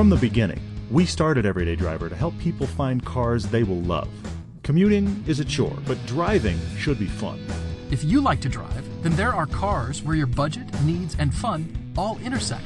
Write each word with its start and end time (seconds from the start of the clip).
From 0.00 0.08
the 0.08 0.16
beginning, 0.16 0.62
we 0.90 1.04
started 1.04 1.44
Everyday 1.44 1.76
Driver 1.76 2.08
to 2.08 2.16
help 2.16 2.32
people 2.38 2.66
find 2.66 3.04
cars 3.04 3.44
they 3.44 3.64
will 3.64 3.82
love. 3.82 4.08
Commuting 4.62 5.22
is 5.26 5.40
a 5.40 5.44
chore, 5.44 5.76
but 5.84 5.98
driving 6.06 6.58
should 6.78 6.98
be 6.98 7.04
fun. 7.04 7.38
If 7.90 8.02
you 8.02 8.22
like 8.22 8.40
to 8.40 8.48
drive, 8.48 9.02
then 9.02 9.14
there 9.14 9.34
are 9.34 9.44
cars 9.44 10.02
where 10.02 10.16
your 10.16 10.26
budget, 10.26 10.64
needs, 10.84 11.16
and 11.18 11.34
fun 11.34 11.92
all 11.98 12.18
intersect, 12.24 12.64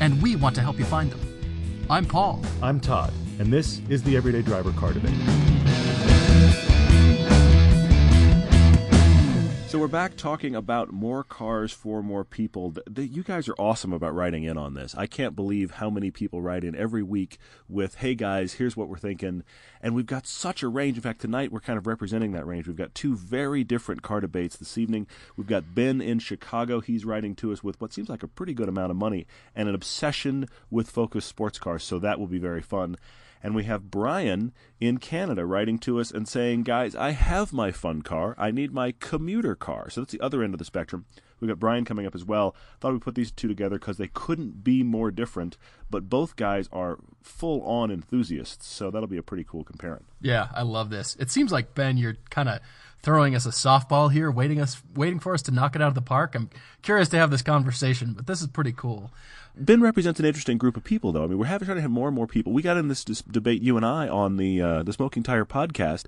and 0.00 0.20
we 0.20 0.36
want 0.36 0.54
to 0.56 0.60
help 0.60 0.78
you 0.78 0.84
find 0.84 1.10
them. 1.10 1.86
I'm 1.88 2.04
Paul. 2.04 2.42
I'm 2.62 2.78
Todd, 2.80 3.14
and 3.38 3.50
this 3.50 3.80
is 3.88 4.02
the 4.02 4.14
Everyday 4.14 4.42
Driver 4.42 4.72
Car 4.72 4.92
Debate. 4.92 5.53
So 9.74 9.80
we're 9.80 9.88
back 9.88 10.16
talking 10.16 10.54
about 10.54 10.92
more 10.92 11.24
cars 11.24 11.72
for 11.72 12.00
more 12.00 12.22
people. 12.24 12.76
You 12.96 13.24
guys 13.24 13.48
are 13.48 13.56
awesome 13.58 13.92
about 13.92 14.14
writing 14.14 14.44
in 14.44 14.56
on 14.56 14.74
this. 14.74 14.94
I 14.94 15.08
can't 15.08 15.34
believe 15.34 15.72
how 15.72 15.90
many 15.90 16.12
people 16.12 16.40
write 16.40 16.62
in 16.62 16.76
every 16.76 17.02
week 17.02 17.38
with, 17.68 17.96
"Hey 17.96 18.14
guys, 18.14 18.52
here's 18.52 18.76
what 18.76 18.88
we're 18.88 18.98
thinking," 18.98 19.42
and 19.82 19.92
we've 19.92 20.06
got 20.06 20.28
such 20.28 20.62
a 20.62 20.68
range. 20.68 20.96
In 20.96 21.02
fact, 21.02 21.22
tonight 21.22 21.50
we're 21.50 21.58
kind 21.58 21.76
of 21.76 21.88
representing 21.88 22.30
that 22.30 22.46
range. 22.46 22.68
We've 22.68 22.76
got 22.76 22.94
two 22.94 23.16
very 23.16 23.64
different 23.64 24.02
car 24.02 24.20
debates 24.20 24.56
this 24.56 24.78
evening. 24.78 25.08
We've 25.36 25.48
got 25.48 25.74
Ben 25.74 26.00
in 26.00 26.20
Chicago. 26.20 26.78
He's 26.78 27.04
writing 27.04 27.34
to 27.34 27.52
us 27.52 27.64
with 27.64 27.80
what 27.80 27.92
seems 27.92 28.08
like 28.08 28.22
a 28.22 28.28
pretty 28.28 28.54
good 28.54 28.68
amount 28.68 28.92
of 28.92 28.96
money 28.96 29.26
and 29.56 29.68
an 29.68 29.74
obsession 29.74 30.46
with 30.70 30.88
Focus 30.88 31.24
sports 31.24 31.58
cars. 31.58 31.82
So 31.82 31.98
that 31.98 32.20
will 32.20 32.28
be 32.28 32.38
very 32.38 32.62
fun. 32.62 32.96
And 33.44 33.54
we 33.54 33.64
have 33.64 33.90
Brian 33.90 34.54
in 34.80 34.96
Canada 34.96 35.44
writing 35.44 35.78
to 35.80 36.00
us 36.00 36.10
and 36.10 36.26
saying, 36.26 36.62
Guys, 36.62 36.96
I 36.96 37.10
have 37.10 37.52
my 37.52 37.70
fun 37.72 38.00
car. 38.00 38.34
I 38.38 38.50
need 38.50 38.72
my 38.72 38.94
commuter 39.00 39.54
car. 39.54 39.90
So 39.90 40.00
that's 40.00 40.12
the 40.12 40.20
other 40.22 40.42
end 40.42 40.54
of 40.54 40.58
the 40.58 40.64
spectrum. 40.64 41.04
We've 41.40 41.50
got 41.50 41.58
Brian 41.58 41.84
coming 41.84 42.06
up 42.06 42.14
as 42.14 42.24
well. 42.24 42.56
Thought 42.80 42.94
we'd 42.94 43.02
put 43.02 43.14
these 43.14 43.30
two 43.30 43.48
together 43.48 43.78
because 43.78 43.98
they 43.98 44.08
couldn't 44.08 44.64
be 44.64 44.82
more 44.82 45.10
different, 45.10 45.58
but 45.90 46.08
both 46.08 46.36
guys 46.36 46.70
are 46.72 46.98
full 47.20 47.60
on 47.64 47.90
enthusiasts. 47.90 48.66
So 48.66 48.90
that'll 48.90 49.08
be 49.08 49.18
a 49.18 49.22
pretty 49.22 49.44
cool 49.44 49.62
comparison. 49.62 50.06
Yeah, 50.22 50.48
I 50.54 50.62
love 50.62 50.88
this. 50.88 51.14
It 51.20 51.30
seems 51.30 51.52
like 51.52 51.74
Ben, 51.74 51.98
you're 51.98 52.16
kind 52.30 52.48
of 52.48 52.60
throwing 53.02 53.34
us 53.34 53.44
a 53.44 53.50
softball 53.50 54.10
here, 54.10 54.30
waiting 54.30 54.58
us, 54.58 54.82
waiting 54.94 55.18
for 55.18 55.34
us 55.34 55.42
to 55.42 55.50
knock 55.50 55.76
it 55.76 55.82
out 55.82 55.88
of 55.88 55.94
the 55.94 56.00
park. 56.00 56.34
I'm 56.34 56.48
curious 56.80 57.10
to 57.10 57.18
have 57.18 57.30
this 57.30 57.42
conversation, 57.42 58.14
but 58.14 58.26
this 58.26 58.40
is 58.40 58.46
pretty 58.46 58.72
cool. 58.72 59.12
Ben 59.56 59.80
represents 59.80 60.18
an 60.18 60.26
interesting 60.26 60.58
group 60.58 60.76
of 60.76 60.82
people, 60.82 61.12
though. 61.12 61.24
I 61.24 61.26
mean, 61.28 61.38
we're 61.38 61.46
having 61.46 61.66
trying 61.66 61.76
to 61.76 61.82
have 61.82 61.90
more 61.90 62.08
and 62.08 62.16
more 62.16 62.26
people. 62.26 62.52
We 62.52 62.62
got 62.62 62.76
in 62.76 62.88
this, 62.88 63.04
debate, 63.04 63.62
you 63.62 63.76
and 63.76 63.86
I, 63.86 64.08
on 64.08 64.36
the 64.36 64.60
uh, 64.60 64.82
the 64.82 64.92
Smoking 64.92 65.22
Tire 65.22 65.44
podcast, 65.44 66.06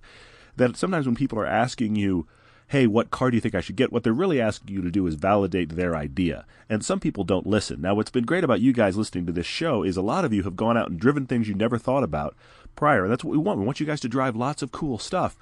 that 0.57 0.77
sometimes 0.77 1.07
when 1.07 1.15
people 1.15 1.39
are 1.39 1.47
asking 1.47 1.95
you, 1.95 2.27
"Hey, 2.69 2.89
what 2.89 3.13
car 3.13 3.31
do 3.31 3.37
you 3.37 3.41
think 3.41 3.55
I 3.55 3.61
should 3.61 3.77
get?" 3.77 3.93
What 3.93 4.03
they're 4.03 4.13
really 4.13 4.41
asking 4.41 4.75
you 4.75 4.83
to 4.83 4.91
do 4.91 5.07
is 5.07 5.15
validate 5.15 5.71
their 5.71 5.95
idea, 5.95 6.45
and 6.69 6.85
some 6.85 6.99
people 6.99 7.23
don't 7.23 7.47
listen. 7.47 7.81
Now, 7.81 7.95
what's 7.95 8.11
been 8.11 8.25
great 8.25 8.43
about 8.43 8.61
you 8.61 8.73
guys 8.73 8.97
listening 8.97 9.27
to 9.27 9.33
this 9.33 9.47
show 9.47 9.85
is 9.85 9.97
a 9.97 10.03
lot 10.03 10.25
of 10.25 10.33
you 10.33 10.43
have 10.43 10.57
gone 10.57 10.77
out 10.77 10.91
and 10.91 10.99
driven 10.99 11.27
things 11.27 11.49
you 11.49 11.55
never 11.55 11.79
thought 11.79 12.03
about 12.03 12.35
prior, 12.75 13.05
and 13.05 13.13
that's 13.13 13.23
what 13.23 13.33
we 13.33 13.39
want. 13.39 13.61
We 13.61 13.65
want 13.65 13.79
you 13.79 13.87
guys 13.87 14.01
to 14.01 14.09
drive 14.09 14.35
lots 14.35 14.61
of 14.63 14.73
cool 14.73 14.99
stuff. 14.99 15.37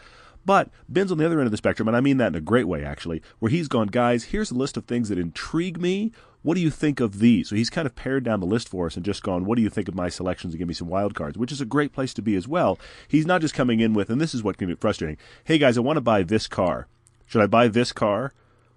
But 0.46 0.68
Ben's 0.90 1.10
on 1.10 1.16
the 1.16 1.24
other 1.24 1.40
end 1.40 1.46
of 1.46 1.52
the 1.52 1.56
spectrum, 1.56 1.88
and 1.88 1.96
I 1.96 2.02
mean 2.02 2.18
that 2.18 2.28
in 2.28 2.34
a 2.34 2.40
great 2.40 2.68
way, 2.68 2.84
actually, 2.84 3.22
where 3.38 3.50
he's 3.50 3.66
gone, 3.66 3.86
guys, 3.86 4.24
here's 4.24 4.50
a 4.50 4.54
list 4.54 4.76
of 4.76 4.84
things 4.84 5.08
that 5.08 5.18
intrigue 5.18 5.80
me. 5.80 6.12
What 6.44 6.56
do 6.56 6.60
you 6.60 6.68
think 6.68 7.00
of 7.00 7.20
these? 7.20 7.48
So 7.48 7.56
he's 7.56 7.70
kind 7.70 7.86
of 7.86 7.96
pared 7.96 8.22
down 8.22 8.40
the 8.40 8.46
list 8.46 8.68
for 8.68 8.84
us 8.84 8.96
and 8.96 9.04
just 9.04 9.22
gone, 9.22 9.46
what 9.46 9.56
do 9.56 9.62
you 9.62 9.70
think 9.70 9.88
of 9.88 9.94
my 9.94 10.10
selections 10.10 10.52
and 10.52 10.58
give 10.58 10.68
me 10.68 10.74
some 10.74 10.88
wild 10.88 11.14
cards, 11.14 11.38
which 11.38 11.50
is 11.50 11.62
a 11.62 11.64
great 11.64 11.94
place 11.94 12.12
to 12.12 12.20
be 12.20 12.36
as 12.36 12.46
well. 12.46 12.78
He's 13.08 13.24
not 13.24 13.40
just 13.40 13.54
coming 13.54 13.80
in 13.80 13.94
with, 13.94 14.10
and 14.10 14.20
this 14.20 14.34
is 14.34 14.42
what 14.42 14.58
can 14.58 14.68
be 14.68 14.74
frustrating. 14.74 15.16
Hey 15.44 15.56
guys, 15.56 15.78
I 15.78 15.80
want 15.80 15.96
to 15.96 16.02
buy 16.02 16.22
this 16.22 16.46
car. 16.46 16.86
Should 17.24 17.40
I 17.40 17.46
buy 17.46 17.68
this 17.68 17.92
car? 17.92 18.34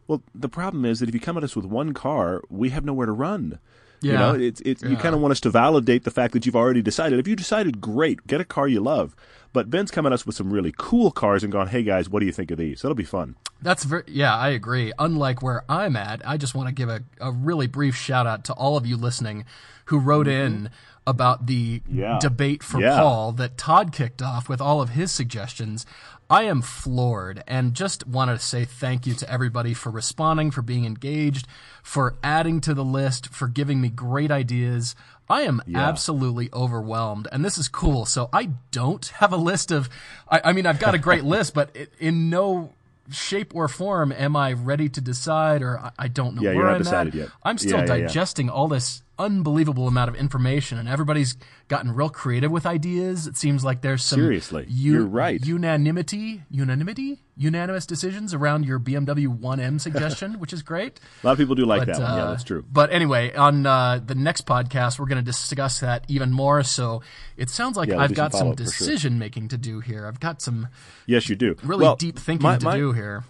Well, 0.08 0.24
the 0.34 0.48
problem 0.48 0.86
is 0.86 1.02
that 1.02 1.10
if 1.10 1.14
you 1.14 1.20
come 1.20 1.36
at 1.36 1.44
us 1.44 1.58
with 1.58 1.66
one 1.66 1.94
car, 1.94 2.42
we 2.50 2.70
have 2.70 2.86
nowhere 2.86 3.06
to 3.06 3.12
run. 3.12 3.60
You 4.02 4.14
know, 4.14 4.36
it's 4.36 4.62
it's 4.62 4.84
you 4.84 4.96
kind 4.98 5.16
of 5.16 5.22
want 5.22 5.32
us 5.32 5.40
to 5.42 5.50
validate 5.50 6.04
the 6.04 6.12
fact 6.12 6.34
that 6.34 6.46
you've 6.46 6.56
already 6.56 6.82
decided. 6.82 7.20
If 7.20 7.28
you 7.28 7.36
decided, 7.36 7.82
great, 7.82 8.26
get 8.28 8.40
a 8.40 8.46
car 8.46 8.68
you 8.68 8.80
love. 8.80 9.16
But 9.54 9.70
Ben's 9.72 9.90
come 9.90 10.06
at 10.06 10.12
us 10.12 10.26
with 10.26 10.36
some 10.36 10.52
really 10.52 10.74
cool 10.78 11.10
cars 11.10 11.42
and 11.44 11.52
gone, 11.52 11.68
hey 11.68 11.82
guys, 11.82 12.10
what 12.10 12.20
do 12.20 12.26
you 12.28 12.32
think 12.32 12.52
of 12.52 12.58
these? 12.60 12.82
That'll 12.82 12.94
be 12.96 13.04
fun. 13.06 13.36
That's 13.62 13.86
very, 13.86 14.04
yeah, 14.06 14.36
I 14.36 14.50
agree. 14.50 14.92
Unlike 15.00 15.42
where 15.42 15.64
I'm 15.68 15.96
at, 15.96 16.22
I 16.28 16.38
just 16.38 16.54
want 16.54 16.68
to 16.68 16.74
give 16.76 16.90
a, 16.90 17.02
a 17.20 17.32
really 17.32 17.66
brief 17.66 17.96
shout 17.96 18.28
out 18.28 18.44
to 18.46 18.54
all 18.54 18.78
of 18.78 18.86
you 18.86 18.98
listening 18.98 19.46
who 19.86 19.98
wrote 20.00 20.28
in 20.28 20.70
about 21.08 21.48
the 21.48 21.80
Mm-hmm. 21.80 22.00
Yeah. 22.00 22.20
debate 22.20 22.62
for 22.62 22.80
Yeah. 22.82 23.00
Paul 23.00 23.32
that 23.34 23.58
Todd 23.58 23.92
kicked 23.94 24.22
off 24.22 24.48
with 24.50 24.60
all 24.62 24.82
of 24.82 24.90
his 24.90 25.12
suggestions. 25.12 25.86
I 26.30 26.44
am 26.44 26.62
floored 26.62 27.42
and 27.48 27.74
just 27.74 28.06
wanted 28.06 28.40
to 28.40 28.46
say 28.46 28.66
thank 28.66 29.08
you 29.08 29.14
to 29.16 29.32
everybody 29.32 29.74
for 29.74 29.90
responding, 29.90 30.52
for 30.52 30.62
being 30.62 30.86
engaged, 30.86 31.48
for 31.82 32.16
adding 32.22 32.60
to 32.62 32.74
the 32.74 32.84
list, 32.84 33.30
for 33.30 33.48
giving 33.48 33.80
me 33.80 33.90
great 33.90 34.30
ideas. 34.30 34.94
I 35.30 35.42
am 35.42 35.62
absolutely 35.74 36.50
overwhelmed, 36.54 37.28
and 37.32 37.44
this 37.46 37.58
is 37.58 37.68
cool. 37.68 38.06
So 38.06 38.30
I 38.34 38.50
don't 38.72 39.06
have 39.08 39.32
a 39.34 39.38
list 39.38 39.72
of. 39.72 39.90
I, 40.30 40.42
I 40.46 40.54
mean, 40.54 40.66
I've 40.66 40.80
got 40.80 40.96
a 40.96 40.98
great 40.98 41.24
list, 41.36 41.54
but 41.54 41.70
it, 41.74 41.94
in 42.00 42.30
no 42.30 42.74
shape 43.10 43.56
or 43.56 43.68
form 43.70 44.12
am 44.12 44.36
I 44.36 44.52
ready 44.54 44.90
to 44.90 45.02
decide, 45.02 45.62
or 45.62 45.80
I, 45.80 45.92
I 46.00 46.08
don't 46.10 46.36
know 46.36 46.42
Yeah, 46.42 46.50
where 46.50 46.56
you're 46.56 46.66
not 46.66 46.76
I'm 46.76 46.82
decided 46.82 47.14
at. 47.14 47.20
yet. 47.20 47.30
I'm 47.44 47.58
still 47.58 47.80
Yeah, 47.80 47.86
yeah, 47.86 47.96
yeah. 47.96 48.08
digesting 48.08 48.50
all 48.50 48.68
this 48.68 49.02
unbelievable 49.20 49.88
amount 49.88 50.10
of 50.10 50.16
information, 50.16 50.78
and 50.78 50.88
everybody's 50.88 51.36
gotten 51.68 51.94
real 51.94 52.10
creative 52.10 52.52
with 52.52 52.66
ideas. 52.66 53.28
It 53.28 53.38
seems 53.38 53.64
like 53.64 53.82
there's 53.82 54.04
some 54.04 54.20
Seriously, 54.20 54.66
u- 54.70 54.94
you're 54.94 55.06
right. 55.06 55.44
unanimity, 55.46 56.44
unanimity, 56.50 57.20
unanimous 57.36 57.86
decisions 57.86 58.34
around 58.34 58.66
your 58.66 58.80
BMW 58.80 59.28
1M 59.28 59.80
suggestion, 59.82 60.34
which 60.40 60.54
is 60.54 60.62
great. 60.64 61.00
A 61.24 61.26
lot 61.28 61.34
of 61.34 61.38
people 61.38 61.56
do 61.56 61.66
like 61.66 61.82
But, 61.82 61.88
that 61.88 62.00
one. 62.02 62.18
Yeah, 62.18 62.24
uh, 62.26 62.32
that's 62.32 62.44
true. 62.44 62.64
But 62.72 62.92
anyway, 62.92 63.34
on 63.36 63.66
uh, 63.66 64.00
the 64.06 64.16
next 64.16 64.46
podcast, 64.46 65.00
we're 65.00 65.06
going 65.08 65.24
to 65.24 65.26
discuss 65.26 65.80
that 65.82 66.06
even 66.08 66.32
more. 66.32 66.64
So 66.64 67.02
it 67.36 67.50
sounds 67.50 67.78
like 67.78 67.90
Yeah, 67.90 67.98
I've 68.00 68.10
do 68.10 68.16
some 68.16 68.24
got 68.26 68.32
some 68.34 68.40
follow-up 68.42 68.58
sure. 68.60 68.66
decision 68.66 69.20
making 69.20 69.50
to 69.50 69.58
do 69.58 69.80
here. 69.82 70.06
I've 70.08 70.20
got 70.20 70.42
some 70.42 70.68
Yes, 71.06 71.30
you 71.30 71.36
do. 71.36 71.56
really 71.64 71.84
Well, 71.84 71.96
deep 71.96 72.18
thinking 72.20 72.44
my- 72.48 72.58
to 72.58 72.66
my- 72.66 72.78
do 72.78 72.92
here. 72.94 73.24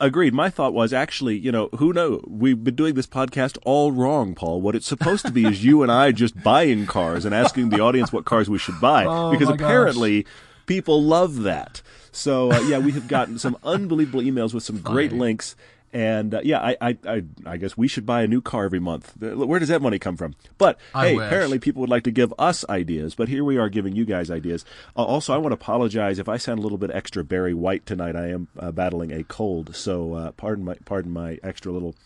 Agreed. 0.00 0.32
My 0.32 0.48
thought 0.48 0.72
was 0.72 0.92
actually, 0.94 1.36
you 1.38 1.52
know, 1.52 1.68
who 1.76 1.92
knows? 1.92 2.24
We've 2.26 2.62
been 2.64 2.74
doing 2.74 2.94
this 2.94 3.06
podcast 3.06 3.58
all 3.64 3.92
wrong, 3.92 4.34
Paul. 4.34 4.62
What 4.62 4.74
it's 4.74 4.86
supposed 4.86 5.26
to 5.26 5.32
be 5.32 5.44
is 5.44 5.62
you 5.62 5.82
and 5.82 5.92
I 5.92 6.10
just 6.12 6.42
buying 6.42 6.86
cars 6.86 7.26
and 7.26 7.34
asking 7.34 7.68
the 7.68 7.80
audience 7.80 8.10
what 8.12 8.24
cars 8.24 8.48
we 8.48 8.56
should 8.58 8.80
buy 8.80 9.04
Oh, 9.04 9.30
because 9.30 9.48
my 9.48 9.56
gosh. 9.56 9.66
apparently 9.66 10.26
people 10.64 11.02
love 11.02 11.42
that. 11.42 11.82
So 12.12 12.50
uh, 12.50 12.60
yeah, 12.60 12.78
we 12.78 12.92
have 12.92 13.08
gotten 13.08 13.38
some 13.38 13.56
unbelievable 13.62 14.22
emails 14.22 14.54
with 14.54 14.62
some 14.62 14.80
great 14.80 15.12
links. 15.12 15.54
And 15.92 16.34
uh, 16.34 16.40
yeah, 16.44 16.60
I, 16.60 16.76
I 16.80 16.98
I 17.04 17.22
I 17.44 17.56
guess 17.56 17.76
we 17.76 17.88
should 17.88 18.06
buy 18.06 18.22
a 18.22 18.28
new 18.28 18.40
car 18.40 18.64
every 18.64 18.78
month. 18.78 19.12
Where 19.20 19.58
does 19.58 19.68
that 19.70 19.82
money 19.82 19.98
come 19.98 20.16
from? 20.16 20.36
But 20.56 20.78
I 20.94 21.08
hey, 21.08 21.16
wish. 21.16 21.26
apparently 21.26 21.58
people 21.58 21.80
would 21.80 21.90
like 21.90 22.04
to 22.04 22.12
give 22.12 22.32
us 22.38 22.64
ideas, 22.68 23.16
but 23.16 23.28
here 23.28 23.42
we 23.42 23.56
are 23.58 23.68
giving 23.68 23.96
you 23.96 24.04
guys 24.04 24.30
ideas. 24.30 24.64
Uh, 24.96 25.02
also, 25.02 25.34
I 25.34 25.38
want 25.38 25.50
to 25.50 25.54
apologize 25.54 26.20
if 26.20 26.28
I 26.28 26.36
sound 26.36 26.60
a 26.60 26.62
little 26.62 26.78
bit 26.78 26.92
extra 26.92 27.24
Barry 27.24 27.54
White 27.54 27.86
tonight. 27.86 28.14
I 28.14 28.28
am 28.28 28.46
uh, 28.56 28.70
battling 28.70 29.10
a 29.10 29.24
cold, 29.24 29.74
so 29.74 30.14
uh, 30.14 30.30
pardon 30.32 30.64
my 30.64 30.76
pardon 30.84 31.10
my 31.12 31.38
extra 31.42 31.72
little 31.72 31.96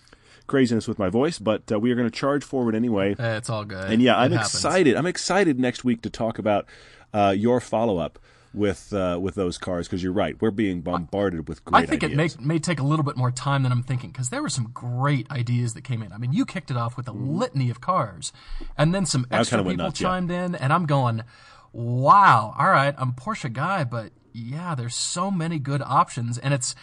craziness 0.46 0.88
with 0.88 0.98
my 0.98 1.10
voice. 1.10 1.38
But 1.38 1.70
uh, 1.70 1.78
we 1.78 1.90
are 1.92 1.94
going 1.94 2.08
to 2.10 2.16
charge 2.16 2.42
forward 2.42 2.74
anyway. 2.74 3.14
Eh, 3.18 3.36
It's 3.36 3.50
all 3.50 3.66
good. 3.66 3.90
And 3.90 4.00
yeah, 4.00 4.14
It 4.14 4.24
I'm 4.24 4.32
happens. 4.32 4.54
excited. 4.54 4.96
I'm 4.96 5.06
excited 5.06 5.60
next 5.60 5.84
week 5.84 6.00
to 6.02 6.10
talk 6.10 6.38
about 6.38 6.66
uh, 7.12 7.34
your 7.36 7.60
follow 7.60 7.98
up 7.98 8.18
with 8.54 8.92
uh, 8.92 9.18
with 9.20 9.34
those 9.34 9.58
cars 9.58 9.86
because 9.88 10.02
you're 10.02 10.12
right. 10.12 10.40
We're 10.40 10.50
being 10.50 10.80
bombarded 10.80 11.48
with 11.48 11.64
great 11.64 11.82
I 11.82 11.86
think 11.86 12.04
ideas. 12.04 12.34
it 12.34 12.40
may, 12.40 12.54
may 12.54 12.58
take 12.58 12.80
a 12.80 12.84
little 12.84 13.04
bit 13.04 13.16
more 13.16 13.30
time 13.30 13.62
than 13.62 13.72
I'm 13.72 13.82
thinking 13.82 14.10
because 14.10 14.30
there 14.30 14.42
were 14.42 14.48
some 14.48 14.70
great 14.72 15.30
ideas 15.30 15.74
that 15.74 15.82
came 15.82 16.02
in. 16.02 16.12
I 16.12 16.18
mean, 16.18 16.32
you 16.32 16.46
kicked 16.46 16.70
it 16.70 16.76
off 16.76 16.96
with 16.96 17.08
a 17.08 17.12
litany 17.12 17.70
of 17.70 17.80
cars, 17.80 18.32
and 18.78 18.94
then 18.94 19.06
some 19.06 19.26
extra 19.30 19.58
people 19.58 19.76
nuts, 19.76 20.00
yeah. 20.00 20.08
chimed 20.08 20.30
in, 20.30 20.54
and 20.54 20.72
I'm 20.72 20.86
going, 20.86 21.22
"Wow, 21.72 22.54
all 22.58 22.70
right, 22.70 22.94
I'm 22.96 23.12
Porsche 23.12 23.52
guy, 23.52 23.84
but 23.84 24.12
yeah, 24.32 24.74
there's 24.74 24.94
so 24.94 25.30
many 25.30 25.58
good 25.58 25.82
options, 25.82 26.38
and 26.38 26.54
it's." 26.54 26.74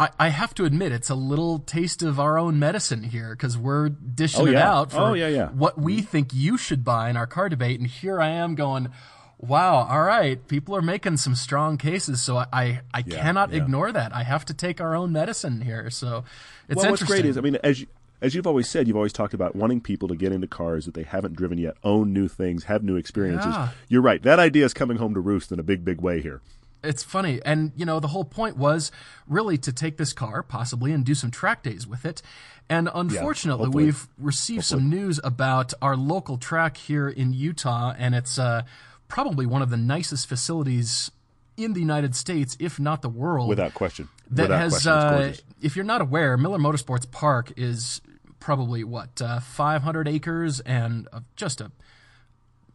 I, 0.00 0.10
I 0.16 0.28
have 0.28 0.54
to 0.54 0.64
admit, 0.64 0.92
it's 0.92 1.10
a 1.10 1.16
little 1.16 1.58
taste 1.58 2.04
of 2.04 2.20
our 2.20 2.38
own 2.38 2.60
medicine 2.60 3.02
here 3.02 3.30
because 3.30 3.58
we're 3.58 3.88
dishing 3.88 4.42
Oh, 4.42 4.46
it 4.46 4.54
out 4.54 4.92
for 4.92 5.00
Oh, 5.00 5.12
yeah, 5.14 5.26
yeah. 5.26 5.48
what 5.48 5.76
we 5.76 6.02
think 6.02 6.32
you 6.32 6.56
should 6.56 6.84
buy 6.84 7.10
in 7.10 7.16
our 7.16 7.26
car 7.26 7.48
debate, 7.48 7.80
and 7.80 7.88
here 7.88 8.20
I 8.20 8.28
am 8.28 8.54
going, 8.54 8.90
"Wow, 9.38 9.86
all 9.88 10.02
right, 10.02 10.46
people 10.48 10.76
are 10.76 10.82
making 10.82 11.16
some 11.18 11.34
strong 11.34 11.78
cases, 11.78 12.20
so 12.20 12.36
I 12.36 12.46
I, 12.52 12.80
I 12.92 13.02
cannot 13.02 13.50
yeah. 13.50 13.62
ignore 13.62 13.92
that. 13.92 14.14
I 14.14 14.24
have 14.24 14.44
to 14.46 14.54
take 14.54 14.80
our 14.80 14.94
own 14.94 15.12
medicine 15.12 15.60
here." 15.60 15.90
So 15.90 16.24
it's 16.68 16.76
well, 16.76 16.90
what's 16.90 17.02
interesting. 17.02 17.22
great 17.22 17.24
is, 17.24 17.38
I 17.38 17.40
mean, 17.40 17.56
as 17.62 17.80
you, 17.80 17.86
as 18.20 18.34
you've 18.34 18.46
always 18.46 18.68
said, 18.68 18.88
you've 18.88 18.96
always 18.96 19.12
talked 19.12 19.34
about 19.34 19.54
wanting 19.54 19.80
people 19.80 20.08
to 20.08 20.16
get 20.16 20.32
into 20.32 20.46
cars 20.46 20.86
that 20.86 20.94
they 20.94 21.04
haven't 21.04 21.36
driven 21.36 21.58
yet, 21.58 21.76
own 21.84 22.12
new 22.12 22.28
things, 22.28 22.64
have 22.64 22.82
new 22.82 22.96
experiences. 22.96 23.54
Yeah. 23.54 23.68
You're 23.88 24.02
right. 24.02 24.22
That 24.22 24.38
idea 24.38 24.64
is 24.64 24.74
coming 24.74 24.96
home 24.96 25.14
to 25.14 25.20
roost 25.20 25.52
in 25.52 25.58
a 25.58 25.62
big, 25.62 25.84
big 25.84 26.00
way 26.00 26.20
here. 26.20 26.40
it's 26.82 27.02
funny, 27.02 27.40
and 27.44 27.72
you 27.76 27.84
know 27.84 28.00
the 28.00 28.08
whole 28.08 28.24
point 28.24 28.56
was 28.56 28.90
really 29.26 29.58
to 29.58 29.72
take 29.72 29.96
this 29.96 30.12
car 30.12 30.42
possibly 30.42 30.92
and 30.92 31.04
do 31.04 31.14
some 31.14 31.30
track 31.30 31.62
days 31.62 31.86
with 31.86 32.04
it. 32.04 32.22
And 32.70 32.90
unfortunately, 32.94 33.66
hopefully. 33.66 33.84
we've 33.86 34.08
received 34.18 34.64
some 34.64 34.90
news 34.90 35.18
about 35.24 35.72
our 35.80 35.96
local 35.96 36.36
track 36.36 36.76
here 36.76 37.08
in 37.08 37.32
Utah, 37.32 37.94
and 37.96 38.14
it's 38.14 38.38
uh, 38.38 38.62
probably 39.08 39.46
one 39.46 39.62
of 39.62 39.70
the 39.70 39.76
nicest 39.76 40.28
facilities 40.28 41.10
in 41.56 41.72
the 41.72 41.80
United 41.80 42.14
States, 42.14 42.56
if 42.60 42.78
not 42.78 43.02
the 43.02 43.08
world. 43.08 43.48
Without 43.48 43.74
question. 43.74 44.08
that 44.30 44.42
Without 44.42 44.58
has, 44.58 44.82
question. 44.82 44.92
Uh, 44.92 45.32
if 45.60 45.74
you're 45.74 45.84
not 45.84 46.00
aware, 46.00 46.36
Miller 46.36 46.58
Motorsports 46.58 47.10
Park 47.10 47.52
is 47.56 48.00
probably 48.38 48.84
what 48.84 49.20
uh, 49.20 49.40
500 49.40 50.06
acres 50.06 50.60
and 50.60 51.08
uh, 51.12 51.20
just 51.34 51.60
a 51.60 51.72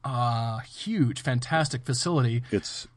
uh, 0.03 0.59
huge, 0.59 1.21
fantastic 1.21 1.85
facility. 1.85 2.43
It's 2.51 2.87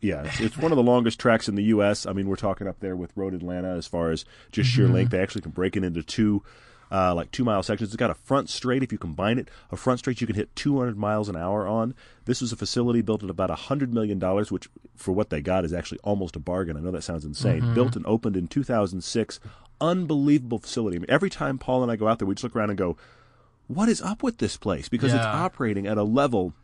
yeah, 0.00 0.24
it's, 0.24 0.40
it's 0.40 0.56
one 0.56 0.70
of 0.70 0.76
the 0.76 0.82
longest 0.82 1.18
tracks 1.18 1.48
in 1.48 1.56
the 1.56 1.64
U.S. 1.64 2.06
I 2.06 2.12
mean, 2.12 2.28
we're 2.28 2.36
talking 2.36 2.68
up 2.68 2.78
there 2.80 2.94
with 2.94 3.16
Road 3.16 3.34
Atlanta 3.34 3.70
as 3.70 3.86
far 3.86 4.10
as 4.10 4.24
just 4.52 4.70
sheer 4.70 4.86
length. 4.86 5.10
They 5.10 5.20
actually 5.20 5.42
can 5.42 5.50
break 5.50 5.76
it 5.76 5.82
into 5.82 6.02
two, 6.02 6.42
uh, 6.90 7.14
like 7.14 7.30
two 7.30 7.44
mile 7.44 7.62
sections. 7.62 7.90
It's 7.90 7.96
got 7.96 8.10
a 8.10 8.14
front 8.14 8.48
straight. 8.48 8.82
If 8.82 8.92
you 8.92 8.98
combine 8.98 9.38
it, 9.38 9.48
a 9.70 9.76
front 9.76 9.98
straight 10.00 10.20
you 10.20 10.26
can 10.26 10.36
hit 10.36 10.54
200 10.56 10.96
miles 10.96 11.28
an 11.28 11.36
hour 11.36 11.66
on. 11.66 11.94
This 12.24 12.40
was 12.40 12.52
a 12.52 12.56
facility 12.56 13.02
built 13.02 13.22
at 13.22 13.30
about 13.30 13.50
$100 13.50 13.90
million, 13.90 14.18
which 14.50 14.68
for 14.96 15.12
what 15.12 15.30
they 15.30 15.40
got 15.40 15.64
is 15.64 15.72
actually 15.72 15.98
almost 16.04 16.36
a 16.36 16.40
bargain. 16.40 16.76
I 16.76 16.80
know 16.80 16.90
that 16.90 17.02
sounds 17.02 17.24
insane. 17.24 17.74
Built 17.74 17.96
and 17.96 18.06
opened 18.06 18.36
in 18.36 18.48
2006. 18.48 19.40
Unbelievable 19.80 20.58
facility. 20.58 20.96
I 20.96 21.00
mean, 21.00 21.10
every 21.10 21.30
time 21.30 21.58
Paul 21.58 21.82
and 21.82 21.92
I 21.92 21.96
go 21.96 22.08
out 22.08 22.18
there, 22.18 22.26
we 22.26 22.34
just 22.34 22.44
look 22.44 22.56
around 22.56 22.70
and 22.70 22.78
go, 22.78 22.96
what 23.68 23.88
is 23.88 24.02
up 24.02 24.22
with 24.22 24.38
this 24.38 24.56
place? 24.56 24.88
Because 24.88 25.12
it's 25.12 25.24
operating 25.24 25.86
at 25.86 25.98
a 25.98 26.02
level 26.02 26.54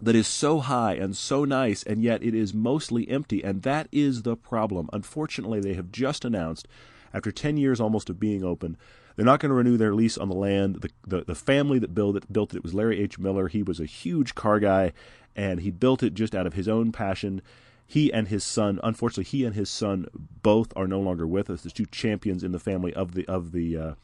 that 0.00 0.16
is 0.16 0.26
so 0.26 0.58
high 0.58 0.94
and 0.94 1.16
so 1.16 1.44
nice, 1.44 1.84
and 1.84 2.02
yet 2.02 2.22
it 2.22 2.34
is 2.34 2.52
mostly 2.52 3.08
empty, 3.08 3.42
and 3.42 3.62
that 3.62 3.86
is 3.92 4.22
the 4.22 4.36
problem. 4.36 4.90
Unfortunately, 4.92 5.60
they 5.60 5.74
have 5.74 5.92
just 5.92 6.24
announced, 6.24 6.66
after 7.14 7.30
10 7.30 7.56
years 7.56 7.80
almost 7.80 8.10
of 8.10 8.18
being 8.18 8.42
open, 8.42 8.76
they're 9.22 9.32
not 9.32 9.38
going 9.38 9.50
to 9.50 9.54
renew 9.54 9.76
their 9.76 9.94
lease 9.94 10.18
on 10.18 10.28
the 10.28 10.34
land. 10.34 10.80
The, 10.80 10.90
the, 11.06 11.24
the 11.26 11.34
family 11.36 11.78
that 11.78 11.94
built 11.94 12.16
it, 12.16 12.32
built 12.32 12.54
it 12.56 12.64
was 12.64 12.74
Larry 12.74 13.00
H. 13.00 13.20
Miller. 13.20 13.46
He 13.46 13.62
was 13.62 13.78
a 13.78 13.84
huge 13.84 14.34
car 14.34 14.58
guy, 14.58 14.92
and 15.36 15.60
he 15.60 15.70
built 15.70 16.02
it 16.02 16.14
just 16.14 16.34
out 16.34 16.44
of 16.44 16.54
his 16.54 16.66
own 16.66 16.90
passion. 16.90 17.40
He 17.86 18.12
and 18.12 18.26
his 18.26 18.42
son, 18.42 18.80
unfortunately, 18.82 19.30
he 19.30 19.44
and 19.44 19.54
his 19.54 19.70
son 19.70 20.08
both 20.42 20.72
are 20.74 20.88
no 20.88 20.98
longer 20.98 21.24
with 21.24 21.50
us. 21.50 21.62
There's 21.62 21.72
two 21.72 21.86
champions 21.86 22.42
in 22.42 22.50
the 22.50 22.58
family 22.58 22.92
of 22.94 23.14
the 23.14 23.24
of 23.28 23.52
the 23.52 23.76
uh, 23.76 23.94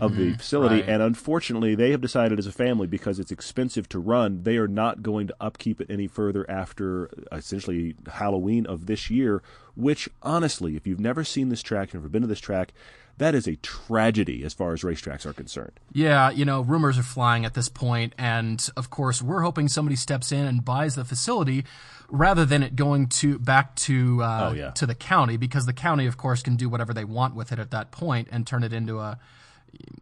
of 0.00 0.16
the 0.16 0.32
facility, 0.32 0.76
right. 0.76 0.88
and 0.88 1.02
unfortunately, 1.02 1.74
they 1.74 1.90
have 1.90 2.00
decided 2.00 2.38
as 2.38 2.46
a 2.46 2.52
family 2.52 2.86
because 2.86 3.18
it's 3.18 3.30
expensive 3.30 3.86
to 3.90 3.98
run, 3.98 4.44
they 4.44 4.56
are 4.56 4.66
not 4.66 5.02
going 5.02 5.26
to 5.26 5.36
upkeep 5.42 5.78
it 5.78 5.90
any 5.90 6.06
further 6.06 6.50
after 6.50 7.10
uh, 7.30 7.36
essentially 7.36 7.96
Halloween 8.14 8.64
of 8.64 8.86
this 8.86 9.10
year. 9.10 9.42
Which, 9.76 10.08
honestly, 10.22 10.74
if 10.74 10.86
you've 10.86 10.98
never 10.98 11.22
seen 11.22 11.50
this 11.50 11.62
track, 11.62 11.92
never 11.92 12.08
been 12.08 12.22
to 12.22 12.28
this 12.28 12.40
track, 12.40 12.72
that 13.18 13.34
is 13.34 13.46
a 13.46 13.56
tragedy 13.56 14.42
as 14.44 14.54
far 14.54 14.72
as 14.72 14.82
racetracks 14.82 15.26
are 15.26 15.32
concerned. 15.32 15.72
Yeah, 15.92 16.30
you 16.30 16.44
know, 16.44 16.60
rumors 16.62 16.98
are 16.98 17.02
flying 17.02 17.44
at 17.44 17.54
this 17.54 17.68
point, 17.68 18.14
and 18.18 18.66
of 18.76 18.90
course, 18.90 19.20
we're 19.22 19.42
hoping 19.42 19.68
somebody 19.68 19.96
steps 19.96 20.32
in 20.32 20.44
and 20.46 20.64
buys 20.64 20.94
the 20.94 21.04
facility 21.04 21.64
rather 22.08 22.44
than 22.46 22.62
it 22.62 22.74
going 22.74 23.06
to 23.08 23.38
back 23.38 23.76
to 23.76 24.22
uh, 24.22 24.48
Oh, 24.50 24.54
yeah. 24.54 24.70
to 24.70 24.86
the 24.86 24.94
county, 24.94 25.36
because 25.36 25.66
the 25.66 25.72
county, 25.74 26.06
of 26.06 26.16
course, 26.16 26.42
can 26.42 26.56
do 26.56 26.68
whatever 26.68 26.94
they 26.94 27.04
want 27.04 27.34
with 27.34 27.52
it 27.52 27.58
at 27.58 27.70
that 27.72 27.90
point 27.90 28.28
and 28.32 28.46
turn 28.46 28.62
it 28.64 28.72
into 28.72 28.98
a, 28.98 29.18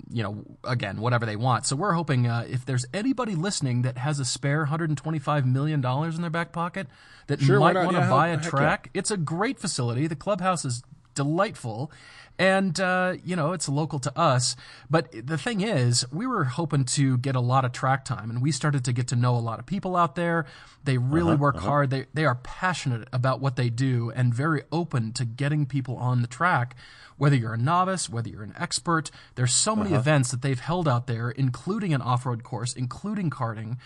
you 0.08 0.22
know, 0.22 0.44
again, 0.62 1.00
whatever 1.00 1.26
they 1.26 1.34
want. 1.34 1.66
So 1.66 1.74
we're 1.74 1.92
hoping 1.94 2.28
uh, 2.28 2.46
if 2.48 2.64
there's 2.64 2.86
anybody 2.94 3.34
listening 3.34 3.82
that 3.82 3.98
has 3.98 4.20
a 4.20 4.24
spare 4.24 4.60
125 4.60 5.44
million 5.46 5.80
dollars 5.80 6.14
in 6.14 6.20
their 6.22 6.30
back 6.30 6.52
pocket 6.52 6.86
that 7.26 7.40
Sure, 7.40 7.58
might 7.58 7.74
want 7.74 7.90
to 7.96 8.02
Yeah, 8.02 8.10
buy 8.10 8.28
a 8.28 8.40
track, 8.40 8.90
it's 8.94 9.10
a 9.10 9.16
great 9.16 9.58
facility. 9.58 10.06
The 10.06 10.14
clubhouse 10.14 10.64
is 10.64 10.84
delightful. 11.16 11.90
And, 12.38 12.78
uh, 12.78 13.14
you 13.24 13.34
know, 13.34 13.52
it's 13.52 13.66
local 13.68 13.98
to 14.00 14.18
us. 14.18 14.56
But 14.90 15.10
the 15.26 15.38
thing 15.38 15.62
is, 15.62 16.04
we 16.12 16.26
were 16.26 16.44
hoping 16.44 16.84
to 16.84 17.16
get 17.18 17.34
a 17.34 17.40
lot 17.40 17.64
of 17.64 17.72
track 17.72 18.04
time, 18.04 18.28
and 18.28 18.42
we 18.42 18.52
started 18.52 18.84
to 18.84 18.92
get 18.92 19.08
to 19.08 19.16
know 19.16 19.34
a 19.34 19.40
lot 19.40 19.58
of 19.58 19.64
people 19.64 19.96
out 19.96 20.16
there. 20.16 20.44
They 20.84 20.98
really 20.98 21.32
Uh-huh, 21.32 21.42
work 21.42 21.56
hard. 21.56 21.88
They, 21.90 22.06
they 22.12 22.26
are 22.26 22.34
passionate 22.34 23.08
about 23.12 23.40
what 23.40 23.56
they 23.56 23.70
do 23.70 24.10
and 24.14 24.34
very 24.34 24.62
open 24.70 25.12
to 25.14 25.24
getting 25.24 25.64
people 25.64 25.96
on 25.96 26.20
the 26.20 26.28
track. 26.28 26.76
Whether 27.16 27.36
you're 27.36 27.54
a 27.54 27.58
novice, 27.58 28.10
whether 28.10 28.28
you're 28.28 28.42
an 28.42 28.54
expert, 28.58 29.10
there's 29.36 29.54
so 29.54 29.74
many 29.74 29.90
Uh-huh. 29.90 30.00
events 30.00 30.30
that 30.30 30.42
they've 30.42 30.60
held 30.60 30.86
out 30.86 31.06
there, 31.06 31.30
including 31.30 31.94
an 31.94 32.02
off 32.02 32.26
road 32.26 32.42
course, 32.44 32.74
including 32.74 33.30
karting. 33.30 33.78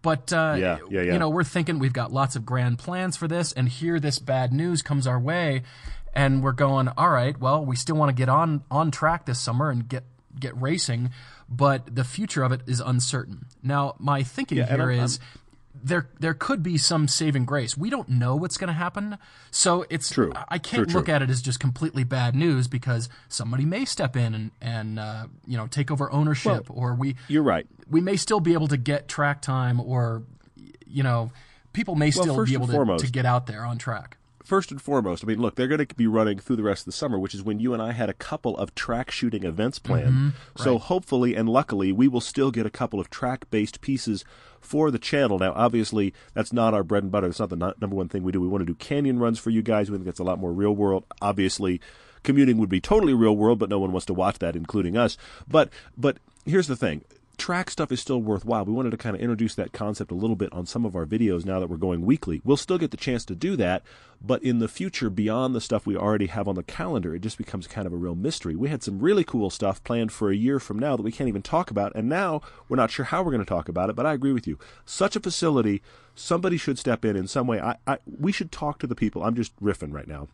But 0.00 0.32
uh, 0.32 0.54
Yeah, 0.56 0.78
yeah, 0.88 1.02
yeah. 1.02 1.12
you 1.14 1.18
know, 1.18 1.28
we're 1.28 1.42
thinking 1.42 1.80
we've 1.80 1.92
got 1.92 2.12
lots 2.12 2.36
of 2.36 2.46
grand 2.46 2.78
plans 2.78 3.16
for 3.16 3.26
this, 3.26 3.52
and 3.52 3.68
here 3.68 3.98
this 3.98 4.20
bad 4.20 4.52
news 4.52 4.80
comes 4.80 5.08
our 5.08 5.18
way, 5.18 5.64
and 6.18 6.42
we're 6.42 6.52
going, 6.52 6.88
all 6.96 7.10
right, 7.10 7.38
well, 7.38 7.64
we 7.64 7.76
still 7.76 7.96
want 7.96 8.08
to 8.10 8.14
get 8.14 8.28
on 8.28 8.62
on 8.70 8.90
track 8.90 9.24
this 9.26 9.38
summer 9.38 9.70
and 9.70 9.88
get 9.88 10.04
get 10.38 10.60
racing, 10.60 11.10
but 11.48 11.94
the 11.94 12.04
future 12.04 12.42
of 12.42 12.52
it 12.52 12.60
is 12.66 12.80
uncertain. 12.80 13.46
Now, 13.62 13.94
my 13.98 14.22
thinking 14.22 14.58
Yeah, 14.58 14.66
here 14.66 14.90
I'm- 14.90 15.08
there 15.80 16.08
there 16.18 16.34
could 16.34 16.60
be 16.62 16.76
some 16.76 17.06
saving 17.06 17.44
grace. 17.44 17.76
We 17.76 17.88
don't 17.88 18.08
know 18.08 18.34
what's 18.34 18.56
going 18.58 18.66
to 18.68 18.72
happen, 18.74 19.16
so 19.52 19.84
it's 19.88 20.10
True. 20.10 20.32
I 20.48 20.58
can't 20.58 20.88
True, 20.88 20.94
look 20.98 21.04
true. 21.06 21.14
at 21.14 21.22
it 21.22 21.30
as 21.30 21.40
just 21.40 21.60
completely 21.60 22.02
bad 22.02 22.34
news 22.34 22.66
because 22.66 23.08
somebody 23.28 23.64
may 23.64 23.84
step 23.84 24.16
in 24.16 24.34
and 24.34 24.50
and 24.60 24.98
uh, 24.98 25.26
you 25.46 25.56
know 25.56 25.68
take 25.68 25.90
over 25.92 26.10
ownership, 26.12 26.66
or 26.68 26.94
we 26.94 27.14
You're 27.28 27.44
right. 27.44 27.64
we 27.88 28.00
may 28.00 28.16
still 28.16 28.40
be 28.40 28.54
able 28.54 28.66
to 28.68 28.76
get 28.76 29.06
track 29.06 29.40
time 29.40 29.78
or 29.80 30.24
you 30.86 31.04
know 31.04 31.30
people 31.72 31.94
may 31.94 32.10
still 32.10 32.44
be 32.44 32.54
able 32.54 32.66
to, 32.66 32.72
foremost- 32.72 33.04
to 33.04 33.10
get 33.12 33.24
out 33.24 33.46
there 33.46 33.64
on 33.64 33.78
track 33.78 34.16
first 34.48 34.70
and 34.70 34.80
foremost, 34.80 35.22
I 35.22 35.26
mean, 35.26 35.40
look, 35.40 35.56
they're 35.56 35.68
going 35.68 35.86
to 35.86 35.94
be 35.94 36.06
running 36.06 36.38
through 36.38 36.56
the 36.56 36.62
rest 36.62 36.82
of 36.82 36.86
the 36.86 36.92
summer, 36.92 37.18
which 37.18 37.34
is 37.34 37.42
when 37.42 37.60
you 37.60 37.74
and 37.74 37.82
I 37.82 37.92
had 37.92 38.08
a 38.08 38.14
couple 38.14 38.56
of 38.56 38.74
track 38.74 39.10
shooting 39.10 39.44
events 39.44 39.78
planned. 39.78 40.14
Mm-hmm. 40.14 40.62
So 40.62 40.78
hopefully 40.78 41.34
and 41.34 41.48
luckily, 41.48 41.92
we 41.92 42.08
will 42.08 42.22
still 42.22 42.50
get 42.50 42.64
a 42.64 42.70
couple 42.70 42.98
of 42.98 43.10
track 43.10 43.50
based 43.50 43.82
pieces 43.82 44.24
for 44.58 44.90
the 44.90 44.98
channel. 44.98 45.38
Now, 45.38 45.52
obviously, 45.54 46.14
that's 46.32 46.50
not 46.52 46.72
our 46.72 46.82
bread 46.82 47.02
and 47.02 47.12
butter. 47.12 47.26
It's 47.26 47.38
not 47.38 47.50
the 47.50 47.56
number 47.56 47.94
one 47.94 48.08
thing 48.08 48.22
we 48.22 48.32
do. 48.32 48.40
We 48.40 48.48
want 48.48 48.62
to 48.62 48.66
do 48.66 48.74
canyon 48.74 49.18
runs 49.18 49.38
for 49.38 49.50
you 49.50 49.60
guys. 49.60 49.90
We 49.90 49.98
think 49.98 50.06
that's 50.06 50.18
a 50.18 50.24
lot 50.24 50.38
more 50.38 50.52
real 50.52 50.74
world. 50.74 51.04
Obviously, 51.20 51.80
commuting 52.22 52.56
would 52.56 52.70
be 52.70 52.80
totally 52.80 53.12
real 53.12 53.36
world, 53.36 53.58
but 53.58 53.68
no 53.68 53.78
one 53.78 53.92
wants 53.92 54.06
to 54.06 54.14
watch 54.14 54.38
that, 54.38 54.56
including 54.56 54.96
us. 54.96 55.18
But 55.46 55.68
but 55.96 56.16
here's 56.46 56.68
the 56.68 56.76
thing 56.76 57.04
track 57.38 57.70
stuff 57.70 57.90
is 57.92 58.00
still 58.00 58.20
worthwhile. 58.20 58.64
We 58.64 58.72
wanted 58.72 58.90
to 58.90 58.96
kind 58.96 59.16
of 59.16 59.22
introduce 59.22 59.54
that 59.54 59.72
concept 59.72 60.10
a 60.10 60.16
little 60.16 60.36
bit 60.36 60.52
on 60.52 60.66
some 60.66 60.84
of 60.84 60.94
our 60.94 61.06
videos 61.06 61.44
now 61.44 61.60
that 61.60 61.70
we're 61.70 61.76
going 61.76 62.04
weekly. 62.04 62.40
We'll 62.44 62.56
still 62.56 62.78
get 62.78 62.90
the 62.90 62.96
chance 62.96 63.24
to 63.26 63.34
do 63.34 63.56
that, 63.56 63.82
but 64.20 64.42
in 64.42 64.58
the 64.58 64.68
future, 64.68 65.08
beyond 65.08 65.54
the 65.54 65.60
stuff 65.60 65.86
we 65.86 65.96
already 65.96 66.26
have 66.26 66.48
on 66.48 66.56
the 66.56 66.62
calendar, 66.62 67.14
it 67.14 67.22
just 67.22 67.38
becomes 67.38 67.66
kind 67.66 67.86
of 67.86 67.92
a 67.92 67.96
real 67.96 68.14
mystery. 68.14 68.56
We 68.56 68.68
had 68.68 68.82
some 68.82 68.98
really 68.98 69.24
cool 69.24 69.50
stuff 69.50 69.82
planned 69.84 70.12
for 70.12 70.30
a 70.30 70.36
year 70.36 70.58
from 70.58 70.78
now 70.78 70.96
that 70.96 71.02
we 71.02 71.12
can't 71.12 71.28
even 71.28 71.42
talk 71.42 71.70
about, 71.70 71.92
and 71.94 72.08
now 72.08 72.42
we're 72.68 72.76
not 72.76 72.90
sure 72.90 73.06
how 73.06 73.22
we're 73.22 73.32
going 73.32 73.44
to 73.44 73.48
talk 73.48 73.68
about 73.68 73.88
it, 73.88 73.96
but 73.96 74.06
I 74.06 74.12
agree 74.12 74.32
with 74.32 74.46
you. 74.46 74.58
Such 74.84 75.16
a 75.16 75.20
facility, 75.20 75.80
somebody 76.14 76.56
should 76.56 76.78
step 76.78 77.04
in 77.04 77.16
in 77.16 77.28
some 77.28 77.46
way. 77.46 77.60
I, 77.60 77.76
I 77.86 77.98
we 78.06 78.32
should 78.32 78.52
talk 78.52 78.78
to 78.80 78.86
the 78.86 78.94
people. 78.94 79.22
I'm 79.22 79.36
just 79.36 79.58
riffing 79.62 79.92
right 79.92 80.08
now 80.08 80.28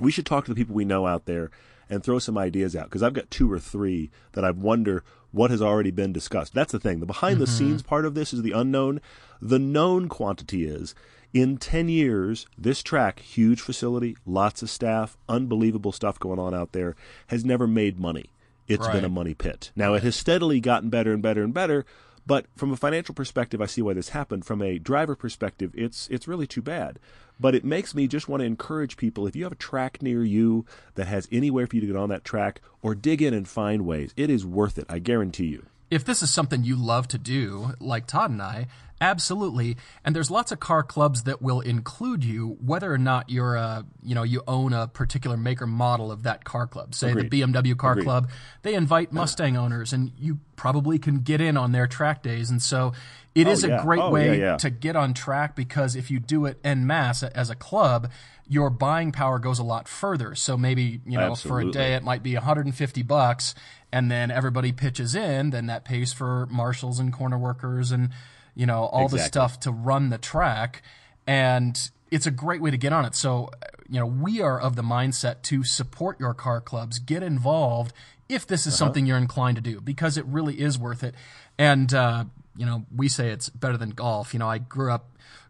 we 0.00 0.10
should 0.10 0.26
talk 0.26 0.44
to 0.44 0.50
the 0.52 0.56
people 0.56 0.74
we 0.74 0.84
know 0.84 1.06
out 1.06 1.26
there 1.26 1.50
and 1.88 2.02
throw 2.02 2.18
some 2.18 2.36
ideas 2.36 2.74
out 2.74 2.84
because 2.84 3.02
I've 3.02 3.14
got 3.14 3.30
two 3.30 3.50
or 3.50 3.58
three 3.58 4.10
that 4.32 4.44
I 4.44 4.50
wonder 4.50 5.04
what 5.36 5.50
has 5.50 5.60
already 5.60 5.90
been 5.90 6.14
discussed. 6.14 6.54
That's 6.54 6.72
the 6.72 6.80
thing. 6.80 7.00
The 7.00 7.06
behind 7.06 7.40
the 7.40 7.44
mm-hmm. 7.44 7.54
scenes 7.58 7.82
part 7.82 8.06
of 8.06 8.14
this 8.14 8.32
is 8.32 8.40
the 8.40 8.52
unknown. 8.52 9.02
The 9.40 9.58
known 9.58 10.08
quantity 10.08 10.64
is 10.64 10.94
in 11.34 11.58
10 11.58 11.90
years, 11.90 12.46
this 12.56 12.82
track, 12.82 13.20
huge 13.20 13.60
facility, 13.60 14.16
lots 14.24 14.62
of 14.62 14.70
staff, 14.70 15.18
unbelievable 15.28 15.92
stuff 15.92 16.18
going 16.18 16.38
on 16.38 16.54
out 16.54 16.72
there, 16.72 16.96
has 17.26 17.44
never 17.44 17.66
made 17.66 18.00
money. 18.00 18.30
It's 18.66 18.88
been 18.88 19.04
a 19.04 19.10
money 19.10 19.34
pit. 19.34 19.70
Now, 19.76 19.94
it 19.94 20.02
has 20.02 20.16
steadily 20.16 20.58
gotten 20.58 20.88
better 20.88 21.12
and 21.12 21.22
better 21.22 21.44
and 21.44 21.54
better. 21.54 21.84
But 22.26 22.46
from 22.56 22.72
a 22.72 22.76
financial 22.76 23.14
perspective, 23.14 23.60
I 23.60 23.66
see 23.66 23.82
why 23.82 23.94
this 23.94 24.08
happened. 24.10 24.44
From 24.44 24.60
a 24.60 24.78
driver 24.78 25.14
perspective, 25.14 25.70
it's 25.74 26.08
it's 26.08 26.26
really 26.26 26.46
too 26.46 26.62
bad. 26.62 26.98
But 27.38 27.54
it 27.54 27.64
makes 27.64 27.94
me 27.94 28.08
just 28.08 28.28
want 28.28 28.40
to 28.40 28.46
encourage 28.46 28.96
people 28.96 29.26
if 29.26 29.36
you 29.36 29.44
have 29.44 29.52
a 29.52 29.56
track 29.56 30.02
near 30.02 30.24
you 30.24 30.64
that 30.94 31.06
has 31.06 31.28
anywhere 31.30 31.66
for 31.66 31.76
you 31.76 31.82
to 31.82 31.86
get 31.86 31.96
on 31.96 32.08
that 32.08 32.24
track, 32.24 32.60
or 32.82 32.94
dig 32.94 33.20
in 33.22 33.34
and 33.34 33.46
find 33.46 33.86
ways. 33.86 34.12
It 34.16 34.30
is 34.30 34.44
worth 34.46 34.78
it. 34.78 34.86
I 34.88 34.98
guarantee 34.98 35.46
you. 35.46 35.66
if 35.88 36.04
this 36.04 36.20
is 36.22 36.30
something 36.30 36.64
you 36.64 36.74
love 36.74 37.06
to 37.06 37.18
do 37.18 37.72
like 37.78 38.06
todd 38.08 38.30
and 38.30 38.42
i 38.42 38.66
absolutely 39.00 39.76
and 40.04 40.16
there's 40.16 40.30
lots 40.30 40.50
of 40.52 40.58
car 40.60 40.82
clubs 40.82 41.24
that 41.24 41.42
will 41.42 41.60
include 41.60 42.24
you 42.24 42.56
whether 42.64 42.92
or 42.92 42.98
not 42.98 43.28
you're 43.28 43.54
a 43.56 43.84
you 44.02 44.14
know 44.14 44.22
you 44.22 44.42
own 44.48 44.72
a 44.72 44.86
particular 44.88 45.36
maker 45.36 45.66
model 45.66 46.10
of 46.10 46.22
that 46.22 46.44
car 46.44 46.66
club 46.66 46.94
say 46.94 47.10
Agreed. 47.10 47.30
the 47.30 47.42
bmw 47.42 47.76
car 47.76 47.92
Agreed. 47.92 48.04
club 48.04 48.30
they 48.62 48.74
invite 48.74 49.12
mustang 49.12 49.56
owners 49.64 49.92
and 49.92 50.12
you 50.18 50.38
probably 50.56 50.98
can 50.98 51.18
get 51.20 51.40
in 51.40 51.56
on 51.56 51.72
their 51.72 51.86
track 51.86 52.22
days 52.22 52.50
and 52.50 52.62
so 52.62 52.92
it 53.34 53.46
Oh, 53.46 53.50
is 53.50 53.64
yeah. 53.64 53.78
a 53.80 53.82
great 53.82 54.00
Oh, 54.00 54.10
way 54.10 54.38
yeah, 54.40 54.56
to 54.56 54.70
get 54.70 54.96
on 54.96 55.12
track 55.12 55.54
because 55.54 55.94
if 55.94 56.10
you 56.10 56.18
do 56.18 56.46
it 56.46 56.58
en 56.64 56.86
masse 56.86 57.22
as 57.22 57.50
a 57.50 57.54
club 57.54 58.10
your 58.48 58.70
buying 58.70 59.12
power 59.12 59.38
goes 59.38 59.58
a 59.58 59.64
lot 59.64 59.88
further 59.88 60.34
so 60.34 60.56
maybe 60.56 61.00
you 61.04 61.18
know 61.18 61.34
for 61.34 61.60
a 61.60 61.70
day 61.70 61.94
it 61.94 62.02
might 62.02 62.22
be 62.22 62.32
150 62.34 63.02
bucks 63.02 63.54
and 63.92 64.10
then 64.10 64.30
everybody 64.30 64.72
pitches 64.72 65.14
in 65.14 65.50
then 65.50 65.66
that 65.66 65.84
pays 65.84 66.14
for 66.14 66.46
marshals 66.46 66.98
and 66.98 67.12
corner 67.12 67.36
workers 67.36 67.92
and 67.92 68.08
you 68.56 68.66
know 68.66 68.84
all 68.86 69.08
the 69.08 69.18
stuff 69.18 69.60
to 69.60 69.70
run 69.70 70.08
the 70.10 70.18
track 70.18 70.82
and 71.26 71.90
it's 72.10 72.26
a 72.26 72.30
great 72.30 72.60
way 72.60 72.70
to 72.70 72.76
get 72.78 72.92
on 72.92 73.04
it. 73.04 73.14
So 73.14 73.50
you 73.88 74.00
know 74.00 74.06
we 74.06 74.40
are 74.40 74.58
of 74.60 74.74
the 74.76 74.82
mindset 74.82 75.42
to 75.42 75.62
support 75.64 76.18
your 76.18 76.34
car 76.34 76.60
clubs 76.60 76.98
get 76.98 77.22
involved 77.22 77.92
if 78.28 78.46
this 78.46 78.66
is 78.66 78.72
Uh-huh. 78.74 78.78
something 78.86 79.06
you're 79.06 79.18
inclined 79.18 79.56
to 79.56 79.62
do 79.62 79.80
because 79.80 80.16
it 80.16 80.24
really 80.26 80.60
is 80.60 80.78
worth 80.78 81.04
it. 81.04 81.14
And 81.58 81.92
uh, 81.94 82.24
you 82.56 82.66
know 82.66 82.84
we 82.94 83.08
say 83.08 83.30
it's 83.30 83.48
better 83.50 83.76
than 83.76 83.90
golf. 83.90 84.32
You 84.32 84.38
know 84.40 84.48
i 84.48 84.58
grew 84.58 84.90
up 84.92 85.04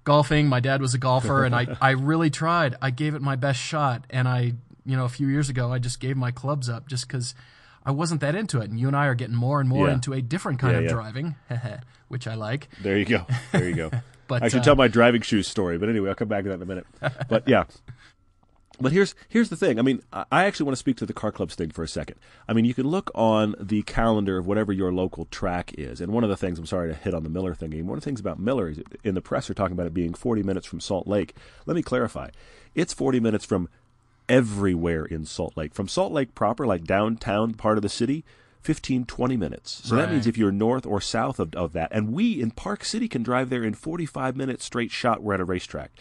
golfing. 0.04 0.48
My 0.48 0.60
dad 0.60 0.80
was 0.80 0.94
a 0.94 0.98
golfer 0.98 1.44
and 1.44 1.54
i 1.54 1.66
i 1.80 1.90
really 1.90 2.30
tried. 2.30 2.74
I 2.82 2.90
gave 2.90 3.14
it 3.14 3.22
my 3.22 3.36
best 3.36 3.60
shot 3.60 4.04
and 4.10 4.26
i 4.28 4.52
you 4.84 4.96
know 4.96 5.04
a 5.04 5.08
few 5.08 5.26
years 5.28 5.48
ago 5.48 5.72
i 5.72 5.78
just 5.80 5.98
gave 5.98 6.16
my 6.16 6.30
clubs 6.30 6.68
up 6.68 6.86
just 6.88 7.08
because 7.08 7.34
I 7.86 7.92
wasn't 7.92 8.20
that 8.20 8.34
into 8.34 8.60
it. 8.60 8.68
And 8.68 8.78
you 8.78 8.88
and 8.88 8.96
I 8.96 9.06
are 9.06 9.14
getting 9.14 9.36
more 9.36 9.60
and 9.60 9.68
more 9.68 9.86
Yeah. 9.86 9.94
into 9.94 10.12
a 10.12 10.20
different 10.20 10.58
kind 10.58 10.72
Yeah, 10.72 10.78
of 10.80 10.84
yeah. 10.84 10.90
driving, 10.90 11.36
which 12.08 12.26
I 12.26 12.34
like. 12.34 12.68
There 12.82 12.98
you 12.98 13.04
go. 13.06 13.24
There 13.52 13.68
you 13.68 13.74
go. 13.74 13.90
But, 14.28 14.42
I 14.42 14.48
should 14.48 14.62
uh, 14.62 14.64
tell 14.64 14.74
my 14.74 14.88
driving 14.88 15.22
shoes 15.22 15.46
story, 15.46 15.78
but 15.78 15.88
anyway, 15.88 16.08
I'll 16.08 16.16
come 16.16 16.26
back 16.26 16.42
to 16.42 16.48
that 16.48 16.56
in 16.56 16.62
a 16.62 16.66
minute. 16.66 16.84
But 17.28 17.48
yeah. 17.48 17.62
But 18.78 18.92
here's 18.92 19.14
here's 19.28 19.48
the 19.48 19.56
thing. 19.56 19.78
I 19.78 19.82
mean, 19.82 20.02
I 20.12 20.44
actually 20.44 20.64
want 20.64 20.74
to 20.74 20.78
speak 20.80 20.96
to 20.98 21.06
the 21.06 21.14
car 21.14 21.32
clubs 21.32 21.54
thing 21.54 21.70
for 21.70 21.82
a 21.82 21.88
second. 21.88 22.18
I 22.46 22.52
mean, 22.52 22.66
you 22.66 22.74
can 22.74 22.86
look 22.86 23.10
on 23.14 23.54
the 23.58 23.80
calendar 23.84 24.36
of 24.36 24.46
whatever 24.46 24.70
your 24.70 24.92
local 24.92 25.24
track 25.26 25.72
is, 25.78 26.00
and 26.02 26.12
one 26.12 26.24
of 26.24 26.28
the 26.28 26.36
things 26.36 26.58
I'm 26.58 26.66
sorry 26.66 26.90
to 26.92 26.94
hit 26.94 27.14
on 27.14 27.22
the 27.22 27.30
Miller 27.30 27.54
thing. 27.54 27.70
One 27.86 27.96
of 27.96 28.02
the 28.02 28.04
things 28.04 28.20
about 28.20 28.38
Miller 28.38 28.68
is 28.68 28.82
in 29.02 29.14
the 29.14 29.22
press 29.22 29.48
are 29.48 29.54
talking 29.54 29.72
about 29.72 29.86
it 29.86 29.94
being 29.94 30.12
40 30.12 30.42
minutes 30.42 30.66
from 30.66 30.80
Salt 30.80 31.06
Lake. 31.06 31.34
Let 31.64 31.74
me 31.74 31.82
clarify. 31.82 32.28
It's 32.74 32.92
40 32.92 33.18
minutes 33.18 33.46
from 33.46 33.70
everywhere 34.28 35.04
in 35.04 35.24
Salt 35.24 35.56
Lake. 35.56 35.74
From 35.74 35.88
Salt 35.88 36.12
Lake 36.12 36.34
proper, 36.34 36.66
like 36.66 36.84
downtown 36.84 37.54
part 37.54 37.78
of 37.78 37.82
the 37.82 37.88
city, 37.88 38.24
15, 38.62 39.04
20 39.04 39.36
minutes. 39.36 39.80
So 39.84 39.94
that 39.94 40.10
means 40.10 40.26
if 40.26 40.36
you're 40.36 40.50
north 40.50 40.84
or 40.84 41.00
south 41.00 41.38
of, 41.38 41.54
of 41.54 41.72
that, 41.72 41.88
and 41.92 42.12
we 42.12 42.40
in 42.40 42.50
Park 42.50 42.84
City 42.84 43.06
can 43.08 43.22
drive 43.22 43.48
there 43.48 43.62
in 43.62 43.74
45 43.74 44.36
minutes 44.36 44.64
straight 44.64 44.90
shot, 44.90 45.22
we're 45.22 45.34
at 45.34 45.40
a 45.40 45.44
racetrack. 45.44 45.92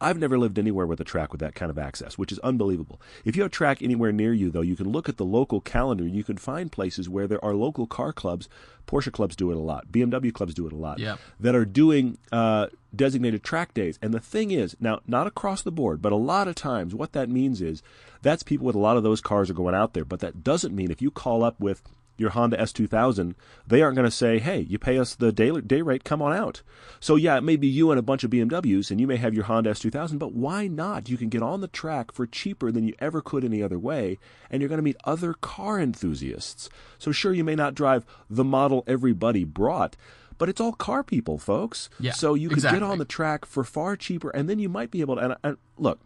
I've 0.00 0.18
never 0.18 0.38
lived 0.38 0.58
anywhere 0.58 0.86
with 0.86 1.00
a 1.00 1.04
track 1.04 1.32
with 1.32 1.40
that 1.40 1.54
kind 1.54 1.70
of 1.70 1.78
access, 1.78 2.16
which 2.16 2.32
is 2.32 2.38
unbelievable. 2.40 3.00
If 3.24 3.36
you 3.36 3.42
have 3.42 3.52
a 3.52 3.54
track 3.54 3.82
anywhere 3.82 4.12
near 4.12 4.32
you, 4.32 4.50
though, 4.50 4.60
you 4.60 4.76
can 4.76 4.90
look 4.90 5.08
at 5.08 5.18
the 5.18 5.24
local 5.24 5.60
calendar. 5.60 6.06
You 6.06 6.24
can 6.24 6.38
find 6.38 6.72
places 6.72 7.08
where 7.08 7.26
there 7.26 7.44
are 7.44 7.54
local 7.54 7.86
car 7.86 8.12
clubs. 8.12 8.48
Porsche 8.86 9.12
clubs 9.12 9.36
do 9.36 9.50
it 9.50 9.56
a 9.56 9.60
lot. 9.60 9.92
BMW 9.92 10.32
clubs 10.32 10.54
do 10.54 10.66
it 10.66 10.72
a 10.72 10.76
lot. 10.76 10.98
Yep. 10.98 11.18
That 11.38 11.54
are 11.54 11.64
doing 11.64 12.18
uh, 12.32 12.68
designated 12.94 13.44
track 13.44 13.74
days. 13.74 13.98
And 14.00 14.14
the 14.14 14.20
thing 14.20 14.50
is, 14.50 14.74
now, 14.80 15.00
not 15.06 15.26
across 15.26 15.62
the 15.62 15.70
board, 15.70 16.00
but 16.00 16.12
a 16.12 16.16
lot 16.16 16.48
of 16.48 16.54
times 16.54 16.94
what 16.94 17.12
that 17.12 17.28
means 17.28 17.60
is 17.60 17.82
that's 18.22 18.42
people 18.42 18.66
with 18.66 18.76
a 18.76 18.80
lot 18.80 18.96
of 18.96 19.02
those 19.02 19.20
cars 19.20 19.50
are 19.50 19.54
going 19.54 19.74
out 19.74 19.92
there. 19.92 20.04
But 20.04 20.20
that 20.20 20.42
doesn't 20.42 20.74
mean 20.74 20.90
if 20.90 21.02
you 21.02 21.10
call 21.10 21.44
up 21.44 21.60
with 21.60 21.82
your 22.20 22.30
Honda 22.30 22.56
S2000, 22.58 23.34
they 23.66 23.82
aren't 23.82 23.96
going 23.96 24.06
to 24.06 24.10
say, 24.10 24.38
hey, 24.38 24.60
you 24.60 24.78
pay 24.78 24.98
us 24.98 25.14
the 25.14 25.32
day, 25.32 25.50
day 25.60 25.82
rate, 25.82 26.04
come 26.04 26.20
on 26.20 26.36
out. 26.36 26.62
So, 27.00 27.16
yeah, 27.16 27.36
it 27.38 27.42
may 27.42 27.56
be 27.56 27.66
you 27.66 27.90
and 27.90 27.98
a 27.98 28.02
bunch 28.02 28.22
of 28.24 28.30
BMWs, 28.30 28.90
and 28.90 29.00
you 29.00 29.06
may 29.06 29.16
have 29.16 29.34
your 29.34 29.44
Honda 29.44 29.70
S2000, 29.70 30.18
but 30.18 30.34
why 30.34 30.66
not? 30.66 31.08
You 31.08 31.16
can 31.16 31.30
get 31.30 31.42
on 31.42 31.62
the 31.62 31.68
track 31.68 32.12
for 32.12 32.26
cheaper 32.26 32.70
than 32.70 32.86
you 32.86 32.94
ever 32.98 33.22
could 33.22 33.44
any 33.44 33.62
other 33.62 33.78
way, 33.78 34.18
and 34.50 34.60
you're 34.60 34.68
going 34.68 34.78
to 34.78 34.82
meet 34.82 34.98
other 35.04 35.32
car 35.34 35.80
enthusiasts. 35.80 36.68
So, 36.98 37.10
sure, 37.10 37.32
you 37.32 37.44
may 37.44 37.54
not 37.54 37.74
drive 37.74 38.04
the 38.28 38.44
model 38.44 38.84
everybody 38.86 39.44
brought. 39.44 39.96
But 40.36 40.48
it's 40.48 40.60
all 40.60 40.72
car 40.72 41.04
people, 41.04 41.36
folks. 41.36 41.90
Yeah, 41.98 42.12
so 42.12 42.32
you 42.32 42.48
can 42.48 42.60
get 42.60 42.82
on 42.82 42.96
the 42.96 43.04
track 43.04 43.44
for 43.44 43.62
far 43.62 43.94
cheaper, 43.94 44.30
and 44.30 44.48
then 44.48 44.58
you 44.58 44.70
might 44.70 44.90
be 44.90 45.02
able 45.02 45.16
to. 45.16 45.20
And, 45.22 45.36
and 45.44 45.56
look, 45.76 46.00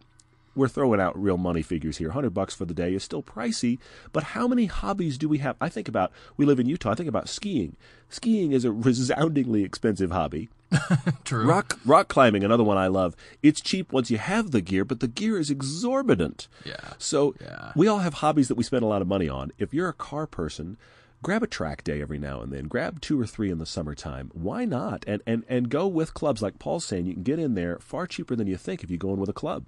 we're 0.55 0.67
throwing 0.67 0.99
out 0.99 1.21
real 1.21 1.37
money 1.37 1.61
figures 1.61 1.97
here. 1.97 2.07
100 2.09 2.29
bucks 2.33 2.55
for 2.55 2.65
the 2.65 2.73
day 2.73 2.93
is 2.93 3.03
still 3.03 3.21
pricey, 3.23 3.77
but 4.13 4.23
how 4.23 4.47
many 4.47 4.65
hobbies 4.65 5.17
do 5.17 5.27
we 5.29 5.39
have? 5.39 5.55
I 5.59 5.69
think 5.69 5.87
about, 5.87 6.11
we 6.37 6.45
live 6.45 6.59
in 6.59 6.67
Utah, 6.67 6.91
I 6.91 6.95
think 6.95 7.09
about 7.09 7.27
skiing. 7.29 7.75
Skiing 8.09 8.51
is 8.51 8.63
a 8.65 8.71
resoundingly 8.89 9.63
expensive 9.63 10.11
hobby. 10.11 10.49
True. 11.23 11.45
Rock 11.47 11.79
rock 11.85 12.07
climbing, 12.07 12.43
another 12.43 12.63
one 12.63 12.77
I 12.77 12.87
love. 12.87 13.15
It's 13.43 13.61
cheap 13.61 13.93
once 13.93 14.09
you 14.09 14.17
have 14.17 14.51
the 14.51 14.61
gear, 14.61 14.83
but 14.83 14.99
the 14.99 15.07
gear 15.07 15.37
is 15.37 15.49
exorbitant. 15.49 16.47
Yeah. 16.65 16.75
So 16.97 17.35
Yeah. 17.39 17.71
we 17.75 17.87
all 17.87 17.99
have 17.99 18.15
hobbies 18.15 18.47
that 18.47 18.55
we 18.55 18.63
spend 18.63 18.83
a 18.83 18.87
lot 18.87 19.01
of 19.01 19.07
money 19.07 19.29
on. 19.29 19.51
If 19.57 19.73
you're 19.73 19.89
a 19.89 19.93
car 19.93 20.25
person, 20.27 20.77
grab 21.21 21.43
a 21.43 21.47
track 21.47 21.83
day 21.83 22.01
every 22.01 22.17
now 22.19 22.41
and 22.41 22.51
then. 22.51 22.65
Grab 22.67 22.99
two 22.99 23.19
or 23.19 23.25
three 23.27 23.51
in 23.51 23.59
the 23.59 23.65
summertime. 23.65 24.31
Why 24.33 24.65
not? 24.65 25.03
And 25.07 25.21
and 25.27 25.43
and 25.47 25.69
go 25.69 25.87
with 25.87 26.13
clubs 26.15 26.41
like 26.41 26.59
Paul's 26.59 26.85
saying. 26.85 27.05
You 27.05 27.13
can 27.13 27.23
get 27.23 27.39
in 27.39 27.53
there 27.53 27.77
far 27.79 28.07
cheaper 28.07 28.35
than 28.35 28.47
you 28.47 28.57
think 28.57 28.83
if 28.83 28.89
you 28.91 28.97
go 28.97 29.13
in 29.13 29.19
with 29.19 29.29
a 29.29 29.33
club. 29.33 29.65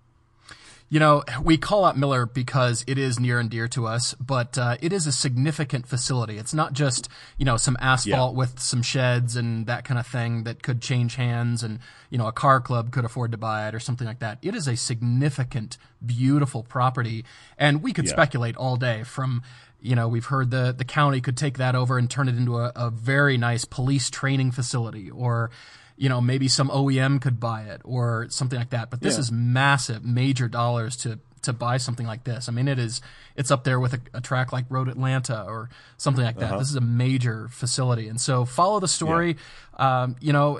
You 0.89 1.01
know, 1.01 1.23
we 1.43 1.57
call 1.57 1.83
out 1.83 1.97
Miller 1.97 2.25
because 2.25 2.85
it 2.87 2.97
is 2.97 3.19
near 3.19 3.41
and 3.41 3.49
dear 3.49 3.67
to 3.69 3.85
us, 3.85 4.13
but 4.21 4.57
uh, 4.57 4.77
it 4.81 4.93
is 4.93 5.05
a 5.05 5.11
significant 5.11 5.85
facility. 5.85 6.37
It's 6.37 6.53
not 6.53 6.71
just, 6.71 7.09
you 7.37 7.43
know, 7.43 7.57
some 7.57 7.75
asphalt 7.81 8.33
Yeah. 8.33 8.37
with 8.37 8.57
some 8.59 8.81
sheds 8.81 9.35
and 9.35 9.65
that 9.65 9.83
kind 9.83 9.99
of 9.99 10.07
thing 10.07 10.43
that 10.45 10.63
could 10.63 10.81
change 10.81 11.15
hands 11.15 11.61
and, 11.61 11.79
you 12.09 12.17
know, 12.17 12.27
a 12.27 12.31
car 12.31 12.61
club 12.61 12.91
could 12.91 13.03
afford 13.03 13.31
to 13.33 13.37
buy 13.37 13.67
it 13.67 13.75
or 13.75 13.81
something 13.81 14.07
like 14.07 14.19
that. 14.19 14.37
It 14.41 14.55
is 14.55 14.65
a 14.65 14.77
significant, 14.77 15.77
beautiful 16.05 16.63
property. 16.63 17.25
And 17.57 17.83
we 17.83 17.91
could 17.91 18.05
Yeah. 18.05 18.11
speculate 18.13 18.55
all 18.55 18.77
day 18.77 19.03
from, 19.03 19.41
you 19.81 19.93
know, 19.93 20.07
we've 20.07 20.25
heard 20.27 20.51
the, 20.51 20.73
the 20.77 20.85
county 20.85 21.19
could 21.19 21.35
take 21.35 21.57
that 21.57 21.75
over 21.75 21.97
and 21.97 22.09
turn 22.09 22.29
it 22.29 22.37
into 22.37 22.59
a, 22.59 22.71
a 22.77 22.89
very 22.89 23.37
nice 23.37 23.65
police 23.65 24.09
training 24.09 24.51
facility 24.51 25.09
or, 25.11 25.51
you 25.97 26.09
know, 26.09 26.21
maybe 26.21 26.47
some 26.47 26.69
OEM 26.69 27.19
could 27.19 27.39
buy 27.39 27.63
it 27.63 27.81
or 27.83 28.27
something 28.29 28.57
like 28.59 28.69
that. 28.69 28.89
But 28.91 29.01
this 29.01 29.15
Yeah. 29.15 29.19
is 29.21 29.31
massive, 29.31 30.03
major 30.05 30.47
dollars 30.47 30.95
to 30.97 31.19
to 31.43 31.53
buy 31.53 31.77
something 31.77 32.05
like 32.07 32.23
this. 32.25 32.49
I 32.49 32.51
mean, 32.51 32.67
it 32.67 32.77
is 32.79 32.99
it's 33.35 33.51
up 33.51 33.63
there 33.63 33.79
with 33.79 33.93
a, 33.93 33.99
a 34.15 34.21
track 34.21 34.51
like 34.51 34.65
Road 34.69 34.89
Atlanta 34.89 35.43
or 35.43 35.69
something 35.97 36.23
like 36.25 36.35
Uh-huh. 36.37 36.51
that. 36.53 36.59
This 36.59 36.69
is 36.69 36.75
a 36.75 36.81
major 36.81 37.47
facility, 37.49 38.07
and 38.09 38.19
so 38.19 38.43
follow 38.45 38.79
the 38.79 38.87
story. 38.87 39.37
Um, 39.77 40.15
you 40.19 40.33
know. 40.33 40.59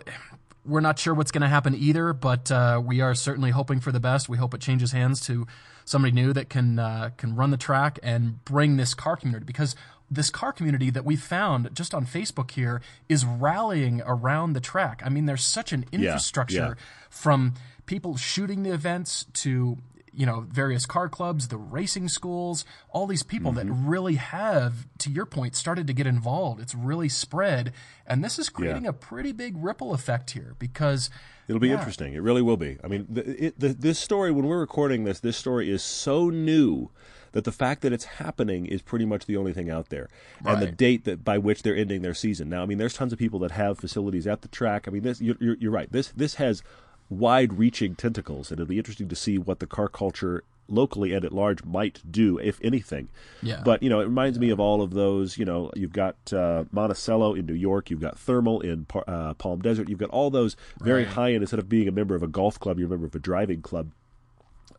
We're 0.66 0.82
not 0.82 1.00
sure 1.00 1.14
what's 1.14 1.32
going 1.32 1.44
to 1.44 1.48
happen 1.48 1.74
either, 1.76 2.12
but 2.12 2.52
uh, 2.52 2.82
we 2.84 3.00
are 3.00 3.16
certainly 3.16 3.52
hoping 3.52 3.80
for 3.80 3.94
the 3.94 4.02
best. 4.02 4.28
We 4.28 4.36
hope 4.38 4.54
it 4.54 4.60
changes 4.60 4.92
hands 4.92 5.22
to 5.22 5.48
somebody 5.86 6.12
new 6.12 6.34
that 6.34 6.50
can 6.50 6.78
uh, 6.78 7.12
can 7.16 7.38
run 7.38 7.52
the 7.52 7.58
track 7.58 8.00
and 8.04 8.44
bring 8.44 8.76
this 8.76 8.94
car 8.94 9.16
community 9.16 9.46
because 9.46 9.78
this 10.10 10.30
car 10.30 10.54
community 10.54 10.90
that 10.90 11.04
we 11.06 11.16
found 11.16 11.70
just 11.76 11.94
on 11.94 12.06
Facebook 12.06 12.52
here 12.52 12.82
is 13.10 13.26
rallying 13.26 14.02
around 14.06 14.54
the 14.54 14.62
track. 14.62 15.02
I 15.06 15.10
mean, 15.10 15.26
there's 15.26 15.44
such 15.44 15.74
an 15.74 15.86
infrastructure 15.92 16.56
yeah. 16.56 16.74
from 17.10 17.54
people 17.86 18.16
shooting 18.18 18.64
the 18.64 18.72
events 18.72 19.26
to 19.34 19.78
you 20.14 20.26
know 20.26 20.42
various 20.50 20.88
car 20.88 21.08
clubs 21.08 21.50
the 21.50 21.58
racing 21.58 22.10
schools 22.10 22.66
all 22.90 23.06
these 23.06 23.22
people 23.22 23.52
that 23.52 23.68
Mm-hmm. 23.68 23.88
really 23.88 24.16
have 24.16 24.88
to 24.98 25.12
your 25.12 25.28
point 25.28 25.56
started 25.56 25.86
to 25.86 25.94
get 25.94 26.08
involved 26.08 26.60
it's 26.60 26.74
really 26.74 27.08
spread 27.08 27.72
and 28.08 28.24
this 28.24 28.40
is 28.40 28.50
creating 28.50 28.86
Yeah. 28.86 28.90
a 28.90 28.94
pretty 28.94 29.32
big 29.32 29.54
ripple 29.64 29.94
effect 29.94 30.32
here 30.32 30.56
because 30.58 31.12
It'll 31.48 31.60
be 31.60 31.68
Yeah. 31.68 31.76
interesting. 31.78 32.14
It 32.14 32.22
really 32.24 32.42
will 32.42 32.58
be. 32.58 32.78
I 32.84 32.88
mean, 32.88 33.06
the, 33.10 33.46
it, 33.46 33.60
the, 33.60 33.70
this 33.70 34.00
story, 34.00 34.32
when 34.32 34.48
we're 34.48 34.60
recording 34.60 35.04
this, 35.06 35.20
this 35.22 35.38
story 35.38 35.70
is 35.72 35.82
so 35.84 36.30
new 36.30 36.90
that 37.34 37.44
the 37.44 37.52
fact 37.52 37.82
that 37.82 37.94
it's 37.94 38.06
happening 38.06 38.66
is 38.66 38.82
pretty 38.82 39.06
much 39.06 39.26
the 39.26 39.38
only 39.38 39.54
thing 39.54 39.70
out 39.70 39.90
there. 39.90 40.10
And 40.46 40.62
the 40.62 40.72
date 40.72 41.04
that 41.06 41.24
by 41.24 41.38
which 41.38 41.64
they're 41.64 41.76
ending 41.76 42.02
their 42.02 42.14
season. 42.14 42.50
Now, 42.50 42.64
I 42.64 42.66
mean, 42.66 42.78
there's 42.78 42.94
tons 42.94 43.14
of 43.14 43.20
people 43.20 43.40
that 43.40 43.52
have 43.52 43.78
facilities 43.78 44.26
at 44.28 44.42
the 44.42 44.48
track. 44.48 44.88
I 44.88 44.92
mean, 44.92 45.04
this 45.04 45.22
you're, 45.22 45.38
you're, 45.40 45.56
you're 45.60 45.72
right. 45.72 45.92
This 45.92 46.14
this 46.16 46.36
has 46.36 46.64
wide-reaching 47.10 47.96
tentacles, 47.96 48.52
and 48.52 48.60
it'll 48.60 48.70
be 48.70 48.78
interesting 48.78 49.08
to 49.10 49.16
see 49.16 49.38
what 49.38 49.60
the 49.60 49.68
car 49.68 49.88
culture 49.88 50.44
locally 50.70 51.14
and 51.14 51.24
at 51.24 51.32
large 51.32 51.64
might 51.64 52.02
do, 52.12 52.38
if 52.40 52.60
anything. 52.62 53.08
Yeah. 53.42 53.62
But 53.64 53.82
you 53.82 53.90
know, 53.90 54.02
it 54.02 54.06
reminds 54.06 54.38
me 54.38 54.50
of 54.50 54.60
all 54.60 54.82
of 54.82 54.92
those. 54.92 55.38
You 55.38 55.46
know, 55.46 55.72
you've 55.76 55.94
got 55.94 56.16
uh, 56.34 56.66
Monticello 56.72 57.34
in 57.36 57.46
New 57.46 57.54
York, 57.54 57.90
you've 57.90 58.02
got 58.02 58.20
Thermal 58.20 58.60
in 58.62 58.86
uh, 59.08 59.34
Palm 59.36 59.62
Desert, 59.62 59.88
you've 59.88 60.00
got 60.00 60.10
all 60.10 60.30
those 60.30 60.58
very 60.82 61.04
Right. 61.06 61.14
high 61.14 61.34
end. 61.34 61.44
Instead 61.44 61.60
of 61.60 61.70
being 61.70 61.88
a 61.88 61.92
member 61.92 62.16
of 62.16 62.24
a 62.24 62.28
golf 62.28 62.60
club, 62.60 62.78
you're 62.80 62.88
a 62.88 62.90
member 62.92 63.06
of 63.08 63.16
a 63.16 63.20
driving 63.20 63.62
club. 63.62 63.92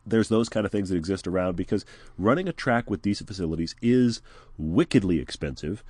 There's 0.09 0.29
those 0.29 0.49
kind 0.49 0.65
of 0.65 0.71
things 0.71 0.89
that 0.89 0.97
exist 0.97 1.27
around 1.27 1.55
because 1.55 1.85
running 2.17 2.47
a 2.47 2.53
track 2.53 2.89
with 2.89 3.01
decent 3.01 3.27
facilities 3.27 3.75
is 3.81 4.21
wickedly 4.57 5.19
expensive. 5.19 5.83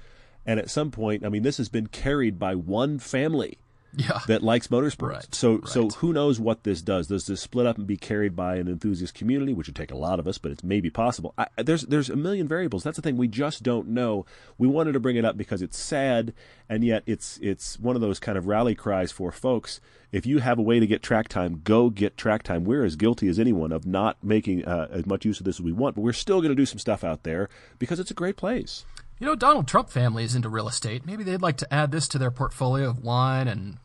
And 0.46 0.60
at 0.60 0.70
some 0.70 0.92
point, 0.92 1.26
I 1.26 1.30
mean, 1.30 1.44
this 1.44 1.58
has 1.58 1.70
been 1.70 1.88
carried 1.88 2.40
by 2.40 2.56
one 2.56 3.00
family 3.00 3.58
yeah 3.96 4.19
that 4.27 4.43
likes 4.43 4.67
motorsports. 4.67 5.10
Right, 5.10 5.36
So 5.36 5.62
so 5.65 5.89
who 5.89 6.13
knows 6.13 6.39
what 6.39 6.63
this 6.63 6.81
does? 6.81 7.08
Does 7.08 7.25
this 7.25 7.41
split 7.41 7.65
up 7.65 7.77
and 7.77 7.88
be 7.88 7.98
carried 7.98 8.36
by 8.36 8.55
an 8.58 8.67
enthusiast 8.67 9.13
community, 9.13 9.53
which 9.53 9.67
would 9.67 9.75
take 9.75 9.91
a 9.91 9.98
lot 9.98 10.19
of 10.19 10.27
us, 10.27 10.38
but 10.38 10.51
it's 10.51 10.63
maybe 10.63 10.89
possible. 10.89 11.34
I, 11.38 11.48
there's 11.58 11.84
there's 11.84 12.10
a 12.10 12.15
million 12.15 12.48
variables. 12.48 12.84
That's 12.84 12.96
the 12.96 13.01
thing 13.01 13.17
we 13.17 13.27
just 13.27 13.63
don't 13.63 13.89
know. 13.89 14.25
We 14.58 14.67
wanted 14.67 14.93
to 14.93 15.00
bring 15.00 15.15
it 15.15 15.25
up 15.25 15.38
because 15.38 15.62
it's 15.62 15.77
sad, 15.77 16.34
and 16.67 16.84
yet 16.84 17.03
it's 17.05 17.39
it's 17.41 17.79
one 17.79 17.96
of 17.96 18.01
those 18.01 18.19
kind 18.19 18.38
of 18.38 18.48
rally 18.48 18.75
cries 18.75 19.12
for 19.12 19.31
folks. 19.31 19.81
If 20.12 20.25
you 20.25 20.39
have 20.39 20.58
a 20.58 20.63
way 20.63 20.79
to 20.79 20.88
get 20.88 21.03
track 21.03 21.27
time, 21.27 21.62
go 21.63 21.89
get 21.91 22.17
track 22.17 22.41
time. 22.43 22.63
We're 22.63 22.84
as 22.84 22.96
guilty 22.96 23.27
as 23.27 23.38
anyone 23.39 23.72
of 23.72 23.86
not 23.86 24.24
making 24.24 24.65
uh, 24.65 24.88
as 24.91 25.05
much 25.05 25.24
use 25.24 25.39
of 25.39 25.46
this 25.46 25.58
as 25.58 25.62
we 25.62 25.72
want, 25.72 25.96
but 25.96 26.01
we're 26.01 26.13
still 26.13 26.41
going 26.41 26.50
to 26.50 26.55
do 26.55 26.65
some 26.65 26.79
stuff 26.79 27.03
out 27.03 27.24
there 27.24 27.48
because 27.77 28.00
it's 28.00 28.10
a 28.10 28.15
great 28.15 28.36
place. 28.36 28.86
You 29.20 29.26
know 29.28 29.36
donald 29.36 29.68
trump 29.68 29.90
family 29.90 30.24
is 30.24 30.36
into 30.36 30.50
real 30.50 30.68
estate 30.68 31.06
maybe 31.06 31.24
they'd 31.24 31.42
like 31.42 31.58
to 31.58 31.72
add 31.74 31.92
this 31.92 32.08
to 32.08 32.18
their 32.18 32.32
portfolio 32.32 32.90
of 32.90 33.04
wine 33.04 33.48
and 33.48 33.78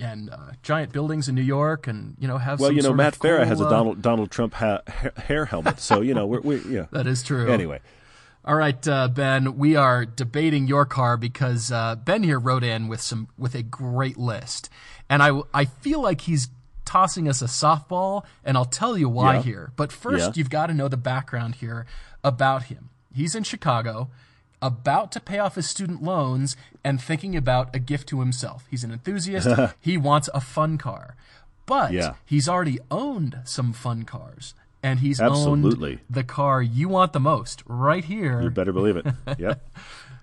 and 0.00 0.30
uh, 0.30 0.36
giant 0.62 0.92
buildings 0.92 1.28
in 1.28 1.34
new 1.36 1.42
york 1.42 1.86
and 1.86 2.16
you 2.18 2.26
know 2.26 2.36
have 2.38 2.58
some. 2.58 2.64
Well, 2.64 2.72
you 2.72 2.82
know, 2.82 2.92
Matt 2.92 3.14
Farah 3.16 3.38
cool, 3.38 3.44
has 3.46 3.60
a 3.60 3.66
uh, 3.66 3.70
Donald 3.70 4.02
Donald 4.02 4.30
Trump 4.30 4.54
ha- 4.54 4.80
hair 5.16 5.44
helmet, 5.44 5.78
so 5.78 6.00
you 6.00 6.14
know 6.14 6.26
we're 6.26 6.40
we 6.40 6.58
yeah. 6.62 6.86
that 6.92 7.06
is 7.06 7.22
true 7.22 7.48
Anyway, 7.48 7.78
All 8.44 8.56
right, 8.56 8.88
uh, 8.88 9.06
Ben, 9.06 9.56
we 9.56 9.76
are 9.76 10.04
debating 10.04 10.66
your 10.66 10.84
car 10.84 11.16
because 11.16 11.70
uh, 11.70 11.94
Ben 11.94 12.24
here 12.24 12.40
wrote 12.40 12.64
in 12.64 12.88
with 12.88 13.00
some 13.00 13.28
with 13.38 13.54
a 13.54 13.62
great 13.62 14.16
list, 14.16 14.68
and 15.08 15.22
I 15.22 15.40
I 15.54 15.66
feel 15.66 16.02
like 16.02 16.22
he's 16.22 16.48
tossing 16.84 17.28
us 17.28 17.40
a 17.40 17.44
softball, 17.46 18.24
and 18.44 18.56
I'll 18.56 18.64
tell 18.64 18.98
you 18.98 19.08
why 19.08 19.34
Yeah. 19.36 19.42
here. 19.42 19.72
But 19.76 19.92
first, 19.92 20.26
Yeah. 20.26 20.32
you've 20.34 20.50
got 20.50 20.66
to 20.66 20.74
know 20.74 20.88
the 20.88 20.96
background 20.96 21.56
here 21.56 21.86
about 22.24 22.64
him. 22.64 22.90
He's 23.14 23.36
in 23.36 23.44
Chicago, 23.44 24.08
about 24.60 25.12
to 25.12 25.20
pay 25.20 25.38
off 25.38 25.54
his 25.54 25.68
student 25.68 26.02
loans, 26.02 26.56
and 26.84 27.00
thinking 27.00 27.36
about 27.36 27.74
a 27.74 27.78
gift 27.78 28.08
to 28.08 28.20
himself. 28.20 28.64
He's 28.70 28.84
an 28.84 28.92
enthusiast. 28.92 29.48
he 29.80 29.96
wants 29.96 30.28
a 30.34 30.40
fun 30.40 30.78
car, 30.78 31.14
but 31.66 31.92
Yeah. 31.92 32.14
he's 32.24 32.48
already 32.48 32.78
owned 32.90 33.38
some 33.44 33.72
fun 33.72 34.04
cars. 34.04 34.54
and 34.80 35.00
he's 35.00 35.20
Absolutely. 35.20 35.90
owned 35.94 36.00
the 36.08 36.22
car 36.22 36.62
you 36.62 36.88
want 36.88 37.12
the 37.12 37.18
most 37.20 37.64
right 37.66 38.04
here. 38.04 38.40
You 38.40 38.50
better 38.50 38.72
believe 38.72 38.96
it. 38.96 39.06
Yep. 39.38 39.60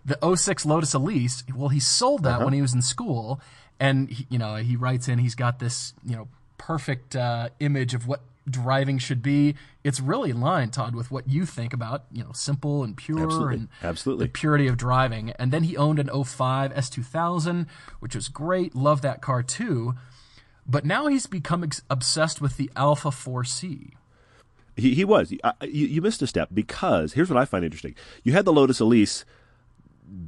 the 0.06 0.36
06 0.36 0.65
Lotus 0.65 0.94
Elise. 0.94 1.44
Well, 1.54 1.68
he 1.70 1.80
sold 1.82 2.24
that 2.24 2.36
Uh-huh. 2.36 2.46
when 2.46 2.54
he 2.54 2.62
was 2.62 2.74
in 2.74 2.82
school, 2.82 3.42
and 3.82 4.10
he, 4.10 4.25
you 4.30 4.38
know 4.39 4.56
he 4.56 4.75
writes 4.77 5.10
in 5.10 5.20
he's 5.20 5.36
got 5.36 5.60
this 5.60 5.94
you 6.06 6.15
know 6.15 6.30
perfect 6.58 7.15
uh, 7.18 7.50
image 7.60 7.94
of 7.94 8.08
what 8.08 8.22
driving 8.49 8.97
should 8.97 9.21
be. 9.21 9.55
It's 9.83 9.99
really 9.99 10.29
in 10.29 10.41
line, 10.41 10.69
Todd, 10.69 10.95
with 10.95 11.11
what 11.11 11.27
you 11.29 11.45
think 11.45 11.73
about 11.73 12.05
you 12.11 12.23
know 12.23 12.31
simple 12.33 12.83
and 12.83 12.95
pure 12.95 13.23
Absolutely. 13.23 13.55
and 13.55 13.67
Absolutely. 13.83 14.25
the 14.25 14.31
purity 14.31 14.67
of 14.67 14.77
driving. 14.77 15.31
And 15.31 15.51
then 15.51 15.63
he 15.63 15.77
owned 15.77 15.99
an 15.99 16.09
05 16.23 16.73
S2000, 16.73 17.67
which 17.99 18.15
was 18.15 18.27
great. 18.27 18.75
Love 18.75 19.01
that 19.01 19.21
car 19.21 19.43
too. 19.43 19.93
But 20.67 20.85
now 20.85 21.07
he's 21.07 21.27
become 21.27 21.63
ex- 21.63 21.83
obsessed 21.89 22.41
with 22.41 22.57
the 22.57 22.71
Alfa 22.75 23.09
4C. 23.09 23.91
He, 24.75 24.93
he 24.93 25.05
was. 25.05 25.33
I, 25.43 25.53
you, 25.61 25.87
you 25.87 26.01
missed 26.01 26.21
a 26.21 26.27
step 26.27 26.49
because 26.53 27.13
here's 27.13 27.29
what 27.29 27.37
I 27.37 27.45
find 27.45 27.63
interesting. 27.63 27.95
You 28.23 28.33
had 28.33 28.45
the 28.45 28.53
Lotus 28.53 28.79
Elise. 28.79 29.23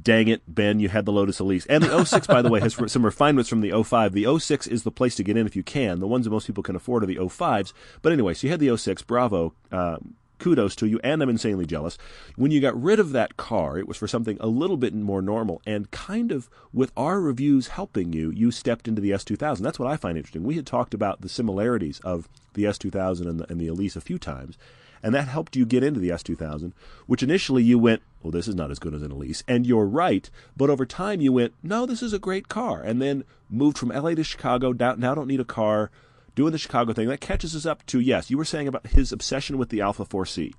Dang 0.02 0.28
it, 0.28 0.42
Ben, 0.46 0.80
you 0.80 0.88
had 0.88 1.04
the 1.04 1.12
Lotus 1.12 1.38
Elise. 1.38 1.66
And 1.66 1.84
the 1.84 2.04
06, 2.04 2.26
by 2.26 2.42
the 2.42 2.50
way, 2.50 2.60
has 2.60 2.76
some 2.90 3.04
refinements 3.04 3.48
from 3.48 3.60
the 3.60 3.82
05. 3.82 4.12
The 4.12 4.38
06 4.38 4.66
is 4.66 4.82
the 4.82 4.90
place 4.90 5.14
to 5.16 5.22
get 5.22 5.36
in 5.36 5.46
if 5.46 5.54
you 5.54 5.62
can. 5.62 6.00
The 6.00 6.06
ones 6.06 6.24
that 6.24 6.30
most 6.30 6.46
people 6.46 6.62
can 6.62 6.76
afford 6.76 7.02
are 7.02 7.06
the 7.06 7.16
05s. 7.16 7.72
But 8.02 8.12
anyway, 8.12 8.34
so 8.34 8.46
you 8.46 8.50
had 8.50 8.60
the 8.60 8.76
06. 8.76 9.02
Bravo. 9.02 9.54
Uh, 9.70 9.98
kudos 10.38 10.76
to 10.76 10.86
you, 10.86 11.00
and 11.02 11.22
I'm 11.22 11.28
insanely 11.28 11.66
jealous. 11.66 11.98
When 12.36 12.50
you 12.50 12.60
got 12.60 12.80
rid 12.80 13.00
of 13.00 13.10
that 13.12 13.36
car, 13.36 13.78
it 13.78 13.88
was 13.88 13.96
for 13.96 14.08
something 14.08 14.36
a 14.40 14.46
little 14.46 14.76
bit 14.76 14.94
more 14.94 15.22
normal, 15.22 15.60
and 15.66 15.90
kind 15.90 16.32
of 16.32 16.48
with 16.72 16.92
our 16.96 17.20
reviews 17.20 17.68
helping 17.68 18.12
you, 18.12 18.30
you 18.30 18.50
stepped 18.50 18.88
into 18.88 19.00
the 19.00 19.10
S2000. 19.10 19.58
That's 19.58 19.78
what 19.78 19.90
I 19.90 19.96
find 19.96 20.16
interesting. 20.16 20.44
We 20.44 20.56
had 20.56 20.66
talked 20.66 20.94
about 20.94 21.20
the 21.20 21.28
similarities 21.28 22.00
of 22.00 22.28
the 22.54 22.64
S2000 22.64 23.28
and 23.28 23.40
the, 23.40 23.50
and 23.50 23.60
the 23.60 23.68
Elise 23.68 23.96
a 23.96 24.00
few 24.00 24.18
times, 24.18 24.56
and 25.02 25.14
that 25.14 25.28
helped 25.28 25.56
you 25.56 25.66
get 25.66 25.82
into 25.82 26.00
the 26.00 26.10
S2000, 26.10 26.72
which 27.06 27.22
initially 27.22 27.62
you 27.62 27.78
went, 27.78 28.02
well, 28.22 28.30
this 28.30 28.48
is 28.48 28.54
not 28.54 28.70
as 28.70 28.78
good 28.78 28.94
as 28.94 29.02
an 29.02 29.12
Elise, 29.12 29.42
and 29.46 29.66
you're 29.66 29.86
right, 29.86 30.30
but 30.56 30.70
over 30.70 30.84
time 30.84 31.20
you 31.20 31.32
went, 31.32 31.54
no, 31.62 31.86
this 31.86 32.02
is 32.02 32.12
a 32.12 32.18
great 32.18 32.48
car, 32.48 32.82
and 32.82 33.00
then 33.00 33.24
moved 33.48 33.78
from 33.78 33.90
LA 33.90 34.14
to 34.14 34.24
Chicago, 34.24 34.72
now 34.72 35.14
don't 35.14 35.28
need 35.28 35.40
a 35.40 35.44
car, 35.44 35.90
doing 36.34 36.52
the 36.52 36.58
Chicago 36.58 36.92
thing. 36.92 37.08
That 37.08 37.20
catches 37.20 37.56
us 37.56 37.66
up 37.66 37.84
to, 37.86 38.00
yes, 38.00 38.30
you 38.30 38.38
were 38.38 38.44
saying 38.44 38.68
about 38.68 38.88
his 38.88 39.12
obsession 39.12 39.58
with 39.58 39.70
the 39.70 39.80
Alfa 39.80 40.04
4C. 40.04 40.54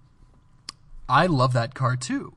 I 1.07 1.25
love 1.25 1.53
that 1.53 1.73
car 1.73 1.95
too. 1.95 2.33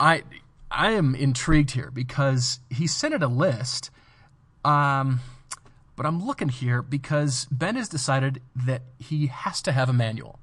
I 0.00 0.22
I 0.70 0.90
am 0.92 1.14
intrigued 1.14 1.70
here 1.70 1.90
because 1.90 2.60
he 2.70 2.86
sent 2.86 3.14
it 3.14 3.22
a 3.22 3.28
list. 3.28 3.90
Um, 4.64 5.20
but 5.96 6.06
I'm 6.06 6.24
looking 6.24 6.48
here 6.48 6.82
because 6.82 7.46
Ben 7.50 7.76
has 7.76 7.88
decided 7.88 8.40
that 8.54 8.82
he 8.98 9.26
has 9.26 9.62
to 9.62 9.72
have 9.72 9.88
a 9.88 9.92
manual. 9.92 10.38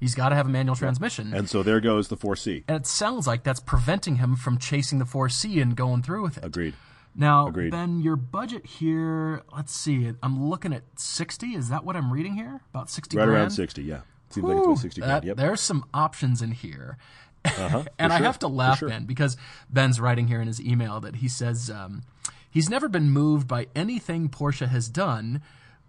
He's 0.00 0.14
got 0.14 0.28
to 0.28 0.36
have 0.36 0.46
a 0.46 0.50
manual 0.50 0.76
transmission. 0.76 1.34
And 1.34 1.48
so 1.48 1.62
there 1.62 1.80
goes 1.80 2.08
the 2.08 2.16
4C. 2.16 2.64
And 2.68 2.76
it 2.76 2.86
sounds 2.86 3.26
like 3.26 3.42
that's 3.42 3.60
preventing 3.60 4.16
him 4.16 4.36
from 4.36 4.58
chasing 4.58 4.98
the 4.98 5.04
4C 5.04 5.60
and 5.60 5.76
going 5.76 6.02
through 6.02 6.22
with 6.22 6.38
it. 6.38 6.44
Agreed. 6.44 6.74
Now, 7.16 7.48
Agreed. 7.48 7.70
Ben, 7.72 8.00
your 8.00 8.14
budget 8.14 8.64
here, 8.64 9.42
let's 9.54 9.74
see, 9.74 10.12
I'm 10.22 10.48
looking 10.48 10.72
at 10.72 10.84
60. 10.94 11.48
Is 11.48 11.68
that 11.68 11.84
what 11.84 11.96
I'm 11.96 12.12
reading 12.12 12.34
here? 12.34 12.60
About 12.72 12.88
60 12.90 13.16
Right 13.16 13.24
grand? 13.24 13.36
around 13.36 13.50
60, 13.50 13.82
yeah. 13.82 14.00
Seems 14.30 14.46
like 14.46 14.56
it's 14.58 14.66
about 14.66 14.78
60 14.78 15.00
That- 15.00 15.06
grand. 15.06 15.24
Yep. 15.24 15.36
There's 15.36 15.60
some 15.60 15.84
options 15.92 16.42
in 16.42 16.52
here. 16.52 16.96
Uh-huh, 17.44 17.84
and 17.98 18.12
for 18.12 18.18
I 18.18 18.22
have 18.22 18.38
to 18.40 18.48
laugh, 18.48 18.78
sure. 18.78 18.88
Ben, 18.88 19.04
because 19.04 19.36
Ben's 19.68 20.00
writing 20.00 20.28
here 20.28 20.40
in 20.40 20.46
his 20.46 20.60
email 20.60 21.00
that 21.00 21.16
he 21.16 21.28
says 21.28 21.70
um, 21.70 22.02
he's 22.48 22.70
never 22.70 22.88
been 22.88 23.10
moved 23.10 23.48
by 23.48 23.66
anything 23.74 24.28
Porsche 24.28 24.68
has 24.68 24.88
done 24.88 25.40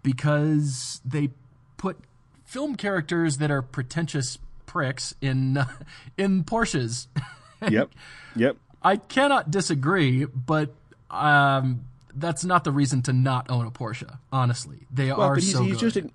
because 0.02 1.00
they 1.04 1.30
put 1.76 1.98
film 2.50 2.74
characters 2.74 3.36
that 3.38 3.48
are 3.50 3.62
pretentious 3.62 4.36
pricks 4.66 5.14
in 5.20 5.56
in 6.18 6.42
Porsches. 6.44 7.06
Yep. 7.68 7.90
Yep. 8.36 8.56
I 8.82 8.96
cannot 8.96 9.50
disagree, 9.50 10.24
but 10.24 10.72
um, 11.10 11.82
that's 12.14 12.42
not 12.42 12.64
the 12.64 12.72
reason 12.72 13.02
to 13.02 13.12
not 13.12 13.50
own 13.50 13.66
a 13.66 13.70
Porsche. 13.70 14.16
Honestly, 14.32 14.86
they 14.90 15.08
Well, 15.12 15.20
are 15.20 15.34
he's, 15.34 15.52
so 15.52 15.62
he's 15.62 15.78
good. 15.78 15.92
just 15.92 16.06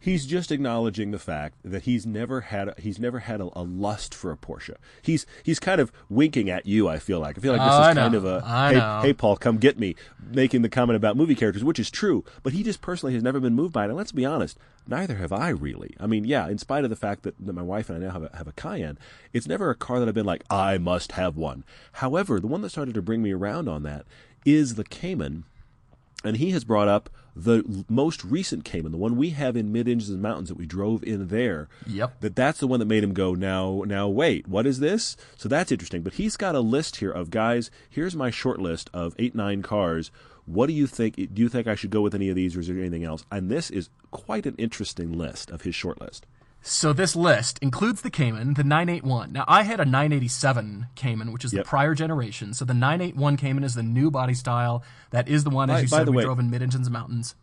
he's 0.00 0.24
just 0.26 0.50
acknowledging 0.50 1.10
the 1.10 1.18
fact 1.18 1.56
that 1.62 1.82
he's 1.82 2.06
never 2.06 2.40
had 2.40 2.68
a, 2.68 2.74
he's 2.78 2.98
never 2.98 3.20
had 3.20 3.40
a, 3.40 3.48
a 3.54 3.62
lust 3.62 4.14
for 4.14 4.32
a 4.32 4.36
Porsche. 4.36 4.74
He's 5.02 5.26
he's 5.42 5.60
kind 5.60 5.80
of 5.80 5.92
winking 6.08 6.48
at 6.50 6.66
you. 6.66 6.88
I 6.88 6.98
feel 6.98 7.20
like 7.20 7.38
I 7.38 7.40
feel 7.40 7.52
like 7.52 7.60
this 7.60 7.70
Oh, 7.72 7.88
is 7.90 7.94
kind 7.96 8.14
of 8.14 8.24
a 8.24 8.42
I 8.44 8.72
hey 8.72 8.78
know. 8.78 9.00
hey 9.02 9.12
Paul 9.12 9.36
come 9.36 9.58
get 9.58 9.78
me 9.78 9.94
making 10.32 10.62
the 10.62 10.68
comment 10.68 10.96
about 10.96 11.16
movie 11.16 11.34
characters, 11.34 11.62
which 11.62 11.78
is 11.78 11.90
true. 11.90 12.24
But 12.42 12.52
he 12.54 12.62
just 12.62 12.80
personally 12.80 13.14
has 13.14 13.22
never 13.22 13.38
been 13.40 13.54
moved 13.54 13.72
by 13.74 13.84
it. 13.84 13.88
And 13.88 13.96
let's 13.96 14.12
be 14.12 14.24
honest, 14.24 14.58
neither 14.86 15.16
have 15.16 15.32
I 15.32 15.50
really. 15.50 15.94
I 16.00 16.06
mean, 16.06 16.24
yeah, 16.24 16.48
in 16.48 16.58
spite 16.58 16.84
of 16.84 16.90
the 16.90 16.96
fact 16.96 17.22
that, 17.24 17.34
that 17.38 17.52
my 17.52 17.62
wife 17.62 17.90
and 17.90 18.02
I 18.02 18.06
now 18.06 18.12
have 18.12 18.22
a, 18.24 18.36
have 18.36 18.48
a 18.48 18.52
Cayenne, 18.52 18.98
it's 19.32 19.46
never 19.46 19.70
a 19.70 19.74
car 19.74 19.98
that 20.00 20.08
I've 20.08 20.14
been 20.14 20.26
like 20.26 20.44
I 20.50 20.78
must 20.78 21.12
have 21.12 21.36
one. 21.36 21.64
However, 21.94 22.40
the 22.40 22.46
one 22.46 22.62
that 22.62 22.70
started 22.70 22.94
to 22.94 23.02
bring 23.02 23.22
me 23.22 23.32
around 23.32 23.68
on 23.68 23.82
that 23.82 24.06
is 24.46 24.76
the 24.76 24.84
Cayman 24.84 25.44
and 26.24 26.36
he 26.36 26.50
has 26.50 26.64
brought 26.64 26.88
up 26.88 27.10
the 27.34 27.84
most 27.88 28.24
recent 28.24 28.64
Cayman, 28.64 28.92
the 28.92 28.98
one 28.98 29.16
we 29.16 29.30
have 29.30 29.56
in 29.56 29.72
Mid 29.72 29.88
Engines 29.88 30.10
and 30.10 30.20
Mountains 30.20 30.48
that 30.48 30.58
we 30.58 30.66
drove 30.66 31.02
in 31.02 31.28
there. 31.28 31.68
Yep. 31.86 32.20
That 32.20 32.36
that's 32.36 32.60
the 32.60 32.66
one 32.66 32.80
that 32.80 32.86
made 32.86 33.04
him 33.04 33.14
go 33.14 33.34
now. 33.34 33.82
Now 33.86 34.08
wait, 34.08 34.48
what 34.48 34.66
is 34.66 34.80
this? 34.80 35.16
So 35.36 35.48
that's 35.48 35.72
interesting. 35.72 36.02
But 36.02 36.14
he's 36.14 36.36
got 36.36 36.54
a 36.54 36.60
list 36.60 36.96
here 36.96 37.10
of 37.10 37.30
guys. 37.30 37.70
Here's 37.88 38.16
my 38.16 38.30
short 38.30 38.60
list 38.60 38.90
of 38.92 39.14
eight 39.18 39.34
nine 39.34 39.62
cars. 39.62 40.10
What 40.46 40.66
do 40.66 40.72
you 40.72 40.86
think? 40.86 41.14
Do 41.16 41.42
you 41.42 41.48
think 41.48 41.66
I 41.66 41.74
should 41.74 41.90
go 41.90 42.00
with 42.00 42.14
any 42.14 42.28
of 42.28 42.36
these, 42.36 42.56
or 42.56 42.60
is 42.60 42.66
there 42.66 42.78
anything 42.78 43.04
else? 43.04 43.24
And 43.30 43.48
this 43.48 43.70
is 43.70 43.88
quite 44.10 44.46
an 44.46 44.56
interesting 44.58 45.12
list 45.12 45.50
of 45.50 45.62
his 45.62 45.74
short 45.74 46.00
list. 46.00 46.26
So 46.62 46.92
this 46.92 47.16
list 47.16 47.58
includes 47.62 48.02
the 48.02 48.10
Cayman, 48.10 48.54
the 48.54 48.64
981. 48.64 49.32
Now 49.32 49.44
I 49.48 49.62
had 49.62 49.80
a 49.80 49.84
987 49.84 50.86
Cayman, 50.94 51.32
which 51.32 51.44
is 51.44 51.52
Yep. 51.54 51.64
the 51.64 51.68
prior 51.68 51.94
generation. 51.94 52.52
So 52.52 52.64
the 52.66 52.74
981 52.74 53.36
Cayman 53.38 53.64
is 53.64 53.74
the 53.74 53.82
new 53.82 54.10
body 54.10 54.34
style. 54.34 54.82
That 55.10 55.26
is 55.26 55.44
the 55.44 55.50
one, 55.50 55.70
as 55.70 55.76
By- 55.76 55.80
you 55.82 55.88
by 55.88 55.96
said, 55.98 56.08
we 56.10 56.16
way- 56.18 56.24
drove 56.24 56.38
in 56.38 56.50
mid 56.50 56.62
engines 56.62 56.90
mountains. 56.90 57.34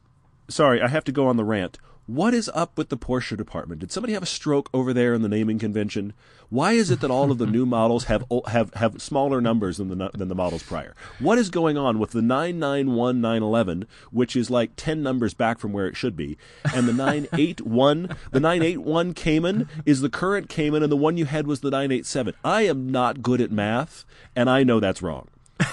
Sorry, 0.49 0.81
I 0.81 0.87
have 0.87 1.03
to 1.05 1.11
go 1.11 1.27
on 1.27 1.35
the 1.35 1.43
rant. 1.43 1.79
What 2.07 2.33
is 2.33 2.49
up 2.53 2.77
with 2.77 2.87
the 2.87 2.95
Porsche 2.95 3.35
department? 3.35 3.81
Did 3.81 3.91
somebody 3.91 4.13
have 4.13 4.23
a 4.23 4.27
stroke 4.27 4.69
over 4.73 4.93
there 4.93 5.13
in 5.13 5.23
the 5.23 5.27
naming 5.27 5.59
convention? 5.59 6.13
Why 6.47 6.71
is 6.71 6.89
it 6.89 7.01
that 7.01 7.11
all 7.11 7.31
of 7.31 7.37
the 7.37 7.45
new 7.45 7.65
models 7.65 8.05
have 8.05 8.23
have 8.47 8.73
have 8.75 9.01
smaller 9.01 9.41
numbers 9.41 9.75
than 9.75 9.89
the 9.89 10.11
than 10.13 10.29
the 10.29 10.33
models 10.33 10.63
prior? 10.63 10.95
What 11.19 11.37
is 11.37 11.49
going 11.49 11.77
on 11.77 11.99
with 11.99 12.11
the 12.11 12.21
991 12.21 13.19
911, 13.19 13.87
which 14.11 14.37
is 14.37 14.49
like 14.49 14.71
10 14.77 15.03
numbers 15.03 15.33
back 15.33 15.59
from 15.59 15.73
where 15.73 15.85
it 15.85 15.97
should 15.97 16.15
be, 16.15 16.37
and 16.73 16.87
the 16.87 16.93
981 16.93 18.15
the 18.31 18.39
981 18.39 19.13
Cayman 19.13 19.67
is 19.85 19.99
the 19.99 20.09
current 20.09 20.47
Cayman 20.47 20.83
and 20.83 20.91
the 20.91 20.95
one 20.95 21.17
you 21.17 21.25
had 21.25 21.45
was 21.45 21.59
the 21.59 21.69
987. 21.69 22.33
I 22.41 22.61
am 22.61 22.89
not 22.89 23.21
good 23.21 23.41
at 23.41 23.51
math 23.51 24.05
and 24.33 24.49
I 24.49 24.63
know 24.63 24.79
that's 24.79 25.01
wrong. 25.01 25.27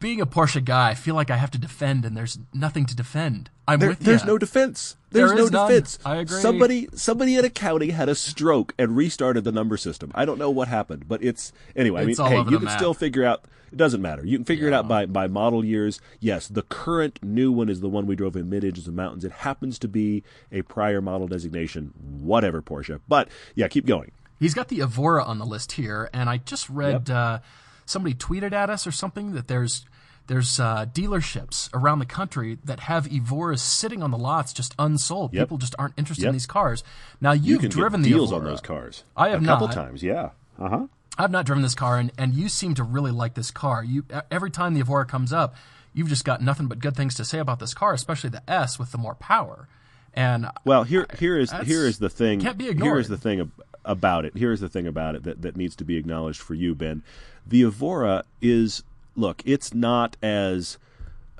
Being 0.00 0.20
a 0.20 0.26
Porsche 0.26 0.64
guy, 0.64 0.90
I 0.90 0.94
feel 0.94 1.14
like 1.14 1.30
I 1.30 1.36
have 1.36 1.50
to 1.52 1.58
defend, 1.58 2.04
and 2.06 2.16
there's 2.16 2.38
nothing 2.54 2.86
to 2.86 2.96
defend. 2.96 3.50
I'm 3.68 3.78
There- 3.78 3.90
with 3.90 4.00
you. 4.00 4.06
there's 4.06 4.24
no 4.24 4.38
defense. 4.38 4.96
There's 5.10 5.30
There 5.30 5.38
no 5.38 5.46
none. 5.48 5.68
defense. 5.68 5.98
I 6.04 6.16
agree. 6.16 6.40
Somebody, 6.40 6.88
somebody 6.94 7.36
at 7.36 7.44
accounting 7.44 7.90
had 7.90 8.08
a 8.08 8.14
stroke 8.14 8.74
and 8.78 8.96
restarted 8.96 9.44
the 9.44 9.52
number 9.52 9.76
system. 9.76 10.10
I 10.14 10.24
don't 10.24 10.38
know 10.38 10.50
what 10.50 10.68
happened, 10.68 11.04
but 11.06 11.22
it's 11.22 11.52
anyway. 11.76 12.06
It's 12.10 12.18
I 12.18 12.30
mean, 12.30 12.44
hey, 12.44 12.50
you 12.50 12.56
can 12.58 12.64
map. 12.64 12.78
still 12.78 12.94
figure 12.94 13.24
out. 13.24 13.44
It 13.72 13.76
doesn't 13.76 14.02
matter. 14.02 14.24
You 14.26 14.38
can 14.38 14.44
figure 14.44 14.66
it 14.66 14.72
out 14.72 14.88
by 14.88 15.06
by 15.06 15.28
model 15.28 15.64
years. 15.64 16.00
Yes, 16.18 16.48
the 16.48 16.62
current 16.62 17.20
new 17.22 17.52
one 17.52 17.68
is 17.68 17.80
the 17.80 17.88
one 17.88 18.06
we 18.06 18.16
drove 18.16 18.34
in 18.36 18.48
mid 18.48 18.64
engines 18.64 18.88
and 18.88 18.96
mountains. 18.96 19.24
It 19.24 19.30
happens 19.32 19.78
to 19.80 19.88
be 19.88 20.24
a 20.50 20.62
prior 20.62 21.00
model 21.00 21.28
designation. 21.28 21.92
Whatever 22.00 22.62
Porsche, 22.62 23.00
but 23.06 23.28
yeah, 23.54 23.68
keep 23.68 23.86
going. 23.86 24.10
He's 24.40 24.54
got 24.54 24.68
the 24.68 24.80
Evora 24.80 25.22
on 25.24 25.38
the 25.38 25.44
list 25.46 25.72
here, 25.72 26.08
and 26.14 26.28
I 26.30 26.38
just 26.38 26.68
read 26.70 27.10
uh, 27.10 27.40
somebody 27.84 28.14
tweeted 28.14 28.52
at 28.52 28.70
us 28.70 28.86
or 28.86 28.90
something 28.92 29.32
that 29.32 29.46
there's 29.48 29.84
there's 30.30 30.60
uh, 30.60 30.86
dealerships 30.94 31.68
around 31.74 31.98
the 31.98 32.06
country 32.06 32.58
that 32.64 32.80
have 32.80 33.06
Evoras 33.08 33.58
sitting 33.58 34.00
on 34.02 34.10
the 34.12 34.16
lots 34.16 34.52
just 34.52 34.74
unsold. 34.78 35.34
Yep. 35.34 35.42
People 35.42 35.58
just 35.58 35.74
aren't 35.78 35.94
interested 35.98 36.22
Yep. 36.22 36.28
in 36.30 36.34
these 36.36 36.46
cars. 36.46 36.84
Now 37.20 37.32
You 37.32 37.52
you've 37.54 37.60
can 37.62 37.70
driven 37.70 38.00
get 38.02 38.08
the 38.10 38.14
deals 38.14 38.30
Evora. 38.30 38.44
on 38.46 38.50
those 38.52 38.60
cars. 38.60 39.02
I 39.16 39.30
have 39.30 39.42
a 39.42 39.44
couple 39.46 39.66
not. 39.66 39.74
times. 39.74 40.02
Yeah. 40.02 40.30
Uh 40.58 40.68
huh. 40.68 40.86
I've 41.18 41.30
not 41.32 41.44
driven 41.44 41.62
this 41.62 41.74
car, 41.74 41.98
and, 41.98 42.12
and 42.16 42.32
you 42.32 42.48
seem 42.48 42.74
to 42.76 42.84
really 42.84 43.10
like 43.10 43.34
this 43.34 43.50
car. 43.50 43.82
You 43.84 44.04
every 44.30 44.50
time 44.50 44.74
the 44.74 44.80
Evora 44.80 45.04
comes 45.04 45.32
up, 45.32 45.54
you've 45.92 46.08
just 46.08 46.24
got 46.24 46.40
nothing 46.40 46.66
but 46.68 46.78
good 46.78 46.94
things 46.96 47.14
to 47.16 47.24
say 47.24 47.38
about 47.40 47.58
this 47.58 47.74
car, 47.74 47.92
especially 47.92 48.30
the 48.30 48.48
S 48.50 48.78
with 48.78 48.92
the 48.92 48.98
more 48.98 49.16
power. 49.16 49.68
And 50.14 50.46
Well, 50.64 50.84
here 50.84 51.06
here 51.18 51.36
is 51.36 51.50
here 51.64 51.86
is 51.86 51.98
the 51.98 52.08
thing. 52.08 52.40
can't 52.40 52.56
be 52.56 52.68
ignored. 52.68 53.00
is 53.00 53.08
the 53.08 53.18
thing 53.18 53.40
ab- 53.40 53.52
about 53.84 54.24
it. 54.24 54.36
Here 54.36 54.52
is 54.52 54.60
the 54.60 54.68
thing 54.68 54.86
about 54.86 55.14
it 55.16 55.24
that, 55.24 55.42
that 55.42 55.56
needs 55.56 55.74
to 55.76 55.84
be 55.84 55.96
acknowledged 55.96 56.40
for 56.40 56.54
you, 56.54 56.74
Ben. 56.74 57.02
The 57.46 57.62
Evora 57.64 58.24
is 58.40 58.82
look. 59.14 59.42
It's 59.44 59.74
not 59.74 60.16
as 60.22 60.78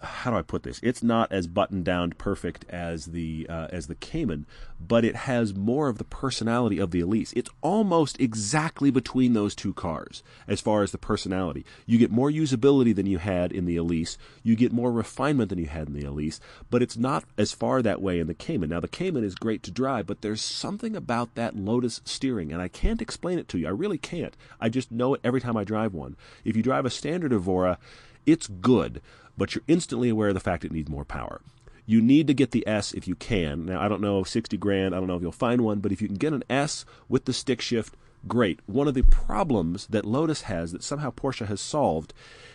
how 0.03 0.31
do 0.31 0.37
I 0.37 0.43
put 0.43 0.63
this? 0.63 0.81
It's 0.83 1.03
not 1.03 1.31
as 1.31 1.47
buttoned 1.47 1.85
down 1.85 2.13
perfect 2.13 2.65
as 2.69 3.07
the 3.07 3.47
uh, 3.49 3.69
as 3.71 3.87
the 3.87 3.95
Cayman, 3.95 4.47
but 4.81 5.05
it 5.05 5.15
has 5.15 5.55
more 5.55 5.89
of 5.89 5.99
the 5.99 6.05
personality 6.05 6.79
of 6.79 6.91
the 6.91 7.01
Elise. 7.01 7.33
It's 7.35 7.51
almost 7.61 8.21
exactly 8.21 8.91
between 8.91 9.35
those 9.35 9.55
two 9.55 9.75
cars 9.75 10.23
as 10.49 10.61
far 10.61 10.83
as 10.83 10.93
the 10.93 10.99
personality. 10.99 11.65
You 11.87 11.99
get 11.99 12.11
more 12.11 12.31
usability 12.31 12.95
than 12.95 13.07
you 13.07 13.19
had 13.19 13.53
in 13.53 13.67
the 13.67 13.77
Elise. 13.77 14.17
You 14.43 14.57
get 14.57 14.73
more 14.73 14.91
refinement 14.91 15.51
than 15.51 15.59
you 15.59 15.67
had 15.67 15.89
in 15.89 15.95
the 15.95 16.07
Elise, 16.07 16.41
but 16.71 16.83
it's 16.83 16.97
not 16.97 17.25
as 17.37 17.53
far 17.53 17.83
that 17.83 18.01
way 18.01 18.21
in 18.21 18.27
the 18.27 18.35
Cayman. 18.35 18.71
Now 18.71 18.81
the 18.81 18.89
Cayman 18.89 19.25
is 19.25 19.35
great 19.35 19.63
to 19.65 19.71
drive, 19.71 20.07
but 20.07 20.23
there's 20.23 20.43
something 20.43 20.97
about 20.97 21.35
that 21.35 21.57
Lotus 21.57 22.01
steering, 22.05 22.53
and 22.53 22.63
I 22.63 22.69
can't 22.69 23.03
explain 23.03 23.39
it 23.39 23.49
to 23.49 23.59
you. 23.59 23.67
I 23.67 23.71
really 23.71 23.99
can't. 23.99 24.37
I 24.61 24.69
just 24.71 24.91
know 24.91 25.15
it 25.15 25.21
every 25.23 25.41
time 25.41 25.57
I 25.57 25.65
drive 25.65 25.93
one. 25.93 26.17
If 26.45 26.57
you 26.57 26.63
drive 26.63 26.87
a 26.87 26.91
standard 26.91 27.33
Evora, 27.33 27.79
it's 28.27 28.47
good 28.47 29.01
but 29.37 29.55
you're 29.55 29.65
instantly 29.69 30.09
aware 30.09 30.29
of 30.29 30.35
the 30.35 30.41
fact 30.41 30.65
it 30.65 30.73
needs 30.73 30.91
more 30.91 31.05
power. 31.05 31.41
You 31.87 32.01
need 32.01 32.27
to 32.29 32.35
get 32.35 32.53
the 32.53 32.67
S 32.69 32.93
if 32.93 33.09
you 33.09 33.17
can. 33.17 33.67
Now, 33.67 33.81
I 33.81 33.89
don't 33.89 34.01
know, 34.01 34.23
60 34.23 34.57
grand, 34.59 34.95
I 34.95 34.99
don't 34.99 35.09
know 35.09 35.17
if 35.17 35.23
you'll 35.23 35.33
find 35.33 35.63
one, 35.63 35.81
but 35.81 35.93
if 35.93 36.01
you 36.01 36.09
can 36.09 36.19
get 36.19 36.33
an 36.33 36.45
S 36.49 36.85
with 37.09 37.25
the 37.25 37.33
stick 37.33 37.61
shift, 37.61 37.97
great. 38.29 38.61
One 38.67 38.89
of 38.89 38.95
the 38.95 39.03
problems 39.03 39.87
that 39.89 40.05
Lotus 40.05 40.43
has 40.43 40.73
that 40.73 40.83
somehow 40.83 41.11
Porsche 41.11 41.47
has 41.47 41.61
solved 41.61 42.13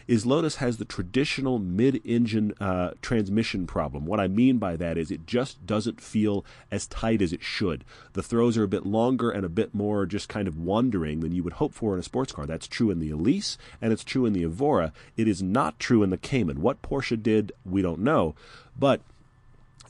is 0.08 0.26
Lotus 0.26 0.58
has 0.58 0.78
the 0.78 0.86
traditional 0.86 1.58
mid-engine 1.58 2.54
uh, 2.60 2.92
transmission 3.02 3.66
problem. 3.66 4.06
What 4.06 4.20
I 4.20 4.28
mean 4.28 4.58
by 4.60 4.76
that 4.76 4.98
is 4.98 5.10
it 5.10 5.26
just 5.26 5.66
doesn't 5.66 6.00
feel 6.00 6.46
as 6.70 6.86
tight 6.86 7.22
as 7.22 7.34
it 7.34 7.42
should. 7.42 7.84
The 8.14 8.22
throws 8.22 8.58
are 8.58 8.64
a 8.64 8.68
bit 8.68 8.86
longer 8.86 9.32
and 9.32 9.44
a 9.44 9.50
bit 9.50 9.74
more 9.74 10.06
just 10.06 10.30
kind 10.30 10.48
of 10.48 10.60
wandering 10.60 11.22
than 11.22 11.34
you 11.34 11.44
would 11.44 11.54
hope 11.54 11.74
for 11.74 11.94
in 11.94 12.00
a 12.00 12.04
sports 12.04 12.32
car. 12.32 12.46
That's 12.46 12.68
true 12.68 12.92
in 12.92 13.00
the 13.00 13.10
Elise 13.10 13.58
and 13.82 13.92
it's 13.92 14.04
true 14.04 14.26
in 14.26 14.34
the 14.34 14.44
Evora. 14.44 14.94
It 15.18 15.28
is 15.28 15.42
not 15.42 15.80
true 15.80 16.04
in 16.04 16.12
the 16.12 16.18
Cayman. 16.18 16.62
What 16.62 16.84
Porsche 16.84 17.22
did, 17.22 17.52
we 17.66 17.82
don't 17.82 18.02
know, 18.02 18.36
but 18.78 19.02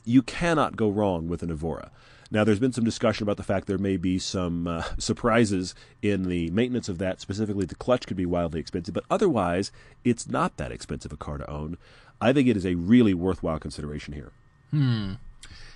you 0.06 0.22
cannot 0.22 0.76
go 0.76 0.88
wrong 0.88 1.28
with 1.28 1.42
an 1.42 1.50
Evora. 1.50 1.90
Now, 2.30 2.44
there's 2.44 2.58
been 2.58 2.72
some 2.72 2.84
discussion 2.84 3.22
about 3.22 3.36
the 3.36 3.42
fact 3.42 3.66
there 3.66 3.78
may 3.78 3.96
be 3.96 4.18
some 4.18 4.66
uh, 4.66 4.82
surprises 4.98 5.74
in 6.02 6.28
the 6.28 6.50
maintenance 6.50 6.88
of 6.88 6.98
that. 6.98 7.20
Specifically, 7.20 7.64
the 7.64 7.74
clutch 7.76 8.06
could 8.06 8.16
be 8.16 8.26
wildly 8.26 8.60
expensive, 8.60 8.94
but 8.94 9.04
otherwise, 9.10 9.70
it's 10.04 10.28
not 10.28 10.56
that 10.56 10.72
expensive 10.72 11.12
a 11.12 11.16
car 11.16 11.38
to 11.38 11.48
own. 11.50 11.78
I 12.20 12.32
think 12.32 12.48
it 12.48 12.56
is 12.56 12.66
a 12.66 12.74
really 12.74 13.14
worthwhile 13.14 13.58
consideration 13.58 14.14
here. 14.14 14.32
Hmm. 14.70 15.12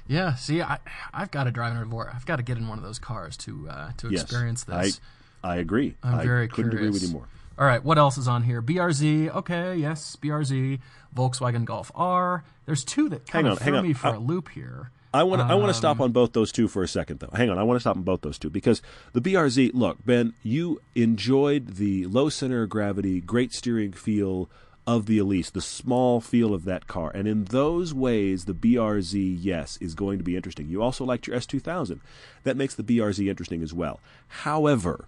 Yeah. 0.09 0.35
See, 0.35 0.61
I 0.63 0.79
I've 1.13 1.31
got 1.31 1.45
to 1.45 1.51
drive 1.51 1.77
an 1.77 1.83
Evora. 1.83 2.13
I've 2.15 2.27
got 2.27 2.37
to 2.37 2.43
get 2.43 2.59
in 2.59 2.67
one 2.67 2.79
of 2.79 2.85
those 2.85 2.99
cars 2.99 3.37
to 3.39 3.69
uh, 3.69 3.91
to 3.99 4.11
yes, 4.11 4.23
experience 4.23 4.65
this. 4.65 5.01
I 5.45 5.53
I 5.53 5.57
agree. 5.57 5.97
I'm 6.03 6.17
I 6.17 6.25
very 6.25 6.49
couldn't 6.49 6.71
curious. 6.73 6.89
agree 6.89 7.01
with 7.01 7.03
you 7.09 7.15
more. 7.15 7.29
All 7.59 7.67
right, 7.67 7.85
what 7.85 7.99
else 7.99 8.17
is 8.17 8.27
on 8.27 8.43
here? 8.45 8.63
BRZ, 8.63 9.35
okay, 9.37 9.77
yes, 9.77 10.17
BRZ, 10.17 10.81
Volkswagen 11.15 11.67
Golf 11.67 11.93
R. 11.95 12.43
There's 12.65 12.83
two 12.83 13.11
that 13.11 13.27
kind 13.27 13.47
Hang 13.47 13.53
of 13.53 13.59
on, 13.59 13.65
hang 13.65 13.75
threw 13.75 13.83
me 13.83 13.93
for 13.93 14.09
a 14.09 14.19
loop 14.19 14.49
here. 14.49 14.91
I 15.13 15.23
want 15.25 15.41
to 15.41 15.47
I 15.47 15.55
want 15.55 15.67
to 15.67 15.69
Um, 15.71 15.75
stop 15.75 16.01
on 16.01 16.13
both 16.13 16.33
those 16.33 16.53
two 16.53 16.69
for 16.69 16.83
a 16.83 16.89
second 16.89 17.19
though. 17.21 17.31
Hang 17.35 17.51
on, 17.51 17.59
I 17.59 17.63
want 17.63 17.77
to 17.77 17.81
stop 17.81 17.97
on 17.97 18.03
both 18.03 18.21
those 18.21 18.39
two 18.39 18.51
because 18.51 18.81
the 19.13 19.21
BRZ. 19.21 19.73
Look, 19.75 20.05
Ben, 20.05 20.35
you 20.43 20.81
enjoyed 20.95 21.77
the 21.77 22.07
low 22.07 22.29
center 22.29 22.63
of 22.63 22.69
gravity, 22.71 23.21
great 23.21 23.53
steering 23.53 23.93
feel 23.93 24.49
of 24.87 25.07
the 25.07 25.19
Elise, 25.19 25.51
the 25.51 25.61
small 25.61 26.21
feel 26.21 26.55
of 26.55 26.65
that 26.65 26.87
car, 26.87 27.11
and 27.15 27.29
in 27.29 27.45
those 27.45 27.93
ways, 27.93 28.47
the 28.47 28.55
BRZ, 28.55 29.37
yes, 29.41 29.77
is 29.81 29.95
going 29.95 30.19
to 30.19 30.25
be 30.25 30.37
interesting. 30.37 30.69
You 30.69 30.83
also 30.83 31.05
liked 31.05 31.27
your 31.27 31.37
S2000. 31.37 32.01
That 32.45 32.57
makes 32.57 32.75
the 32.75 32.83
BRZ 32.83 33.29
interesting 33.29 33.63
as 33.63 33.75
well. 33.75 34.01
However. 34.29 35.05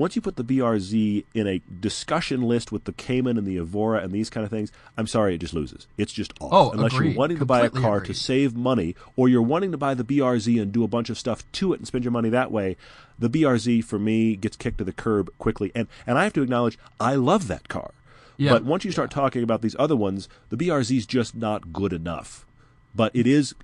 Once 0.00 0.16
you 0.16 0.22
put 0.22 0.36
the 0.36 0.42
BRZ 0.42 1.26
in 1.34 1.46
a 1.46 1.60
discussion 1.78 2.40
list 2.40 2.72
with 2.72 2.84
the 2.84 2.92
Cayman 2.92 3.36
and 3.36 3.46
the 3.46 3.58
Evora 3.58 4.02
and 4.02 4.12
these 4.12 4.30
kind 4.30 4.44
of 4.44 4.50
things, 4.50 4.72
I'm 4.96 5.06
sorry, 5.06 5.34
it 5.34 5.42
just 5.42 5.52
loses. 5.52 5.86
It's 5.98 6.10
just 6.10 6.32
off. 6.40 6.48
Oh, 6.50 6.70
Unless 6.70 6.94
agreed. 6.94 7.08
you're 7.10 7.18
wanting 7.18 7.38
to 7.38 7.44
buy 7.44 7.60
a 7.60 7.68
car 7.68 7.98
agreed. 7.98 8.06
to 8.06 8.14
save 8.14 8.56
money, 8.56 8.96
or 9.14 9.28
you're 9.28 9.42
wanting 9.42 9.72
to 9.72 9.76
buy 9.76 9.92
the 9.92 10.02
BRZ 10.02 10.58
and 10.58 10.72
do 10.72 10.84
a 10.84 10.88
bunch 10.88 11.10
of 11.10 11.18
stuff 11.18 11.44
to 11.52 11.74
it 11.74 11.80
and 11.80 11.86
spend 11.86 12.02
your 12.02 12.12
money 12.12 12.30
that 12.30 12.50
way, 12.50 12.78
the 13.18 13.28
BRZ 13.28 13.84
for 13.84 13.98
me 13.98 14.36
gets 14.36 14.56
kicked 14.56 14.78
to 14.78 14.84
the 14.84 14.92
curb 14.92 15.30
quickly. 15.36 15.70
And 15.74 15.86
and 16.06 16.16
I 16.16 16.24
have 16.24 16.32
to 16.32 16.42
acknowledge, 16.42 16.78
I 16.98 17.16
love 17.16 17.46
that 17.48 17.68
car. 17.68 17.90
Yeah. 18.38 18.52
But 18.52 18.64
once 18.64 18.86
you 18.86 18.92
start 18.92 19.10
talking 19.10 19.42
about 19.42 19.60
these 19.60 19.76
other 19.78 19.96
ones, 19.96 20.30
the 20.48 20.56
BRZ 20.56 20.96
is 20.96 21.04
just 21.04 21.34
not 21.34 21.74
good 21.74 21.92
enough. 21.92 22.46
But 22.94 23.14
it 23.14 23.26
is 23.26 23.54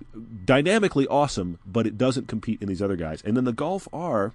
dynamically 0.45 1.07
awesome, 1.07 1.57
but 1.65 1.87
it 1.87 1.97
doesn't 1.97 2.27
compete 2.27 2.61
in 2.61 2.67
these 2.67 2.81
other 2.83 2.95
guys. 2.95 3.23
And 3.23 3.35
then 3.35 3.45
the 3.45 3.53
Golf 3.53 3.87
R, 3.91 4.33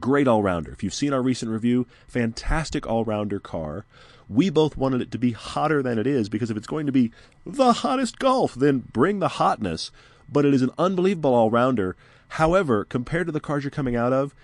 great 0.00 0.28
all 0.28 0.42
rounder. 0.42 0.72
If 0.72 0.82
you've 0.82 0.94
seen 0.94 1.12
our 1.12 1.22
recent 1.22 1.50
review, 1.50 1.86
fantastic 2.06 2.86
all 2.86 3.04
rounder 3.04 3.40
car. 3.40 3.84
We 4.28 4.48
both 4.50 4.76
wanted 4.76 5.02
it 5.02 5.10
to 5.12 5.18
be 5.18 5.32
hotter 5.32 5.82
than 5.82 5.98
it 5.98 6.06
is 6.06 6.28
because 6.28 6.50
if 6.50 6.56
it's 6.56 6.66
going 6.66 6.86
to 6.86 6.92
be 6.92 7.12
the 7.44 7.72
hottest 7.72 8.18
Golf, 8.18 8.54
then 8.54 8.78
bring 8.92 9.18
the 9.18 9.28
hotness. 9.28 9.90
But 10.32 10.46
it 10.46 10.54
is 10.54 10.62
an 10.62 10.70
unbelievable 10.78 11.34
all 11.34 11.50
rounder. 11.50 11.96
However, 12.28 12.84
compared 12.84 13.26
to 13.26 13.32
the 13.32 13.40
cars 13.40 13.64
you're 13.64 13.70
coming 13.70 13.96
out 13.96 14.12
of, 14.12 14.34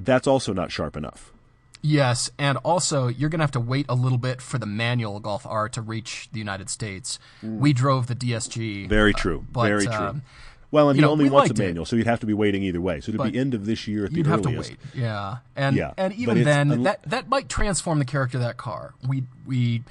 that's 0.00 0.26
also 0.26 0.52
not 0.52 0.72
sharp 0.72 0.96
enough. 0.96 1.32
Yes, 1.80 2.30
and 2.38 2.58
also 2.58 3.06
you're 3.06 3.30
going 3.30 3.38
to 3.38 3.44
have 3.44 3.52
to 3.52 3.60
wait 3.60 3.86
a 3.88 3.94
little 3.94 4.18
bit 4.18 4.42
for 4.42 4.58
the 4.58 4.66
manual 4.66 5.20
Golf 5.20 5.46
R 5.46 5.68
to 5.70 5.80
reach 5.80 6.28
the 6.32 6.40
United 6.40 6.68
States. 6.68 7.20
We 7.40 7.72
drove 7.72 8.08
the 8.08 8.16
DSG. 8.16 8.86
Mm. 8.86 8.88
Very 8.88 9.14
true. 9.14 9.46
but, 9.52 9.68
Very 9.68 9.86
true. 9.86 9.94
um, 9.94 10.22
well, 10.70 10.88
and 10.90 10.96
you 10.96 11.02
he 11.02 11.06
know, 11.06 11.12
only 11.12 11.30
wants 11.30 11.50
a 11.50 11.52
liked 11.54 11.60
it. 11.60 11.66
manual, 11.66 11.86
so 11.86 11.96
you'd 11.96 12.06
have 12.06 12.20
to 12.20 12.26
be 12.26 12.34
waiting 12.34 12.62
either 12.62 12.80
way. 12.80 13.00
So 13.00 13.10
it'd 13.10 13.18
But 13.18 13.32
be 13.32 13.38
end 13.38 13.54
of 13.54 13.64
this 13.66 13.86
year 13.88 14.04
at 14.04 14.10
the 14.10 14.16
You'd 14.18 14.26
have 14.26 14.42
to 14.42 14.48
earliest. 14.48 14.70
wait, 14.70 14.78
yeah, 14.94 15.38
and 15.56 15.76
Yeah, 15.76 15.94
and 15.96 16.12
even 16.14 16.42
then, 16.44 16.70
un- 16.72 16.82
that 16.84 17.02
that 17.04 17.28
might 17.28 17.48
transform 17.48 17.98
the 17.98 18.04
character 18.04 18.38
of 18.38 18.44
that 18.44 18.56
car. 18.56 18.94
We 19.06 19.24
we 19.46 19.82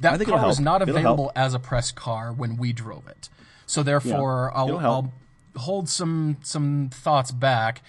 that 0.00 0.14
I 0.14 0.18
think 0.18 0.30
car 0.30 0.46
was 0.46 0.60
not 0.60 0.82
available 0.82 1.32
as 1.34 1.54
a 1.54 1.58
press 1.58 1.90
car 1.92 2.32
when 2.32 2.56
we 2.56 2.72
drove 2.72 3.06
it, 3.08 3.28
so 3.66 3.82
therefore 3.82 4.50
It'll 4.54 4.78
I'll. 4.78 4.86
I'll 4.86 5.12
hold 5.56 5.88
some 5.88 6.36
some 6.42 6.90
thoughts 6.92 7.32
back. 7.32 7.82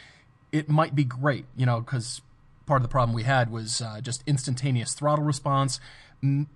It 0.52 0.68
might 0.68 0.96
be 0.96 1.04
great, 1.04 1.46
you 1.56 1.66
know, 1.68 1.80
because 1.80 2.22
part 2.66 2.78
of 2.78 2.84
the 2.84 2.90
problem 2.92 3.14
we 3.16 3.22
had 3.24 3.52
was 3.52 3.82
uh, 3.82 4.02
just 4.02 4.24
instantaneous 4.26 4.94
throttle 4.96 5.24
response. 5.24 5.80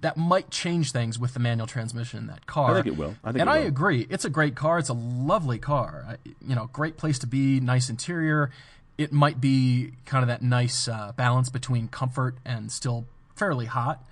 That 0.01 0.15
might 0.15 0.51
change 0.51 0.91
things 0.91 1.17
with 1.17 1.33
the 1.33 1.39
manual 1.39 1.65
transmission 1.65 2.19
in 2.19 2.27
that 2.27 2.45
car. 2.45 2.71
I 2.71 2.73
think 2.75 2.87
it 2.87 2.97
will. 2.97 3.15
I 3.23 3.31
think 3.31 3.41
and 3.41 3.49
I 3.49 3.59
will. 3.61 3.67
agree. 3.67 4.05
It's 4.09 4.23
a 4.23 4.29
great 4.29 4.55
car. 4.55 4.77
It's 4.77 4.89
a 4.89 4.93
lovely 4.93 5.57
car. 5.57 6.05
I, 6.07 6.17
you 6.47 6.55
know, 6.55 6.69
great 6.71 6.97
place 6.97 7.17
to 7.19 7.27
be. 7.27 7.59
Nice 7.59 7.89
interior. 7.89 8.51
It 8.97 9.11
might 9.11 9.41
be 9.41 9.91
kind 10.05 10.23
of 10.23 10.27
that 10.27 10.41
nice 10.41 10.87
uh, 10.87 11.13
balance 11.15 11.49
between 11.49 11.87
comfort 11.87 12.35
and 12.45 12.71
still 12.71 13.05
fairly 13.35 13.65
hot. 13.65 14.03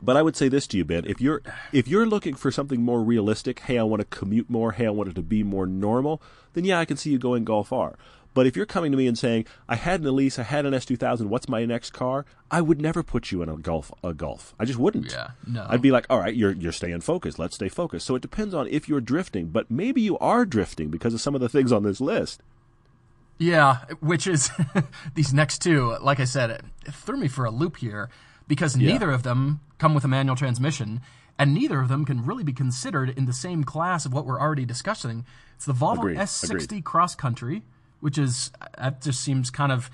But 0.00 0.16
I 0.16 0.22
would 0.22 0.36
say 0.36 0.48
this 0.48 0.66
to 0.68 0.76
you, 0.76 0.84
Ben: 0.84 1.04
if 1.06 1.20
you're 1.20 1.42
if 1.72 1.88
you're 1.88 2.06
looking 2.06 2.34
for 2.34 2.50
something 2.50 2.82
more 2.82 3.02
realistic, 3.02 3.60
hey, 3.60 3.78
I 3.78 3.82
want 3.82 4.00
to 4.00 4.06
commute 4.06 4.48
more, 4.48 4.72
hey, 4.72 4.86
I 4.86 4.90
want 4.90 5.08
it 5.08 5.14
to 5.16 5.22
be 5.22 5.42
more 5.42 5.66
normal, 5.66 6.22
then 6.54 6.64
yeah, 6.64 6.78
I 6.78 6.84
can 6.84 6.96
see 6.96 7.10
you 7.10 7.18
going 7.18 7.44
Golf 7.44 7.72
R. 7.72 7.96
But 8.34 8.46
if 8.46 8.56
you're 8.56 8.66
coming 8.66 8.92
to 8.92 8.98
me 8.98 9.06
and 9.06 9.18
saying, 9.18 9.46
I 9.68 9.74
had 9.74 10.00
an 10.00 10.06
Elise, 10.06 10.38
I 10.38 10.44
had 10.44 10.64
an 10.64 10.72
S2000, 10.72 11.26
what's 11.26 11.48
my 11.48 11.64
next 11.64 11.90
car? 11.90 12.24
I 12.50 12.60
would 12.60 12.80
never 12.80 13.02
put 13.02 13.32
you 13.32 13.42
in 13.42 13.48
a 13.48 13.56
Golf. 13.56 13.90
A 14.04 14.14
Golf. 14.14 14.54
I 14.58 14.64
just 14.64 14.78
wouldn't. 14.78 15.10
Yeah, 15.10 15.30
no. 15.46 15.66
I'd 15.68 15.82
be 15.82 15.90
like, 15.90 16.06
all 16.08 16.20
right, 16.20 16.34
you're 16.34 16.52
you're 16.52 16.72
staying 16.72 17.00
focused. 17.00 17.38
Let's 17.38 17.56
stay 17.56 17.68
focused. 17.68 18.06
So 18.06 18.14
it 18.14 18.22
depends 18.22 18.54
on 18.54 18.68
if 18.68 18.88
you're 18.88 19.00
drifting, 19.00 19.48
but 19.48 19.70
maybe 19.70 20.00
you 20.00 20.18
are 20.18 20.44
drifting 20.44 20.88
because 20.88 21.14
of 21.14 21.20
some 21.20 21.34
of 21.34 21.40
the 21.40 21.48
things 21.48 21.72
on 21.72 21.82
this 21.82 22.00
list. 22.00 22.40
Yeah, 23.38 23.78
which 24.00 24.26
is 24.26 24.50
these 25.14 25.32
next 25.32 25.58
two. 25.58 25.96
Like 26.00 26.20
I 26.20 26.24
said, 26.24 26.50
it, 26.50 26.64
it 26.86 26.94
threw 26.94 27.16
me 27.16 27.28
for 27.28 27.44
a 27.44 27.50
loop 27.50 27.76
here 27.78 28.08
because 28.48 28.76
neither 28.76 29.10
of 29.10 29.22
them 29.22 29.60
come 29.78 29.94
with 29.94 30.04
a 30.04 30.08
manual 30.08 30.36
transmission, 30.36 31.00
and 31.38 31.54
neither 31.54 31.80
of 31.80 31.88
them 31.88 32.04
can 32.04 32.24
really 32.24 32.42
be 32.42 32.52
considered 32.52 33.10
in 33.10 33.26
the 33.26 33.32
same 33.32 33.62
class 33.62 34.04
of 34.04 34.12
what 34.12 34.26
we're 34.26 34.40
already 34.40 34.64
discussing. 34.64 35.24
It's 35.54 35.66
the 35.66 35.72
Volvo 35.72 35.98
Agreed, 35.98 36.18
S60 36.18 36.64
agreed. 36.64 36.84
Cross 36.84 37.14
Country, 37.14 37.62
which 38.00 38.18
is 38.18 38.50
that 38.76 39.02
just 39.02 39.20
seems 39.20 39.50
kind 39.50 39.72
of 39.72 39.90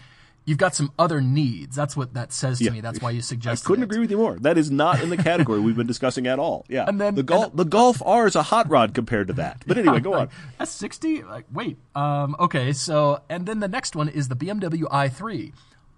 you've 0.46 0.58
got 0.58 0.74
some 0.74 0.92
other 0.98 1.22
needs. 1.22 1.74
That's 1.74 1.96
what 1.96 2.12
that 2.12 2.30
says 2.30 2.58
to 2.58 2.64
Yeah. 2.64 2.70
me. 2.72 2.80
That's 2.82 3.00
why 3.00 3.10
you 3.12 3.22
suggest. 3.22 3.64
I 3.64 3.66
couldn't 3.66 3.84
it. 3.84 3.86
agree 3.86 4.00
with 4.00 4.10
you 4.10 4.18
more. 4.18 4.36
That 4.38 4.58
is 4.58 4.70
not 4.70 5.00
in 5.00 5.08
the 5.08 5.16
category 5.16 5.58
we've 5.58 5.74
been 5.76 5.86
discussing 5.86 6.26
at 6.26 6.38
all. 6.38 6.66
Yeah, 6.68 6.84
And 6.86 7.00
then- 7.00 7.14
the 7.14 7.22
golf 7.22 7.50
and- 7.52 7.58
the 7.58 7.64
Golf 7.64 8.02
R 8.04 8.26
is 8.26 8.36
a 8.36 8.42
hot 8.42 8.68
rod 8.68 8.92
compared 8.92 9.28
to 9.28 9.32
that. 9.34 9.64
But 9.66 9.78
anyway, 9.78 10.00
go 10.00 10.12
on. 10.12 10.18
Like, 10.18 10.30
That's 10.58 10.70
60? 10.70 11.22
Like, 11.22 11.46
wait. 11.50 11.78
Um, 11.94 12.36
okay, 12.38 12.74
so, 12.74 13.22
and 13.30 13.46
then 13.46 13.60
the 13.60 13.68
next 13.68 13.96
one 13.96 14.08
is 14.10 14.28
the 14.28 14.36
BMW 14.36 14.82
i3. 14.90 15.52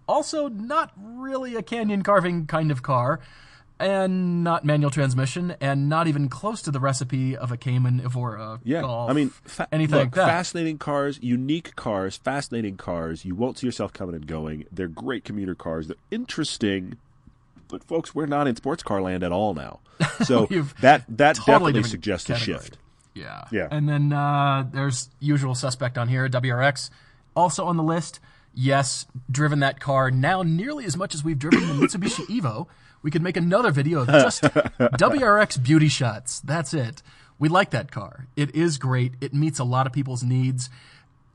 Also, 0.09 0.49
not 0.49 0.92
really 0.97 1.57
a 1.57 1.62
canyon 1.62 2.03
carving 2.05 2.47
kind 2.47 2.71
of 2.71 2.85
car, 2.85 3.19
and 3.78 4.42
not 4.42 4.64
manual 4.64 4.90
transmission, 4.90 5.54
and 5.60 5.88
not 5.88 6.06
even 6.08 6.28
close 6.28 6.62
to 6.62 6.70
the 6.70 6.80
recipe 6.80 7.36
of 7.36 7.52
a 7.52 7.56
Cayman 7.56 8.00
Evora 8.00 8.60
Yeah, 8.64 8.80
Golf. 8.80 9.10
I 9.10 9.12
mean, 9.12 9.30
fa- 9.30 9.68
anything 9.70 9.94
look, 9.96 10.04
like 10.06 10.14
that. 10.14 10.26
fascinating 10.26 10.78
cars, 10.78 11.18
unique 11.22 11.76
cars, 11.76 12.16
fascinating 12.16 12.76
cars. 12.76 13.24
You 13.24 13.34
won't 13.34 13.58
see 13.58 13.66
yourself 13.66 13.92
coming 13.92 14.14
and 14.14 14.26
going. 14.26 14.64
They're 14.72 14.88
great 14.88 15.24
commuter 15.24 15.54
cars. 15.54 15.88
They're 15.88 15.96
interesting, 16.10 16.96
but 17.68 17.84
folks, 17.84 18.14
we're 18.14 18.26
not 18.26 18.46
in 18.46 18.56
sports 18.56 18.82
car 18.82 19.02
land 19.02 19.22
at 19.22 19.32
all 19.32 19.52
now. 19.54 19.80
So 20.24 20.46
that 20.80 21.04
that 21.08 21.36
totally 21.36 21.72
definitely 21.72 21.82
suggests 21.90 22.30
a 22.30 22.36
shift. 22.36 22.78
Yeah. 23.14 23.44
Yeah. 23.50 23.68
And 23.70 23.88
then 23.88 24.12
uh, 24.12 24.66
there's 24.72 25.08
usual 25.20 25.54
suspect 25.54 25.96
on 25.98 26.08
here, 26.08 26.28
WRX, 26.28 26.90
also 27.34 27.64
on 27.66 27.76
the 27.76 27.82
list. 27.82 28.20
yes, 28.54 29.04
driven 29.30 29.60
that 29.60 29.80
car 29.80 30.10
now 30.10 30.42
nearly 30.42 30.84
as 30.86 30.96
much 30.96 31.14
as 31.14 31.22
we've 31.22 31.38
driven 31.38 31.60
the 31.66 31.74
Mitsubishi 31.86 32.24
Evo. 32.40 32.66
We 33.02 33.11
could 33.11 33.22
make 33.22 33.37
another 33.37 33.70
video 33.70 34.00
of 34.00 34.09
just 34.09 34.42
WRX 34.42 35.62
beauty 35.62 35.88
shots. 35.88 36.40
That's 36.40 36.74
it. 36.74 37.02
We 37.38 37.48
like 37.48 37.70
that 37.70 37.90
car. 37.92 38.26
It 38.37 38.54
is 38.54 38.78
great. 38.78 39.14
It 39.20 39.35
meets 39.35 39.59
a 39.59 39.64
lot 39.64 39.87
of 39.87 39.92
people's 39.92 40.22
needs. 40.22 40.70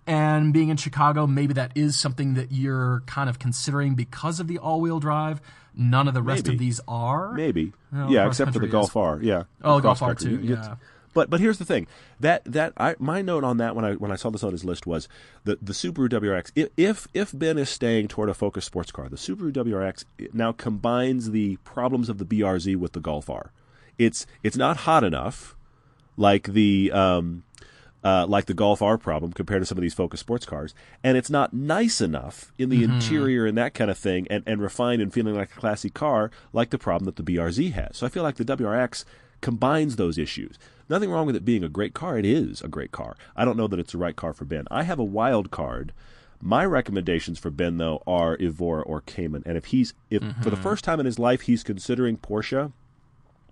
And 0.08 0.52
being 0.52 0.69
in 0.69 0.78
Chicago, 0.78 1.28
maybe 1.28 1.54
that 1.54 1.71
is 1.76 1.95
something 1.95 2.34
that 2.34 2.52
you're 2.52 3.04
kind 3.06 3.30
of 3.30 3.38
considering 3.39 3.93
because 3.95 4.39
of 4.39 4.47
the 4.47 4.58
all-wheel 4.58 5.00
drive. 5.00 5.39
None 5.76 6.08
of 6.08 6.13
the 6.13 6.21
rest 6.24 6.45
Maybe. 6.45 6.56
of 6.56 6.60
these 6.60 6.82
are. 6.88 7.32
Maybe. 7.34 7.71
Well, 7.93 8.12
yeah, 8.12 8.28
except 8.28 8.52
for 8.52 8.60
the 8.60 8.67
Golf 8.67 8.89
is- 8.89 8.95
R. 8.95 9.19
Yeah. 9.21 9.43
Oh, 9.63 9.76
The 9.78 9.84
Golf 9.84 10.00
cross 10.00 10.10
R 10.10 10.15
too, 10.15 10.39
yeah. 10.43 10.76
But 11.13 11.30
but 11.30 11.39
here's 11.39 11.58
the 11.58 11.65
thing 11.65 11.88
that 12.19 12.43
that 12.45 12.74
I 12.78 12.95
my 13.00 13.21
note 13.21 13.43
on 13.43 13.58
that 13.58 13.76
when 13.76 13.86
I 13.86 13.93
when 13.93 14.12
I 14.12 14.15
saw 14.15 14.30
this 14.30 14.43
on 14.43 14.52
his 14.52 14.63
list 14.63 14.88
was 14.88 15.08
the 15.43 15.58
the 15.62 15.74
Subaru 15.74 16.10
WRX. 16.10 16.69
If 16.78 17.08
if 17.13 17.38
Ben 17.38 17.58
is 17.58 17.69
staying 17.69 18.08
toward 18.08 18.30
a 18.30 18.34
Focus 18.34 18.65
sports 18.65 18.91
car, 18.91 19.10
the 19.10 19.17
Subaru 19.17 19.52
WRX 19.52 20.06
now 20.34 20.52
combines 20.52 21.32
the 21.32 21.58
problems 21.58 22.10
of 22.10 22.17
the 22.17 22.26
BRZ 22.26 22.76
with 22.78 22.93
the 22.93 23.00
Golf 23.00 23.30
R. 23.30 23.52
It's 23.97 24.26
it's 24.43 24.58
not 24.58 24.78
hot 24.78 25.04
enough 25.04 25.56
like 26.17 26.54
the 26.54 26.91
um, 26.91 27.43
uh, 28.04 28.26
like 28.28 28.45
the 28.45 28.54
Golf 28.54 28.82
R 28.82 28.97
problem 28.97 29.34
compared 29.34 29.62
to 29.62 29.65
some 29.65 29.78
of 29.78 29.82
these 29.82 29.93
Focus 29.93 30.19
sports 30.19 30.45
cars, 30.45 30.74
and 31.04 31.17
it's 31.17 31.30
not 31.30 31.54
nice 31.54 32.02
enough 32.02 32.52
in 32.58 32.69
the 32.69 32.84
interior 32.84 33.45
and 33.45 33.58
that 33.58 33.74
kind 33.74 33.91
of 33.91 33.97
thing, 33.97 34.28
and, 34.30 34.43
and 34.47 34.62
refined 34.62 35.02
and 35.02 35.13
feeling 35.13 35.36
like 35.36 35.52
a 35.52 35.60
classy 35.60 35.89
car 35.89 36.32
like 36.54 36.69
the 36.69 36.78
problem 36.78 37.06
that 37.06 37.17
the 37.17 37.24
BRZ 37.24 37.74
has. 37.74 37.97
So 37.97 38.06
I 38.06 38.10
feel 38.10 38.24
like 38.24 38.36
the 38.36 38.45
WRX 38.45 39.04
combines 39.41 39.95
those 39.95 40.17
issues. 40.17 40.58
Nothing 40.91 41.10
wrong 41.10 41.25
with 41.25 41.38
it 41.38 41.45
being 41.45 41.63
a 41.63 41.69
great 41.69 41.93
car. 41.93 42.17
It 42.17 42.25
is 42.25 42.62
a 42.62 42.67
great 42.67 42.91
car. 42.91 43.15
I 43.34 43.45
don't 43.45 43.56
know 43.56 43.67
that 43.67 43.80
it's 43.80 43.93
the 43.93 43.97
right 43.97 44.13
car 44.13 44.34
for 44.34 44.43
Ben. 44.43 44.65
I 44.69 44.84
have 44.84 44.99
a 44.99 45.06
wild 45.06 45.49
card. 45.49 45.93
My 46.41 46.65
recommendations 46.65 47.39
for 47.39 47.49
Ben 47.49 47.77
though 47.77 48.04
are 48.06 48.36
Evora 48.41 48.84
or 48.84 48.99
Cayman, 48.99 49.43
and 49.45 49.58
if 49.58 49.67
he's 49.67 49.93
if 50.10 50.21
for 50.21 50.49
the 50.49 50.58
mm-hmm. 50.58 50.62
first 50.62 50.84
time 50.84 50.99
in 50.99 51.06
his 51.06 51.17
life 51.17 51.41
he's 51.43 51.63
considering 51.63 52.17
Porsche. 52.17 52.73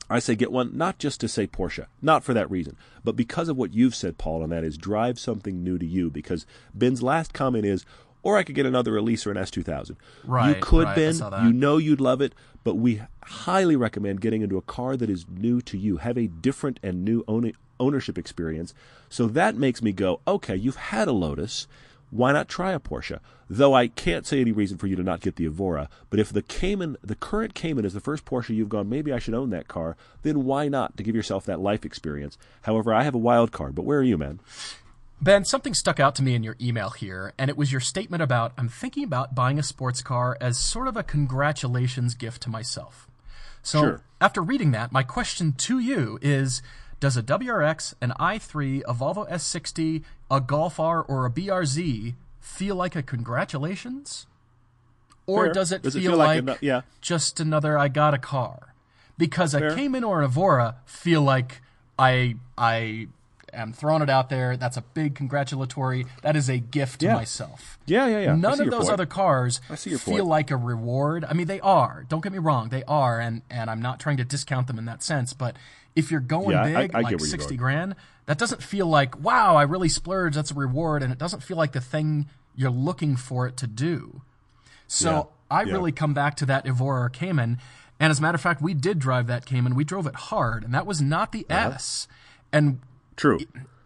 I 0.10 0.20
say 0.20 0.36
get 0.36 0.52
one 0.52 0.76
not 0.76 0.98
just 1.00 1.22
to 1.22 1.30
say 1.30 1.48
Porsche, 1.48 1.86
not 2.02 2.26
for 2.26 2.34
that 2.34 2.52
reason, 2.52 2.76
but 3.06 3.16
because 3.16 3.48
of 3.48 3.56
what 3.56 3.74
you've 3.74 3.96
said, 3.96 4.18
Paul, 4.18 4.44
and 4.44 4.52
that 4.52 4.66
is 4.66 4.76
drive 4.76 5.18
something 5.18 5.64
new 5.64 5.78
to 5.78 5.86
you. 5.86 6.10
Because 6.10 6.46
Ben's 6.74 7.02
last 7.02 7.32
comment 7.32 7.64
is, 7.64 7.86
or 8.24 8.38
I 8.38 8.44
could 8.44 8.56
get 8.56 8.66
another 8.66 8.98
Elise 8.98 9.26
or 9.26 9.32
an 9.32 9.38
S2000. 9.38 9.96
Right. 10.26 10.56
you 10.56 10.62
could, 10.62 10.86
right, 10.86 10.96
Ben. 10.96 11.16
You 11.46 11.54
know 11.54 11.78
you'd 11.78 12.02
love 12.02 12.22
it, 12.22 12.34
but 12.64 12.76
we 12.76 13.02
highly 13.24 13.76
recommend 13.76 14.22
getting 14.22 14.42
into 14.42 14.58
a 14.58 14.62
car 14.62 14.98
that 14.98 15.10
is 15.10 15.26
new 15.30 15.62
to 15.62 15.78
you. 15.78 15.98
Have 15.98 16.18
a 16.18 16.28
different 16.28 16.80
and 16.84 17.06
new 17.06 17.24
own- 17.28 17.54
ownership 17.80 18.18
experience. 18.18 18.74
So 19.10 19.28
that 19.28 19.56
makes 19.56 19.82
me 19.82 19.92
go, 19.92 20.20
okay, 20.28 20.56
you've 20.56 20.76
had 20.76 21.08
a 21.08 21.12
Lotus. 21.14 21.68
Why 22.12 22.32
not 22.32 22.50
try 22.50 22.72
a 22.72 22.80
Porsche? 22.80 23.20
Though 23.50 23.74
I 23.74 23.88
can't 23.88 24.26
say 24.26 24.42
any 24.42 24.52
reason 24.52 24.78
for 24.78 24.88
you 24.88 24.96
to 24.96 25.04
not 25.04 25.22
get 25.22 25.36
the 25.36 25.46
Evora, 25.46 25.90
but 26.10 26.20
if 26.20 26.34
the 26.34 26.42
Cayman, 26.42 26.98
the 27.04 27.16
current 27.16 27.54
Cayman 27.54 27.86
is 27.86 27.94
the 27.94 28.00
first 28.00 28.26
Porsche 28.26 28.56
you've 28.56 28.70
gone, 28.70 28.90
maybe 28.90 29.14
I 29.14 29.20
should 29.20 29.36
own 29.36 29.52
that 29.52 29.68
car, 29.68 29.96
then 30.24 30.44
why 30.44 30.68
not 30.68 30.98
to 30.98 31.04
give 31.04 31.16
yourself 31.16 31.46
that 31.46 31.60
life 31.60 31.86
experience? 31.86 32.38
However, 32.64 32.94
I 32.94 33.04
have 33.04 33.16
a 33.16 33.20
wild 33.20 33.52
card, 33.52 33.76
but 33.76 33.86
where 33.86 34.00
are 34.00 34.04
you, 34.04 34.18
man? 34.18 34.40
Ben, 35.22 35.44
something 35.44 35.74
stuck 35.74 36.00
out 36.00 36.16
to 36.16 36.24
me 36.24 36.34
in 36.34 36.44
your 36.44 36.56
email 36.62 36.92
here, 36.92 37.34
and 37.38 37.50
it 37.50 37.58
was 37.58 37.72
your 37.72 37.82
statement 37.82 38.24
about 38.24 38.54
I'm 38.58 38.70
thinking 38.70 39.04
about 39.04 39.36
buying 39.36 39.60
a 39.60 39.64
sports 39.64 40.02
car 40.02 40.38
as 40.40 40.58
sort 40.58 40.88
of 40.88 40.96
a 40.96 41.04
congratulations 41.04 42.16
gift 42.16 42.42
to 42.44 42.50
myself. 42.50 43.08
So, 43.62 43.82
Sure. 43.82 44.02
after 44.22 44.42
reading 44.42 44.72
that, 44.72 44.92
my 44.94 45.04
question 45.04 45.52
to 45.54 45.80
you 45.80 46.20
is 46.22 46.62
Does 47.02 47.16
a 47.18 47.24
WRX, 47.24 47.94
an 48.02 48.12
i3, 48.20 48.82
a 48.88 48.94
Volvo 48.94 49.30
S60, 49.30 50.04
a 50.30 50.42
Golf 50.42 50.80
R, 50.82 51.02
or 51.02 51.26
a 51.26 51.30
BRZ 51.30 52.16
feel 52.42 52.76
like 52.76 52.96
a 52.96 53.02
congratulations? 53.04 54.26
Or 55.26 55.46
Fair. 55.46 55.54
does 55.54 55.72
it 55.72 55.82
Does 55.82 55.96
it 55.96 56.00
feel, 56.02 56.12
feel 56.12 56.18
like 56.18 56.46
like, 56.46 56.58
yeah. 56.62 56.82
just 57.02 57.40
another 57.40 57.78
I 57.78 57.88
got 57.88 58.14
a 58.14 58.18
car? 58.18 58.74
Because 59.18 59.54
a 59.54 59.60
Fair. 59.60 59.76
Cayman 59.76 60.04
or 60.04 60.20
an 60.20 60.26
Evora 60.26 60.78
feel 60.86 61.22
like 61.22 61.62
I 61.98 62.36
I 62.58 63.08
am 63.54 63.74
throwing 63.74 64.02
it 64.02 64.10
out 64.10 64.30
there. 64.30 64.58
That's 64.58 64.78
a 64.78 64.82
big 64.82 65.16
congratulatory. 65.16 66.06
That 66.22 66.36
is 66.36 66.50
a 66.50 66.58
gift 66.60 67.02
to 67.02 67.14
myself. 67.14 67.78
Yeah, 67.86 68.08
yeah, 68.08 68.20
yeah. 68.20 68.36
None 68.36 68.60
of 68.62 68.70
those 68.70 68.82
point. 68.84 68.92
other 68.94 69.06
cars 69.06 69.62
I 69.70 69.76
feel 69.76 69.98
point. 70.00 70.26
like 70.26 70.52
a 70.52 70.58
reward. 70.58 71.26
I 71.26 71.34
mean, 71.34 71.48
they 71.48 71.60
are. 71.62 72.06
Don't 72.10 72.22
get 72.24 72.32
me 72.32 72.40
wrong, 72.40 72.70
they 72.70 72.84
are, 72.86 73.20
and 73.20 73.42
and 73.50 73.70
I'm 73.70 73.82
not 73.82 74.00
trying 74.00 74.18
to 74.18 74.24
discount 74.26 74.68
them 74.68 74.78
in 74.78 74.86
that 74.86 75.02
sense. 75.04 75.34
But 75.34 75.56
if 75.96 76.12
you're 76.12 76.20
going 76.20 76.52
Yeah, 76.52 76.64
big, 76.64 76.96
I 76.96 77.02
get 77.04 77.14
like 77.14 77.20
sixty 77.22 77.58
grand, 77.58 77.96
that 78.26 78.38
doesn't 78.38 78.62
feel 78.64 78.86
like 78.88 79.20
wow, 79.22 79.56
I 79.56 79.64
really 79.64 79.90
splurged. 79.90 80.38
That's 80.38 80.52
a 80.52 80.56
reward, 80.56 81.04
and 81.04 81.12
it 81.12 81.18
doesn't 81.18 81.42
feel 81.44 81.58
like 81.58 81.72
the 81.72 81.82
thing 81.82 82.28
you're 82.56 82.70
looking 82.70 83.16
for 83.16 83.48
it 83.48 83.58
to 83.58 83.68
do. 83.68 84.22
So 84.88 85.10
Yeah, 85.52 85.58
I 85.58 85.64
yeah. 85.64 85.74
really 85.74 85.92
come 85.92 86.14
back 86.14 86.36
to 86.38 86.46
that 86.48 86.66
Evora 86.66 87.10
Cayman. 87.10 87.58
And 88.02 88.12
as 88.12 88.20
a 88.20 88.22
matter 88.22 88.36
of 88.36 88.42
fact, 88.42 88.62
we 88.62 88.74
did 88.74 88.98
drive 89.00 89.28
that 89.28 89.46
Cayman. 89.46 89.76
We 89.76 89.84
drove 89.84 90.08
it 90.08 90.16
hard, 90.16 90.64
and 90.64 90.74
that 90.74 90.86
was 90.86 91.02
not 91.02 91.32
the 91.34 91.46
Uh-huh. 91.50 91.72
S. 91.76 92.08
And 92.52 92.80
True. 93.20 93.40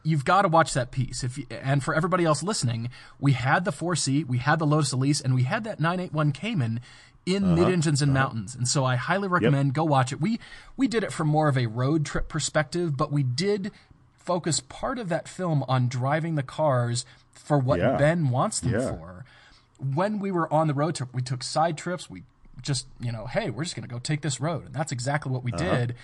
you've 0.04 0.26
got 0.26 0.44
to 0.44 0.48
watch 0.48 0.74
that 0.74 0.92
piece. 0.92 1.24
If 1.24 1.38
you, 1.38 1.46
and 1.50 1.84
for 1.84 1.96
everybody 1.96 2.24
else 2.26 2.44
listening, 2.44 2.90
we 3.20 3.32
had 3.34 3.66
the 3.66 3.72
4C, 3.72 4.26
we 4.28 4.38
had 4.38 4.60
the 4.60 4.66
Lotus 4.66 4.92
Elise, 4.92 5.20
and 5.22 5.34
we 5.34 5.44
had 5.44 5.64
that 5.64 5.80
981 5.80 6.32
Cayman 6.34 6.80
in 7.26 7.44
Uh-huh. 7.46 7.56
mid 7.56 7.70
engines 7.70 8.02
and 8.02 8.14
mountains. 8.14 8.54
And 8.54 8.68
so 8.68 8.84
I 8.84 8.96
highly 8.98 9.28
recommend 9.30 9.74
go 9.74 9.84
watch 9.86 10.12
it. 10.12 10.20
We 10.20 10.40
we 10.76 10.88
did 10.90 11.04
it 11.06 11.14
from 11.14 11.30
more 11.30 11.48
of 11.48 11.58
a 11.58 11.68
road 11.68 12.06
trip 12.06 12.28
perspective, 12.28 12.98
but 12.98 13.12
we 13.14 13.24
did 13.24 13.72
focus 14.14 14.60
part 14.60 15.00
of 15.00 15.08
that 15.10 15.28
film 15.30 15.64
on 15.70 15.88
driving 15.88 16.36
the 16.36 16.44
cars 16.44 17.06
for 17.32 17.58
what 17.58 17.80
Yeah. 17.80 17.96
Ben 17.98 18.30
wants 18.30 18.60
them 18.60 18.74
Yeah. 18.74 18.90
for. 18.90 19.26
When 19.80 20.20
we 20.20 20.32
were 20.32 20.52
on 20.54 20.68
the 20.68 20.74
road 20.74 20.96
trip, 20.96 21.14
we 21.14 21.22
took 21.22 21.44
side 21.44 21.78
trips. 21.78 22.10
We 22.10 22.24
just, 22.62 22.88
you 23.00 23.12
know, 23.12 23.26
hey, 23.28 23.50
we're 23.50 23.64
just 23.64 23.76
going 23.76 23.88
to 23.88 23.94
go 23.94 24.00
take 24.00 24.22
this 24.22 24.40
road. 24.40 24.66
And 24.68 24.74
that's 24.76 24.92
exactly 24.92 25.32
what 25.32 25.44
we 25.44 25.52
Uh-huh. 25.54 25.64
did. 25.64 25.96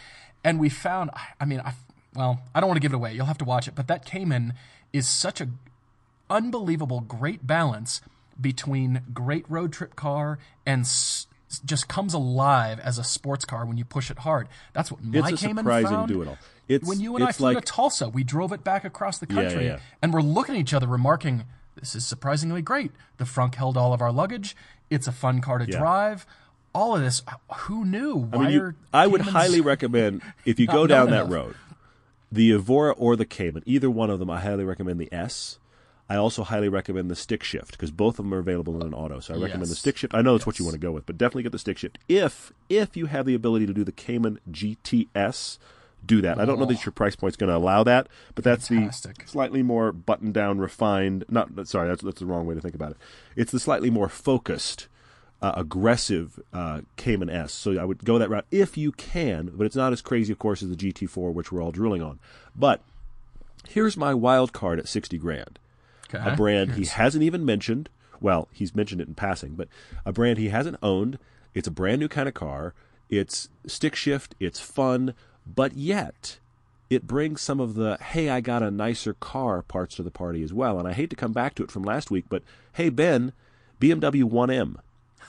And 0.43 0.59
we 0.59 0.69
found, 0.69 1.11
I 1.39 1.45
mean, 1.45 1.61
I, 1.63 1.73
well, 2.15 2.41
I 2.55 2.59
don't 2.59 2.67
want 2.67 2.77
to 2.77 2.81
give 2.81 2.91
it 2.93 2.95
away. 2.95 3.13
You'll 3.13 3.25
have 3.27 3.37
to 3.39 3.45
watch 3.45 3.67
it. 3.67 3.75
But 3.75 3.87
that 3.87 4.05
Cayman 4.05 4.53
is 4.93 5.07
such 5.07 5.39
a 5.41 5.49
unbelievable, 6.29 7.01
great 7.01 7.45
balance 7.45 8.01
between 8.39 9.01
great 9.13 9.45
road 9.49 9.73
trip 9.73 9.95
car 9.95 10.39
and 10.65 10.81
s- 10.81 11.27
just 11.65 11.87
comes 11.87 12.13
alive 12.13 12.79
as 12.79 12.97
a 12.97 13.03
sports 13.03 13.43
car 13.43 13.65
when 13.65 13.77
you 13.77 13.83
push 13.85 14.11
it 14.11 14.19
hard. 14.19 14.47
That's 14.73 14.91
what 14.91 15.03
my 15.03 15.17
It's 15.29 15.41
a 15.41 15.47
Cayman 15.47 15.63
surprising 15.65 15.89
found. 15.89 16.07
do-it-all. 16.09 16.37
It's- 16.67 16.87
when 16.87 16.99
you 16.99 17.15
and 17.15 17.25
I 17.25 17.31
flew 17.31 17.53
like- 17.53 17.57
to 17.65 17.71
Tulsa, 17.71 18.07
we 18.09 18.23
drove 18.23 18.51
it 18.53 18.63
back 18.63 18.85
across 18.85 19.17
the 19.17 19.25
Yeah, 19.27 19.35
yeah, 19.41 19.47
country, 19.49 19.65
yeah. 19.65 19.79
and 20.01 20.13
we're 20.13 20.21
looking 20.21 20.55
at 20.55 20.61
each 20.61 20.73
other, 20.73 20.85
remarking, 20.85 21.45
"This 21.75 21.95
is 21.95 22.05
surprisingly 22.05 22.61
great." 22.61 22.91
The 23.17 23.25
front 23.25 23.55
held 23.55 23.75
all 23.77 23.91
of 23.93 24.01
our 24.01 24.11
luggage. 24.11 24.55
It's 24.91 25.07
a 25.07 25.11
fun 25.11 25.41
car 25.41 25.57
to 25.57 25.65
drive. 25.65 26.27
All 26.73 26.95
of 26.95 27.01
this, 27.01 27.23
who 27.61 27.83
knew? 27.83 28.29
I 28.31 28.37
mean, 28.37 28.49
you- 28.51 28.73
I 28.93 29.07
would 29.07 29.21
highly 29.21 29.59
recommend 29.59 30.21
if 30.45 30.59
you 30.59 30.67
go 30.67 30.85
down 30.85 31.09
that 31.09 31.21
enough? 31.25 31.31
road, 31.31 31.55
the 32.31 32.51
Evora 32.51 32.93
or 32.93 33.15
the 33.15 33.25
Cayman, 33.25 33.63
either 33.65 33.89
one 33.89 34.09
of 34.09 34.19
them, 34.19 34.29
I 34.29 34.39
highly 34.39 34.63
recommend 34.63 34.99
the 34.99 35.11
S. 35.13 35.59
I 36.09 36.15
also 36.15 36.43
highly 36.43 36.69
recommend 36.69 37.11
the 37.11 37.15
stick 37.15 37.43
shift 37.43 37.71
because 37.71 37.91
both 37.91 38.17
of 38.17 38.25
them 38.25 38.33
are 38.33 38.39
available 38.39 38.75
in 38.75 38.81
an 38.81 38.95
auto. 38.95 39.19
So 39.19 39.35
I 39.35 39.37
recommend 39.37 39.69
the 39.69 39.75
stick 39.75 39.95
shift. 39.95 40.15
I 40.15 40.23
know 40.23 40.33
that's 40.33 40.47
what 40.47 40.57
you 40.57 40.65
want 40.65 40.73
to 40.73 40.79
go 40.79 40.91
with, 40.91 41.05
but 41.05 41.19
definitely 41.19 41.43
get 41.43 41.51
the 41.51 41.59
stick 41.59 41.77
shift. 41.77 41.99
If 42.07 42.51
if 42.67 42.97
you 42.97 43.05
have 43.05 43.27
the 43.27 43.35
ability 43.35 43.67
to 43.67 43.73
do 43.73 43.83
the 43.83 43.91
Cayman 43.91 44.39
GTS, 44.49 45.59
do 46.03 46.19
that. 46.21 46.39
I 46.39 46.45
don't 46.45 46.57
know 46.57 46.65
that 46.65 46.79
oh. 46.79 46.83
your 46.85 46.93
price 46.93 47.15
point's 47.15 47.37
going 47.37 47.49
to 47.49 47.55
allow 47.55 47.83
that, 47.83 48.07
but 48.33 48.43
that's 48.43 48.69
Fantastic. 48.69 49.25
the 49.25 49.27
slightly 49.27 49.61
more 49.61 49.91
buttoned 49.91 50.33
down, 50.33 50.57
refined. 50.57 51.25
Not 51.29 51.67
sorry, 51.67 51.87
that's 51.87 52.01
that's 52.01 52.19
the 52.19 52.25
wrong 52.25 52.47
way 52.47 52.55
to 52.55 52.61
think 52.61 52.73
about 52.75 52.91
it. 52.91 52.97
It's 53.35 53.51
the 53.51 53.59
slightly 53.59 53.91
more 53.91 54.09
focused 54.09 54.87
uh, 55.41 55.53
aggressive 55.55 56.39
uh, 56.53 56.81
Cayman 56.97 57.29
S. 57.29 57.53
So 57.53 57.79
I 57.79 57.85
would 57.85 58.03
go 58.03 58.17
that 58.17 58.29
route 58.29 58.45
if 58.51 58.77
you 58.77 58.91
can, 58.91 59.51
but 59.53 59.65
it's 59.65 59.75
not 59.75 59.93
as 59.93 60.01
crazy, 60.01 60.33
of 60.33 60.39
course, 60.39 60.61
as 60.61 60.69
the 60.69 60.75
GT4, 60.75 61.33
which 61.33 61.51
we're 61.51 61.61
all 61.61 61.71
drooling 61.71 62.01
on. 62.01 62.19
But 62.55 62.81
here's 63.67 63.97
my 63.97 64.13
wild 64.13 64.53
card 64.53 64.79
at 64.79 64.87
60 64.87 65.17
grand. 65.17 65.59
Okay. 66.13 66.29
A 66.29 66.35
brand 66.35 66.73
he 66.73 66.85
hasn't 66.85 67.23
even 67.23 67.45
mentioned. 67.45 67.89
Well, 68.19 68.47
he's 68.51 68.75
mentioned 68.75 69.01
it 69.01 69.07
in 69.07 69.15
passing, 69.15 69.55
but 69.55 69.69
a 70.05 70.11
brand 70.11 70.39
he 70.39 70.49
hasn't 70.49 70.77
owned. 70.81 71.19
It's 71.53 71.67
a 71.67 71.71
brand 71.71 71.99
new 71.99 72.07
kind 72.07 72.27
of 72.27 72.33
car. 72.33 72.73
It's 73.09 73.49
stick 73.65 73.95
shift. 73.95 74.35
It's 74.39 74.59
fun, 74.59 75.13
but 75.45 75.73
yet 75.73 76.39
it 76.89 77.07
brings 77.07 77.41
some 77.41 77.59
of 77.59 77.75
the 77.75 77.97
hey, 78.01 78.29
I 78.29 78.41
got 78.41 78.63
a 78.63 78.71
nicer 78.71 79.13
car 79.13 79.61
parts 79.61 79.95
to 79.95 80.03
the 80.03 80.11
party 80.11 80.43
as 80.43 80.51
well. 80.51 80.79
And 80.79 80.87
I 80.87 80.93
hate 80.93 81.09
to 81.11 81.15
come 81.15 81.31
back 81.31 81.55
to 81.55 81.63
it 81.63 81.71
from 81.71 81.83
last 81.83 82.11
week, 82.11 82.25
but 82.27 82.43
hey, 82.73 82.89
Ben, 82.89 83.31
BMW 83.79 84.23
1M. 84.23 84.75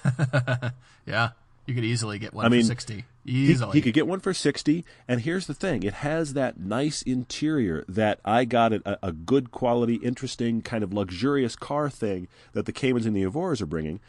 Yeah, 1.07 1.31
you 1.67 1.75
could 1.75 1.85
easily 1.85 2.19
get 2.19 2.35
one 2.35 2.45
I 2.45 2.49
mean, 2.49 2.61
for 2.63 2.67
sixty. 2.67 3.05
Easily. 3.27 3.73
he 3.73 3.83
could 3.83 3.93
get 3.93 4.07
one 4.07 4.19
for 4.21 4.33
60 4.33 4.83
and 5.07 5.21
here's 5.21 5.47
the 5.47 5.53
thing 5.53 5.83
it 5.83 5.93
has 5.93 6.33
that 6.33 6.59
nice 6.59 7.03
interior 7.03 7.85
that 7.87 8.19
i 8.25 8.47
got 8.47 8.73
a, 8.73 8.99
a 9.07 9.13
good 9.13 9.51
quality 9.51 9.97
interesting 9.97 10.63
kind 10.63 10.83
of 10.83 10.95
luxurious 10.95 11.55
car 11.55 11.91
thing 11.91 12.29
that 12.55 12.65
the 12.65 12.73
caymans 12.73 13.05
and 13.05 13.15
the 13.15 13.23
Evoras 13.23 13.61
are 13.61 13.67
bringing 13.67 14.01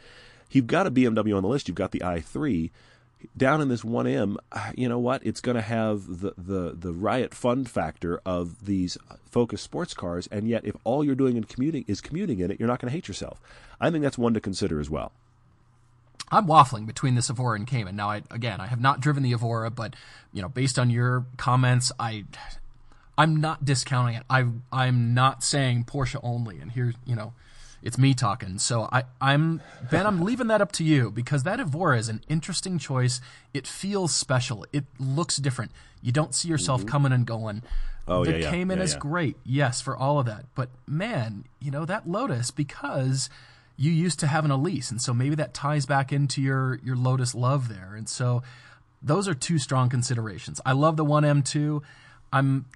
you've 0.50 0.66
got 0.66 0.86
a 0.86 0.90
bmw 0.90 1.36
on 1.36 1.42
the 1.42 1.48
list 1.48 1.68
you've 1.68 1.74
got 1.74 1.90
the 1.90 2.00
i3 2.00 2.70
down 3.36 3.60
in 3.60 3.68
this 3.68 3.82
1M, 3.82 4.36
uh, 4.50 4.72
you 4.76 4.88
know 4.88 4.98
what? 4.98 5.24
It's 5.24 5.40
going 5.40 5.54
to 5.54 5.62
have 5.62 6.20
the, 6.20 6.34
the, 6.36 6.74
the 6.76 6.92
riot 6.92 7.34
fun 7.34 7.64
factor 7.64 8.20
of 8.24 8.66
these 8.66 8.98
Focus 9.30 9.62
sports 9.62 9.94
cars, 9.94 10.28
and 10.30 10.48
yet 10.48 10.64
if 10.64 10.76
all 10.84 11.04
you're 11.04 11.14
doing 11.14 11.36
in 11.36 11.44
commuting 11.44 11.84
is 11.86 12.00
commuting 12.00 12.40
in 12.40 12.50
it, 12.50 12.58
you're 12.58 12.68
not 12.68 12.80
going 12.80 12.90
to 12.90 12.94
hate 12.94 13.08
yourself. 13.08 13.40
I 13.80 13.90
think 13.90 14.02
that's 14.02 14.18
one 14.18 14.34
to 14.34 14.40
consider 14.40 14.80
as 14.80 14.90
well. 14.90 15.12
I'm 16.32 16.46
waffling 16.46 16.86
between 16.86 17.14
this 17.14 17.28
Evora 17.28 17.56
and 17.56 17.66
Cayman. 17.66 17.94
Now, 17.94 18.10
I, 18.10 18.22
again, 18.30 18.60
I 18.60 18.66
have 18.66 18.80
not 18.80 19.00
driven 19.00 19.22
the 19.22 19.32
Evora, 19.32 19.70
but 19.70 19.94
you 20.32 20.40
know, 20.40 20.48
based 20.48 20.78
on 20.78 20.88
your 20.88 21.26
comments, 21.36 21.92
I, 22.00 22.24
I'm 23.18 23.36
not 23.36 23.64
discounting 23.64 24.16
it. 24.16 24.22
I, 24.30 24.46
I'm 24.72 25.12
not 25.12 25.44
saying 25.44 25.84
Porsche 25.84 26.18
only. 26.22 26.58
And 26.58 26.72
here's, 26.72 26.94
you 27.04 27.14
know, 27.14 27.34
it's 27.82 27.98
me 27.98 28.14
talking. 28.14 28.58
So 28.58 28.88
I, 28.90 29.04
I'm 29.20 29.60
Ben. 29.90 30.06
I'm 30.06 30.22
leaving 30.22 30.46
that 30.46 30.62
up 30.62 30.72
to 30.72 30.84
you 30.84 31.10
because 31.10 31.42
that 31.42 31.60
Evora 31.60 31.98
is 31.98 32.08
an 32.08 32.22
interesting 32.28 32.78
choice. 32.78 33.20
It 33.52 33.66
feels 33.66 34.14
special. 34.14 34.64
It 34.72 34.84
looks 34.98 35.36
different. 35.36 35.72
You 36.00 36.12
don't 36.12 36.34
see 36.34 36.48
yourself 36.48 36.80
mm-hmm. 36.80 36.88
coming 36.88 37.12
and 37.12 37.26
going. 37.26 37.62
Oh, 38.08 38.24
the 38.24 38.32
yeah, 38.32 38.36
yeah. 38.38 38.50
Cayman 38.50 38.78
yeah, 38.78 38.84
is 38.84 38.94
yeah. 38.94 38.98
great, 38.98 39.36
yes, 39.44 39.80
for 39.80 39.96
all 39.96 40.18
of 40.18 40.26
that. 40.26 40.46
But 40.54 40.70
man, 40.86 41.44
you 41.60 41.70
know 41.70 41.84
that 41.84 42.08
Lotus 42.08 42.50
because 42.50 43.28
you 43.76 43.90
used 43.90 44.20
to 44.20 44.26
have 44.26 44.44
an 44.44 44.50
Elise, 44.50 44.90
and 44.90 45.00
so 45.00 45.12
maybe 45.14 45.34
that 45.36 45.54
ties 45.54 45.86
back 45.86 46.12
into 46.12 46.40
your 46.42 46.78
your 46.84 46.96
Lotus 46.96 47.34
love 47.34 47.68
there. 47.68 47.94
And 47.96 48.08
so 48.08 48.42
those 49.02 49.26
are 49.28 49.34
two 49.34 49.58
strong 49.58 49.88
considerations. 49.88 50.60
I 50.64 50.72
love 50.72 50.96
the 50.96 51.04
one 51.04 51.24
M 51.24 51.42
two. 51.42 51.82
I'm 52.32 52.66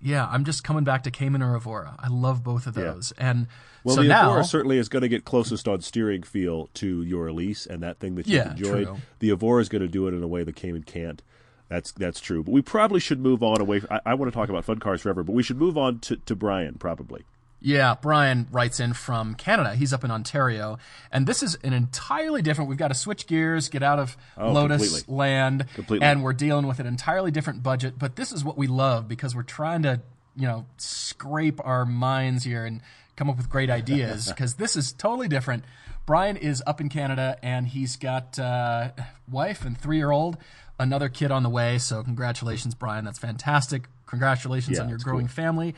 yeah, 0.00 0.26
I'm 0.30 0.44
just 0.44 0.64
coming 0.64 0.84
back 0.84 1.02
to 1.04 1.10
Cayman 1.10 1.42
or 1.42 1.54
Evora. 1.54 1.94
I 1.98 2.08
love 2.08 2.42
both 2.42 2.66
of 2.66 2.74
those. 2.74 3.12
Yeah. 3.18 3.30
And 3.30 3.46
well, 3.84 3.96
so 3.96 4.02
the 4.02 4.08
now, 4.08 4.30
Evora 4.30 4.44
certainly 4.44 4.78
is 4.78 4.88
going 4.88 5.02
to 5.02 5.08
get 5.08 5.24
closest 5.24 5.68
on 5.68 5.80
steering 5.82 6.22
feel 6.22 6.68
to 6.74 7.02
your 7.02 7.28
Elise 7.28 7.66
and 7.66 7.82
that 7.82 7.98
thing 7.98 8.14
that 8.16 8.26
you've 8.26 8.34
Yeah, 8.44 8.50
enjoyed. 8.52 8.86
true. 8.86 8.96
The 9.18 9.30
Evora 9.30 9.60
is 9.62 9.68
going 9.68 9.82
to 9.82 9.88
do 9.88 10.06
it 10.06 10.14
in 10.14 10.22
a 10.22 10.28
way 10.28 10.42
the 10.42 10.52
Cayman 10.52 10.84
can't. 10.84 11.22
That's 11.68 11.92
that's 11.92 12.20
true. 12.20 12.42
But 12.42 12.52
we 12.52 12.62
probably 12.62 12.98
should 12.98 13.20
move 13.20 13.42
on 13.42 13.60
away. 13.60 13.82
I, 13.90 14.00
I 14.06 14.14
want 14.14 14.32
to 14.32 14.34
talk 14.36 14.48
about 14.48 14.64
fun 14.64 14.78
cars 14.80 15.02
forever, 15.02 15.22
but 15.22 15.32
we 15.34 15.42
should 15.42 15.58
move 15.58 15.78
on 15.78 15.98
to, 16.00 16.16
to 16.16 16.34
Brian 16.34 16.74
probably. 16.74 17.24
Yeah, 17.62 17.94
Brian 18.00 18.46
writes 18.50 18.80
in 18.80 18.94
from 18.94 19.34
Canada. 19.34 19.74
He's 19.74 19.92
up 19.92 20.02
in 20.02 20.10
Ontario, 20.10 20.78
and 21.12 21.26
this 21.26 21.42
is 21.42 21.56
an 21.62 21.74
entirely 21.74 22.40
different. 22.40 22.70
We've 22.70 22.78
got 22.78 22.88
to 22.88 22.94
switch 22.94 23.26
gears, 23.26 23.68
get 23.68 23.82
out 23.82 23.98
of 23.98 24.16
Oh, 24.38 24.52
Lotus 24.52 24.82
completely. 24.90 25.14
land, 25.14 25.66
Completely. 25.74 26.06
and 26.06 26.22
we're 26.22 26.32
dealing 26.32 26.66
with 26.66 26.80
an 26.80 26.86
entirely 26.86 27.30
different 27.30 27.62
budget. 27.62 27.98
But 27.98 28.16
this 28.16 28.32
is 28.32 28.42
what 28.42 28.56
we 28.56 28.66
love 28.66 29.08
because 29.08 29.34
we're 29.36 29.42
trying 29.42 29.82
to, 29.82 30.00
you 30.36 30.46
know, 30.46 30.64
scrape 30.78 31.60
our 31.64 31.84
minds 31.84 32.44
here 32.44 32.64
and 32.64 32.80
come 33.16 33.28
up 33.28 33.36
with 33.36 33.50
great 33.50 33.68
ideas. 33.70 34.28
Because 34.34 34.54
this 34.54 34.74
is 34.76 34.92
totally 34.92 35.28
different. 35.28 35.64
Brian 36.06 36.36
is 36.38 36.62
up 36.66 36.80
in 36.80 36.88
Canada, 36.88 37.36
and 37.42 37.68
he's 37.68 37.96
got 37.96 38.38
uh, 38.38 38.90
wife 39.30 39.64
and 39.66 39.76
three-year-old, 39.78 40.38
another 40.78 41.08
kid 41.10 41.30
on 41.30 41.42
the 41.42 41.50
way. 41.50 41.76
So 41.78 42.02
congratulations, 42.02 42.74
Brian. 42.74 43.04
That's 43.04 43.18
fantastic. 43.18 43.86
Congratulations 44.06 44.78
Yeah, 44.78 44.84
on 44.84 44.88
your 44.88 44.98
growing 44.98 45.26
cool. 45.26 45.34
family. 45.34 45.74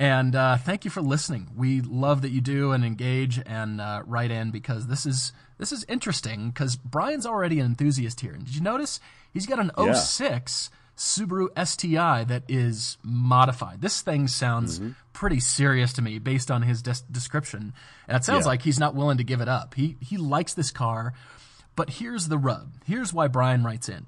And 0.00 0.34
uh, 0.34 0.56
thank 0.56 0.84
you 0.86 0.90
for 0.90 1.02
listening. 1.02 1.48
We 1.54 1.82
love 1.82 2.22
that 2.22 2.30
you 2.30 2.40
do 2.40 2.72
and 2.72 2.84
engage 2.84 3.38
and 3.44 3.80
uh, 3.82 4.02
write 4.06 4.30
in 4.30 4.50
because 4.50 4.86
this 4.86 5.04
is 5.04 5.32
this 5.58 5.72
is 5.72 5.84
interesting 5.90 6.48
because 6.48 6.74
Brian's 6.76 7.26
already 7.26 7.60
an 7.60 7.66
enthusiast 7.66 8.20
here. 8.20 8.32
And 8.32 8.46
did 8.46 8.54
you 8.54 8.62
notice 8.62 8.98
he's 9.30 9.44
got 9.46 9.58
an 9.58 9.70
Yeah. 9.78 9.92
06 9.92 10.70
Subaru 10.96 11.48
STI 11.66 12.24
that 12.24 12.42
is 12.48 12.96
modified. 13.02 13.82
This 13.82 14.00
thing 14.00 14.26
sounds 14.26 14.78
Mm-hmm. 14.78 14.90
pretty 15.12 15.40
serious 15.40 15.92
to 15.94 16.02
me 16.02 16.18
based 16.18 16.50
on 16.50 16.62
his 16.62 16.80
des- 16.82 17.04
description, 17.10 17.74
and 18.08 18.16
it 18.16 18.24
sounds 18.24 18.44
Yeah. 18.46 18.52
like 18.52 18.62
he's 18.62 18.78
not 18.80 18.94
willing 18.94 19.18
to 19.18 19.24
give 19.24 19.40
it 19.42 19.48
up. 19.48 19.74
He 19.74 19.96
he 20.00 20.16
likes 20.16 20.54
this 20.54 20.70
car, 20.70 21.12
but 21.76 21.90
here's 21.90 22.28
the 22.28 22.38
rub. 22.38 22.72
Here's 22.86 23.12
why 23.12 23.28
Brian 23.28 23.64
writes 23.64 23.88
in. 23.88 24.06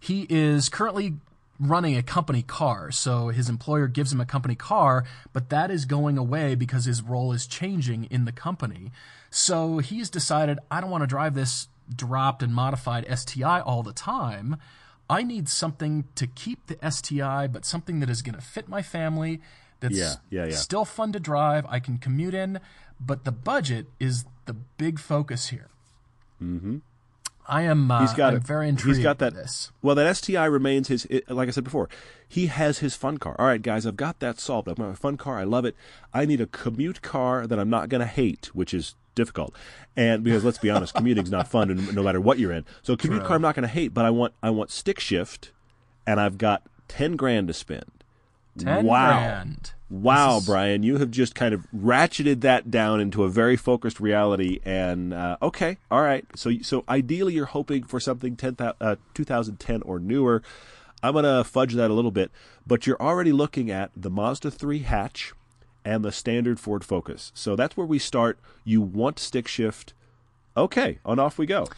He 0.00 0.26
is 0.30 0.68
currently 0.70 1.16
running 1.58 1.96
a 1.96 2.02
company 2.02 2.42
car, 2.42 2.90
so 2.90 3.28
his 3.28 3.48
employer 3.48 3.88
gives 3.88 4.12
him 4.12 4.20
a 4.20 4.26
company 4.26 4.54
car, 4.54 5.04
but 5.32 5.48
that 5.50 5.70
is 5.70 5.84
going 5.84 6.18
away 6.18 6.54
because 6.54 6.84
his 6.84 7.02
role 7.02 7.32
is 7.32 7.46
changing 7.46 8.04
in 8.04 8.24
the 8.24 8.32
company. 8.32 8.92
So 9.30 9.78
he's 9.78 10.10
decided, 10.10 10.58
I 10.70 10.80
don't 10.80 10.90
want 10.90 11.02
to 11.02 11.06
drive 11.06 11.34
this 11.34 11.68
dropped 11.94 12.42
and 12.42 12.54
modified 12.54 13.06
STI 13.16 13.60
all 13.60 13.82
the 13.82 13.92
time. 13.92 14.56
I 15.08 15.22
need 15.22 15.48
something 15.48 16.04
to 16.16 16.26
keep 16.26 16.66
the 16.66 16.78
STI, 16.90 17.46
but 17.46 17.64
something 17.64 18.00
that 18.00 18.10
is 18.10 18.22
going 18.22 18.34
to 18.34 18.40
fit 18.40 18.68
my 18.68 18.82
family, 18.82 19.40
that's 19.80 19.96
Yeah, 19.96 20.14
yeah, 20.30 20.46
yeah. 20.46 20.56
still 20.56 20.84
fun 20.84 21.12
to 21.12 21.20
drive, 21.20 21.64
I 21.68 21.78
can 21.78 21.98
commute 21.98 22.34
in, 22.34 22.60
but 22.98 23.24
the 23.24 23.32
budget 23.32 23.86
is 24.00 24.24
the 24.46 24.54
big 24.54 24.98
focus 24.98 25.48
here. 25.48 25.68
Mm-hmm. 26.42 26.78
I 27.48 27.62
am 27.62 27.90
uh, 27.90 28.00
He's 28.00 28.14
got 28.14 28.30
I'm 28.30 28.38
it. 28.38 28.42
very 28.42 28.68
intrigued 28.68 28.96
He's 28.96 29.02
got 29.02 29.18
that. 29.18 29.34
this. 29.34 29.72
Well, 29.82 29.94
that 29.94 30.16
STI 30.16 30.44
remains 30.46 30.88
his. 30.88 31.06
It, 31.06 31.30
like 31.30 31.48
I 31.48 31.50
said 31.52 31.64
before, 31.64 31.88
he 32.28 32.46
has 32.46 32.78
his 32.78 32.94
fun 32.94 33.18
car. 33.18 33.36
All 33.38 33.46
right, 33.46 33.62
guys, 33.62 33.86
I've 33.86 33.96
got 33.96 34.18
that 34.20 34.40
solved. 34.40 34.68
I've 34.68 34.76
got 34.76 34.90
a 34.90 34.96
fun 34.96 35.16
car. 35.16 35.38
I 35.38 35.44
love 35.44 35.64
it. 35.64 35.76
I 36.12 36.24
need 36.24 36.40
a 36.40 36.46
commute 36.46 37.02
car 37.02 37.46
that 37.46 37.58
I'm 37.58 37.70
not 37.70 37.88
going 37.88 38.00
to 38.00 38.06
hate, 38.06 38.46
which 38.54 38.74
is 38.74 38.94
difficult. 39.14 39.54
And 39.96 40.22
because 40.24 40.44
let's 40.44 40.58
be 40.58 40.70
honest, 40.70 40.94
commuting's 40.94 41.30
not 41.30 41.48
fun, 41.48 41.70
and 41.70 41.94
no 41.94 42.02
matter 42.02 42.20
what 42.20 42.38
you're 42.38 42.52
in. 42.52 42.64
So 42.82 42.94
a 42.94 42.96
commute 42.96 43.20
True. 43.20 43.28
car 43.28 43.36
I'm 43.36 43.42
not 43.42 43.54
going 43.54 43.62
to 43.62 43.68
hate, 43.68 43.94
but 43.94 44.04
I 44.04 44.10
want 44.10 44.34
I 44.42 44.50
want 44.50 44.70
stick 44.70 45.00
shift, 45.00 45.52
and 46.06 46.20
I've 46.20 46.38
got 46.38 46.62
ten 46.88 47.16
grand 47.16 47.48
to 47.48 47.54
spend. 47.54 47.84
10 48.58 48.86
wow. 48.86 49.18
grand. 49.18 49.72
Wow, 49.88 50.38
is- 50.38 50.46
Brian, 50.46 50.82
you 50.82 50.98
have 50.98 51.10
just 51.10 51.34
kind 51.34 51.54
of 51.54 51.66
ratcheted 51.74 52.40
that 52.40 52.70
down 52.70 53.00
into 53.00 53.24
a 53.24 53.28
very 53.28 53.56
focused 53.56 54.00
reality. 54.00 54.60
And 54.64 55.14
uh, 55.14 55.36
okay, 55.42 55.78
all 55.90 56.02
right. 56.02 56.24
So, 56.34 56.52
so 56.62 56.84
ideally, 56.88 57.34
you're 57.34 57.46
hoping 57.46 57.84
for 57.84 58.00
something 58.00 58.36
10, 58.36 58.56
uh, 58.58 58.96
2010 59.14 59.82
or 59.82 59.98
newer. 59.98 60.42
I'm 61.02 61.14
gonna 61.14 61.44
fudge 61.44 61.74
that 61.74 61.90
a 61.90 61.94
little 61.94 62.10
bit, 62.10 62.30
but 62.66 62.86
you're 62.86 63.00
already 63.00 63.30
looking 63.32 63.70
at 63.70 63.90
the 63.96 64.10
Mazda 64.10 64.50
3 64.50 64.80
hatch 64.80 65.32
and 65.84 66.04
the 66.04 66.10
standard 66.10 66.58
Ford 66.58 66.84
Focus. 66.84 67.30
So 67.34 67.54
that's 67.54 67.76
where 67.76 67.86
we 67.86 67.98
start. 68.00 68.40
You 68.64 68.80
want 68.80 69.18
stick 69.20 69.46
shift. 69.46 69.94
Okay, 70.56 70.98
on 71.04 71.18
off 71.18 71.38
we 71.38 71.46
go. 71.46 71.68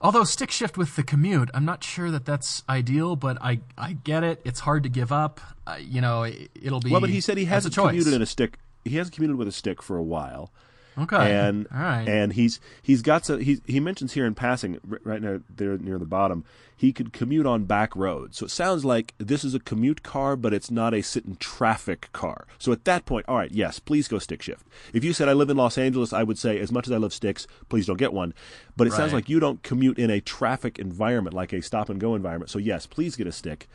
Although 0.00 0.24
stick 0.24 0.50
shift 0.50 0.78
with 0.78 0.94
the 0.94 1.02
commute, 1.02 1.50
I'm 1.54 1.64
not 1.64 1.82
sure 1.82 2.10
that 2.10 2.24
that's 2.24 2.62
ideal, 2.68 3.16
but 3.16 3.36
I 3.42 3.60
I 3.76 3.94
get 3.94 4.22
it. 4.22 4.40
It's 4.44 4.60
hard 4.60 4.84
to 4.84 4.88
give 4.88 5.10
up. 5.10 5.40
Uh, 5.66 5.76
you 5.80 6.00
know, 6.00 6.22
it, 6.22 6.50
it'll 6.60 6.80
be. 6.80 6.90
Well, 6.90 7.00
but 7.00 7.10
he 7.10 7.20
said 7.20 7.36
he 7.36 7.46
hasn't 7.46 7.74
commuted 7.74 8.12
in 8.12 8.22
a 8.22 8.26
stick. 8.26 8.58
He 8.84 8.96
hasn't 8.96 9.14
commuted 9.14 9.36
with 9.36 9.48
a 9.48 9.52
stick 9.52 9.82
for 9.82 9.96
a 9.96 10.02
while. 10.02 10.52
Okay. 10.98 11.32
and 11.32 11.66
all 11.72 11.80
right. 11.80 12.08
and 12.08 12.32
he's 12.32 12.60
he's 12.82 13.02
got 13.02 13.24
so 13.24 13.38
he 13.38 13.60
he 13.66 13.80
mentions 13.80 14.14
here 14.14 14.26
in 14.26 14.34
passing 14.34 14.78
right 15.04 15.22
now 15.22 15.40
there 15.48 15.76
near 15.78 15.98
the 15.98 16.06
bottom 16.06 16.44
he 16.76 16.92
could 16.92 17.12
commute 17.12 17.44
on 17.44 17.64
back 17.64 17.96
roads. 17.96 18.38
So 18.38 18.46
it 18.46 18.50
sounds 18.50 18.84
like 18.84 19.12
this 19.18 19.42
is 19.42 19.52
a 19.52 19.58
commute 19.58 20.04
car 20.04 20.36
but 20.36 20.54
it's 20.54 20.70
not 20.70 20.94
a 20.94 21.02
sit 21.02 21.24
in 21.24 21.34
traffic 21.36 22.08
car. 22.12 22.46
So 22.58 22.70
at 22.72 22.84
that 22.84 23.04
point 23.04 23.26
all 23.28 23.36
right 23.36 23.50
yes 23.50 23.78
please 23.78 24.08
go 24.08 24.18
stick 24.18 24.42
shift. 24.42 24.66
If 24.92 25.04
you 25.04 25.12
said 25.12 25.28
i 25.28 25.32
live 25.32 25.50
in 25.50 25.56
los 25.56 25.76
angeles 25.76 26.12
i 26.12 26.22
would 26.22 26.38
say 26.38 26.58
as 26.58 26.70
much 26.70 26.86
as 26.86 26.92
i 26.92 26.96
love 26.96 27.12
sticks 27.12 27.46
please 27.68 27.86
don't 27.86 27.96
get 27.96 28.12
one. 28.12 28.32
But 28.76 28.86
it 28.86 28.92
sounds 28.92 29.12
like 29.12 29.28
you 29.28 29.40
don't 29.40 29.62
commute 29.62 29.98
in 29.98 30.10
a 30.10 30.20
traffic 30.20 30.78
environment 30.78 31.34
like 31.34 31.52
a 31.52 31.62
stop 31.62 31.88
and 31.88 32.00
go 32.00 32.14
environment. 32.14 32.50
So 32.50 32.58
yes 32.58 32.86
please 32.86 33.16
get 33.16 33.26
a 33.26 33.32
stick 33.32 33.68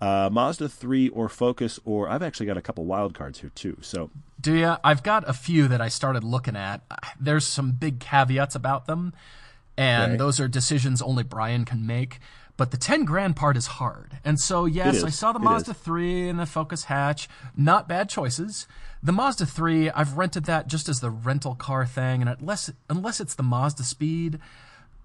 uh, 0.00 0.28
Mazda 0.30 0.68
3 0.68 1.08
or 1.10 1.28
Focus, 1.28 1.78
or 1.84 2.08
I've 2.08 2.22
actually 2.22 2.46
got 2.46 2.56
a 2.56 2.62
couple 2.62 2.84
wild 2.84 3.14
cards 3.14 3.40
here 3.40 3.50
too. 3.54 3.78
So 3.80 4.10
Do 4.40 4.54
you? 4.54 4.74
I've 4.82 5.02
got 5.02 5.28
a 5.28 5.32
few 5.32 5.68
that 5.68 5.80
I 5.80 5.88
started 5.88 6.24
looking 6.24 6.56
at. 6.56 6.82
There's 7.18 7.46
some 7.46 7.72
big 7.72 8.00
caveats 8.00 8.54
about 8.54 8.86
them, 8.86 9.12
and 9.76 10.18
those 10.18 10.40
are 10.40 10.48
decisions 10.48 11.00
only 11.00 11.22
Brian 11.22 11.64
can 11.64 11.86
make. 11.86 12.18
But 12.56 12.70
the 12.70 12.76
10 12.76 13.04
grand 13.04 13.34
part 13.34 13.56
is 13.56 13.66
hard. 13.66 14.18
And 14.24 14.38
so, 14.38 14.64
yes. 14.64 15.02
I 15.02 15.08
saw 15.08 15.32
the 15.32 15.40
It 15.40 15.42
Mazda 15.42 15.72
is. 15.72 15.76
3 15.76 16.28
and 16.28 16.38
the 16.38 16.46
Focus 16.46 16.84
Hatch. 16.84 17.28
Not 17.56 17.88
bad 17.88 18.08
choices. 18.08 18.68
The 19.02 19.10
Mazda 19.10 19.44
3, 19.46 19.90
I've 19.90 20.16
rented 20.16 20.44
that 20.44 20.68
just 20.68 20.88
as 20.88 21.00
the 21.00 21.10
rental 21.10 21.56
car 21.56 21.84
thing. 21.84 22.22
And 22.22 22.30
unless, 22.30 22.70
unless 22.88 23.20
it's 23.20 23.34
the 23.34 23.42
Mazda 23.42 23.82
Speed, 23.82 24.38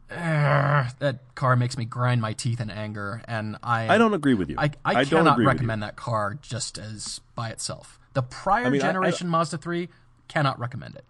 that 0.10 1.20
car 1.36 1.56
makes 1.56 1.78
me 1.78 1.86
grind 1.86 2.22
my 2.22 2.34
teeth 2.34 2.60
in 2.60 2.70
anger. 2.70 3.22
And 3.28 3.58
I, 3.64 3.94
I 3.96 3.98
don't 3.98 4.14
agree 4.14 4.34
with 4.34 4.50
you. 4.50 4.56
I, 4.58 4.72
I, 4.86 5.02
I 5.02 5.06
cannot 5.06 5.34
agree 5.34 5.46
with 5.46 5.54
you. 5.54 5.58
recommend 5.58 5.84
that 5.84 5.96
car 5.96 6.38
just 6.42 6.78
as 6.78 7.22
by 7.36 7.50
itself. 7.50 8.00
The 8.14 8.24
prior 8.24 8.70
mean, 8.70 8.82
I- 8.82 8.86
I- 8.86 8.90
generation 8.90 9.28
Mazda 9.30 9.58
3 9.58 9.90
cannot 10.28 10.60
recommend 10.60 10.96
it. 10.96 11.06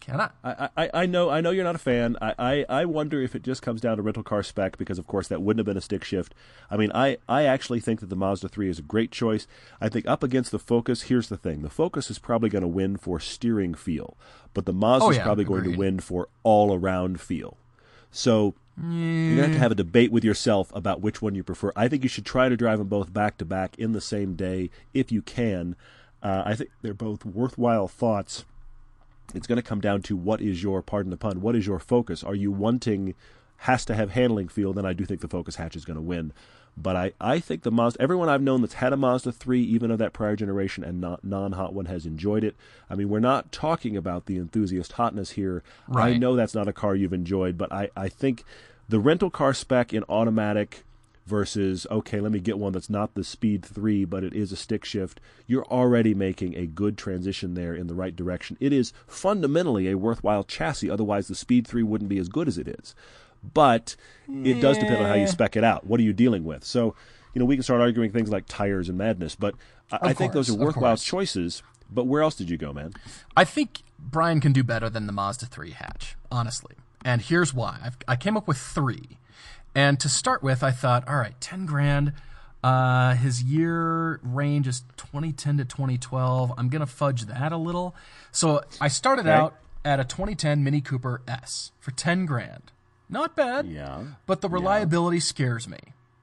Cannot. 0.00 0.34
I, 0.44 0.68
I, 0.76 0.90
I 0.92 1.06
know 1.06 1.30
I 1.30 1.40
know 1.40 1.50
you're 1.50 1.64
not 1.64 1.76
a 1.76 1.78
fan. 1.78 2.18
I, 2.20 2.34
I, 2.38 2.66
I 2.68 2.84
wonder 2.84 3.22
if 3.22 3.34
it 3.34 3.42
just 3.42 3.62
comes 3.62 3.80
down 3.80 3.96
to 3.96 4.02
rental 4.02 4.22
car 4.22 4.42
spec 4.42 4.76
because 4.76 4.98
of 4.98 5.06
course 5.06 5.28
that 5.28 5.40
wouldn't 5.40 5.60
have 5.60 5.64
been 5.64 5.78
a 5.78 5.80
stick 5.80 6.04
shift. 6.04 6.34
I 6.70 6.76
mean 6.76 6.92
I, 6.94 7.16
I 7.26 7.44
actually 7.44 7.80
think 7.80 8.00
that 8.00 8.10
the 8.10 8.16
Mazda 8.16 8.48
3 8.50 8.68
is 8.68 8.78
a 8.78 8.82
great 8.82 9.10
choice. 9.10 9.46
I 9.80 9.88
think 9.88 10.06
up 10.06 10.22
against 10.22 10.50
the 10.50 10.58
Focus, 10.58 11.02
here's 11.04 11.30
the 11.30 11.38
thing: 11.38 11.62
the 11.62 11.70
Focus 11.70 12.10
is 12.10 12.18
probably 12.18 12.50
going 12.50 12.60
to 12.60 12.68
win 12.68 12.98
for 12.98 13.18
steering 13.18 13.72
feel, 13.72 14.14
but 14.52 14.66
the 14.66 14.74
Mazda 14.74 15.06
Oh, 15.06 15.10
is 15.10 15.16
yeah, 15.16 15.22
probably 15.22 15.44
going 15.44 15.64
to 15.64 15.74
win 15.74 16.00
for 16.00 16.28
all 16.42 16.74
around 16.74 17.18
feel. 17.18 17.56
So 18.14 18.54
you're 18.80 19.36
gonna 19.36 19.48
have 19.48 19.52
to 19.52 19.58
have 19.58 19.72
a 19.72 19.76
debate 19.76 20.10
with 20.10 20.24
yourself 20.24 20.72
about 20.74 21.00
which 21.00 21.20
one 21.20 21.34
you 21.34 21.42
prefer. 21.44 21.72
I 21.76 21.88
think 21.88 22.02
you 22.02 22.08
should 22.08 22.26
try 22.26 22.48
to 22.48 22.56
drive 22.56 22.78
them 22.78 22.88
both 22.88 23.12
back 23.12 23.38
to 23.38 23.44
back 23.44 23.78
in 23.78 23.92
the 23.92 24.00
same 24.00 24.34
day 24.34 24.70
if 24.92 25.12
you 25.12 25.22
can. 25.22 25.76
Uh, 26.22 26.42
I 26.46 26.54
think 26.54 26.70
they're 26.80 26.94
both 26.94 27.24
worthwhile 27.24 27.86
thoughts 27.88 28.44
it's 29.34 29.46
going 29.46 29.56
to 29.56 29.62
come 29.62 29.80
down 29.80 30.02
to 30.02 30.16
what 30.16 30.40
is 30.40 30.62
your 30.62 30.82
pardon 30.82 31.10
the 31.10 31.16
pun 31.16 31.40
what 31.40 31.56
is 31.56 31.66
your 31.66 31.78
focus 31.78 32.22
are 32.22 32.34
you 32.34 32.50
wanting 32.50 33.14
has 33.58 33.84
to 33.86 33.94
have 33.94 34.10
handling 34.10 34.48
feel, 34.48 34.72
then 34.72 34.86
I 34.86 34.92
do 34.92 35.04
think 35.04 35.20
the 35.20 35.28
Focus 35.28 35.56
hatch 35.56 35.76
is 35.76 35.84
going 35.84 35.96
to 35.96 36.02
win. 36.02 36.32
But 36.76 36.96
I, 36.96 37.12
I 37.20 37.38
think 37.38 37.62
the 37.62 37.70
Mazda, 37.70 38.02
everyone 38.02 38.28
I've 38.28 38.42
known 38.42 38.60
that's 38.60 38.74
had 38.74 38.92
a 38.92 38.96
Mazda 38.96 39.32
3, 39.32 39.62
even 39.62 39.90
of 39.90 39.98
that 39.98 40.12
prior 40.12 40.34
generation 40.34 40.82
and 40.82 41.00
not 41.00 41.22
non 41.22 41.52
hot 41.52 41.72
one, 41.72 41.86
has 41.86 42.04
enjoyed 42.04 42.42
it. 42.42 42.56
I 42.90 42.96
mean, 42.96 43.08
we're 43.08 43.20
not 43.20 43.52
talking 43.52 43.96
about 43.96 44.26
the 44.26 44.38
enthusiast 44.38 44.92
hotness 44.92 45.30
here. 45.30 45.62
I 45.92 46.18
know 46.18 46.34
that's 46.34 46.54
not 46.54 46.68
a 46.68 46.72
car 46.72 46.96
you've 46.96 47.12
enjoyed, 47.12 47.56
but 47.56 47.72
I, 47.72 47.90
I 47.96 48.08
think 48.08 48.44
the 48.88 48.98
rental 48.98 49.30
car 49.30 49.54
spec 49.54 49.92
in 49.92 50.04
automatic 50.08 50.84
versus, 51.26 51.86
okay, 51.90 52.20
let 52.20 52.32
me 52.32 52.40
get 52.40 52.58
one 52.58 52.72
that's 52.72 52.90
not 52.90 53.14
the 53.14 53.24
Speed 53.24 53.64
3, 53.64 54.04
but 54.04 54.24
it 54.24 54.34
is 54.34 54.52
a 54.52 54.56
stick 54.56 54.84
shift, 54.84 55.20
you're 55.46 55.64
already 55.66 56.14
making 56.14 56.54
a 56.54 56.66
good 56.66 56.98
transition 56.98 57.54
there 57.54 57.74
in 57.74 57.86
the 57.86 57.94
right 57.94 58.14
direction. 58.14 58.56
It 58.60 58.72
is 58.72 58.92
fundamentally 59.06 59.88
a 59.88 59.96
worthwhile 59.96 60.44
chassis, 60.44 60.90
otherwise, 60.90 61.28
the 61.28 61.34
Speed 61.34 61.66
3 61.66 61.82
wouldn't 61.82 62.10
be 62.10 62.18
as 62.18 62.28
good 62.28 62.48
as 62.48 62.58
it 62.58 62.68
is. 62.68 62.94
But 63.52 63.96
it 64.28 64.60
does 64.60 64.78
depend 64.78 65.02
on 65.02 65.06
how 65.08 65.14
you 65.14 65.26
spec 65.26 65.56
it 65.56 65.64
out. 65.64 65.86
What 65.86 66.00
are 66.00 66.02
you 66.02 66.12
dealing 66.12 66.44
with? 66.44 66.64
So, 66.64 66.94
you 67.34 67.38
know, 67.40 67.44
we 67.44 67.56
can 67.56 67.62
start 67.62 67.80
arguing 67.80 68.10
things 68.10 68.30
like 68.30 68.44
tires 68.48 68.88
and 68.88 68.96
madness, 68.96 69.34
but 69.34 69.54
I, 69.92 69.98
I 70.10 70.12
think 70.14 70.32
those 70.32 70.48
are 70.50 70.54
worthwhile 70.54 70.96
choices. 70.96 71.62
But 71.90 72.04
where 72.06 72.22
else 72.22 72.34
did 72.34 72.48
you 72.50 72.56
go, 72.56 72.72
man? 72.72 72.94
I 73.36 73.44
think 73.44 73.82
Brian 73.98 74.40
can 74.40 74.52
do 74.52 74.64
better 74.64 74.88
than 74.88 75.06
the 75.06 75.12
Mazda 75.12 75.46
3 75.46 75.70
hatch, 75.72 76.16
honestly. 76.32 76.74
And 77.04 77.20
here's 77.20 77.52
why. 77.52 77.78
I've, 77.84 77.96
I 78.08 78.16
came 78.16 78.36
up 78.36 78.48
with 78.48 78.56
three. 78.56 79.18
And 79.74 80.00
to 80.00 80.08
start 80.08 80.42
with, 80.42 80.62
I 80.62 80.70
thought, 80.70 81.06
all 81.06 81.16
right, 81.16 81.38
10 81.40 81.66
grand. 81.66 82.12
Uh, 82.62 83.14
his 83.14 83.42
year 83.42 84.18
range 84.22 84.66
is 84.66 84.84
2010 84.96 85.58
to 85.58 85.64
2012. 85.66 86.52
I'm 86.56 86.68
going 86.70 86.80
to 86.80 86.86
fudge 86.86 87.26
that 87.26 87.52
a 87.52 87.58
little. 87.58 87.94
So 88.32 88.62
I 88.80 88.88
started 88.88 89.26
Okay. 89.26 89.32
out 89.32 89.54
at 89.84 90.00
a 90.00 90.04
2010 90.04 90.64
Mini 90.64 90.80
Cooper 90.80 91.20
S 91.28 91.72
for 91.78 91.90
10 91.90 92.24
grand. 92.24 92.72
Not 93.08 93.36
bad. 93.36 93.66
Yeah. 93.66 94.02
But 94.26 94.40
the 94.40 94.48
reliability 94.48 95.20
scares 95.20 95.68
me. 95.68 95.78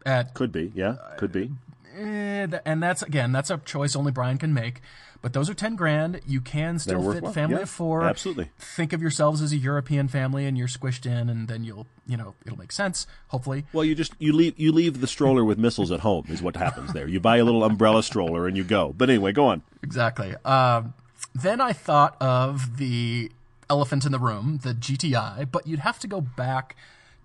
At 0.05 0.33
Could 0.33 0.51
be. 0.51 0.71
Yeah, 0.75 0.95
could 1.17 1.31
be. 1.31 1.51
Eh, 1.95 2.47
and 2.65 2.81
that's 2.81 3.03
again, 3.03 3.31
that's 3.31 3.49
a 3.51 3.57
choice 3.59 3.95
only 3.95 4.11
Brian 4.11 4.37
can 4.37 4.53
make. 4.53 4.81
But 5.21 5.33
those 5.33 5.47
are 5.51 5.53
ten 5.53 5.75
grand. 5.75 6.21
You 6.25 6.41
can 6.41 6.79
still 6.79 6.97
fit 6.99 7.05
worthwhile. 7.05 7.33
family 7.33 7.57
Yeah, 7.57 7.61
of 7.63 7.69
four. 7.69 8.03
absolutely. 8.05 8.49
Think 8.57 8.91
of 8.93 9.01
yourselves 9.03 9.39
as 9.43 9.51
a 9.51 9.57
European 9.57 10.07
family, 10.07 10.47
and 10.47 10.57
you're 10.57 10.67
squished 10.67 11.05
in, 11.05 11.29
and 11.29 11.47
then 11.47 11.63
you'll, 11.63 11.85
you 12.07 12.17
know, 12.17 12.33
it'll 12.43 12.57
make 12.57 12.71
sense. 12.71 13.05
Hopefully, 13.27 13.65
Well, 13.73 13.85
you 13.85 13.93
just 13.93 14.13
you 14.17 14.33
leave 14.33 14.57
you 14.57 14.71
leave 14.71 14.99
the 15.01 15.05
stroller 15.05 15.45
with 15.45 15.59
missiles 15.59 15.91
at 15.91 15.99
home 15.99 16.25
is 16.29 16.41
what 16.41 16.55
happens 16.55 16.93
there. 16.93 17.07
You 17.07 17.19
buy 17.19 17.37
a 17.37 17.43
little 17.43 17.63
umbrella 17.63 18.01
stroller 18.01 18.47
and 18.47 18.57
you 18.57 18.63
go. 18.63 18.95
But 18.97 19.11
anyway, 19.11 19.31
go 19.33 19.45
on. 19.45 19.61
exactly. 19.83 20.33
Um, 20.43 20.95
then 21.35 21.61
I 21.61 21.73
thought 21.73 22.17
of 22.19 22.77
the 22.77 23.31
elephant 23.71 24.05
in 24.05 24.11
the 24.11 24.19
room, 24.19 24.59
the 24.63 24.73
GTI, 24.73 25.49
but 25.51 25.65
you'd 25.65 25.79
have 25.79 25.97
to 25.99 26.07
go 26.07 26.19
back 26.21 26.75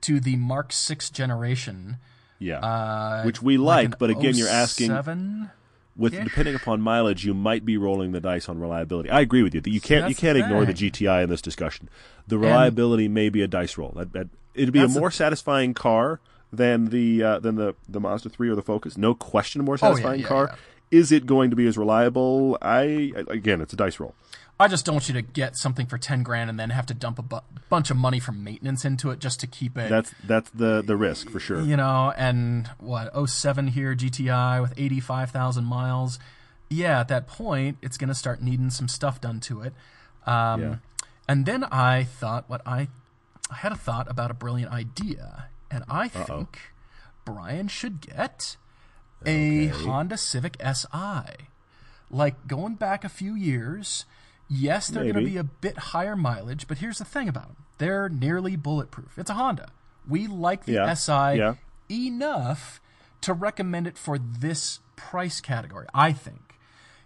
to 0.03 0.20
the 0.20 0.36
Mark 0.36 0.72
Six 0.72 1.11
generation. 1.11 1.97
Yeah, 2.38 2.59
Uh, 2.61 3.22
which 3.24 3.40
we 3.42 3.57
like, 3.59 3.99
but 3.99 4.11
again, 4.11 4.34
you're 4.36 4.49
asking 4.64 4.88
seven. 4.88 5.51
with 5.97 6.12
depending 6.12 6.55
upon 6.55 6.80
mileage, 6.82 7.24
you 7.24 7.32
might 7.34 7.64
be 7.64 7.76
rolling 7.78 8.12
the 8.12 8.20
dice 8.20 8.49
on 8.49 8.61
reliability. 8.61 9.09
I 9.11 9.20
agree 9.22 9.42
with 9.42 9.55
you 9.55 9.61
that 9.62 9.70
you 9.70 9.80
can't 9.80 10.09
you 10.09 10.14
can't 10.14 10.36
the 10.38 10.44
ignore 10.44 10.64
the. 10.66 10.74
GTI 10.74 11.24
in 11.24 11.30
this 11.30 11.40
discussion. 11.42 11.88
The 12.28 12.36
reliability 12.38 13.09
may 13.09 13.28
be 13.30 13.40
a 13.42 13.49
dice 13.49 13.78
roll. 13.78 13.92
That, 13.97 14.12
that, 14.12 14.28
it'd 14.55 14.72
be 14.74 14.80
a 14.82 14.88
more 14.88 15.11
satisfying 15.11 15.72
car 15.74 16.20
than 16.53 16.90
the 16.90 17.22
uh, 17.22 17.38
than 17.40 17.55
the 17.57 17.74
the 17.88 18.01
Mazda 18.01 18.28
three 18.28 18.49
or 18.51 18.55
the 18.55 18.62
Focus. 18.62 18.97
No 18.99 19.14
question, 19.14 19.61
a 19.62 19.64
more 19.64 19.78
Oh, 19.80 19.86
yeah, 19.88 19.92
satisfying 19.94 20.20
yeah, 20.20 20.26
car. 20.28 20.59
Is 20.90 21.11
it 21.11 21.24
going 21.26 21.49
to 21.51 21.57
be 21.57 21.66
as 21.66 21.76
reliable? 21.78 22.59
I 22.62 23.12
again, 23.28 23.61
it's 23.62 23.72
a 23.72 23.76
dice 23.76 23.99
roll. 23.99 24.14
I 24.59 24.68
just 24.68 24.86
don't 24.86 24.94
want 24.94 25.09
you 25.09 25.14
to 25.14 25.22
get 25.22 25.57
something 25.57 25.86
for 25.86 25.98
ten 25.98 26.22
grand 26.22 26.48
and 26.48 26.59
then 26.59 26.70
have 26.70 26.86
to 26.86 26.94
dump 26.94 27.18
a 27.18 27.22
bu- 27.22 27.40
bunch 27.68 27.90
of 27.90 27.96
money 27.98 28.18
from 28.20 28.42
maintenance 28.42 28.84
into 28.86 29.11
it 29.11 29.18
just 29.18 29.38
to 29.40 29.46
keep 29.46 29.76
it. 29.76 29.90
That's 29.90 30.14
that's 30.24 30.50
the 30.50 30.82
the 30.82 30.96
risk 30.96 31.28
for 31.30 31.38
sure. 31.40 31.61
you 31.61 31.76
know, 31.76 32.12
and 32.16 32.68
what 32.78 33.12
07 33.28 33.68
here 33.68 33.94
GTI 33.94 34.62
with 34.62 34.72
eighty 34.78 34.98
five 35.00 35.30
thousand 35.30 35.64
miles. 35.66 36.18
Yeah, 36.70 37.00
at 37.00 37.09
that 37.09 37.26
point, 37.28 37.76
it's 37.82 37.96
going 37.96 38.09
to 38.09 38.14
start 38.14 38.42
needing 38.42 38.70
some 38.70 38.88
stuff 38.88 39.20
done 39.20 39.38
to 39.40 39.61
it. 39.62 39.72
Um, 40.26 40.61
Yeah. 40.62 40.76
And 41.28 41.44
then 41.46 41.62
I 41.64 42.04
thought, 42.04 42.48
what 42.48 42.61
I, 42.66 42.88
I 43.50 43.57
had 43.57 43.72
a 43.72 43.76
thought 43.76 44.11
about 44.11 44.30
a 44.30 44.34
brilliant 44.34 44.72
idea, 44.72 45.48
and 45.70 45.84
I 45.88 46.09
think 46.09 46.59
Brian 47.24 47.68
should 47.68 48.00
get 48.00 48.57
a 49.24 49.66
Honda 49.66 50.16
Civic 50.16 50.57
Si. 50.61 50.88
Like 52.11 52.46
going 52.46 52.74
back 52.74 53.04
a 53.04 53.09
few 53.09 53.34
years, 53.34 54.04
yes, 54.49 54.88
they're 54.88 55.05
going 55.05 55.14
to 55.24 55.30
be 55.30 55.36
a 55.36 55.44
bit 55.44 55.78
higher 55.78 56.16
mileage, 56.16 56.66
but 56.68 56.78
here's 56.78 56.99
the 56.99 57.05
thing 57.05 57.28
about 57.28 57.49
them: 57.49 57.57
they're 57.78 58.09
nearly 58.09 58.57
bulletproof. 58.57 59.18
It's 59.18 59.30
a 59.30 59.34
Honda. 59.34 59.68
We 60.09 60.26
like 60.26 60.64
the 60.64 60.72
Yeah, 60.74 60.94
Si 60.94 61.11
yeah. 61.12 61.55
enough 61.90 62.80
to 63.22 63.32
recommend 63.32 63.86
it 63.86 63.99
for 63.99 64.18
this 64.18 64.80
price 64.94 65.40
category. 65.40 65.86
I 65.92 66.12
think 66.12 66.59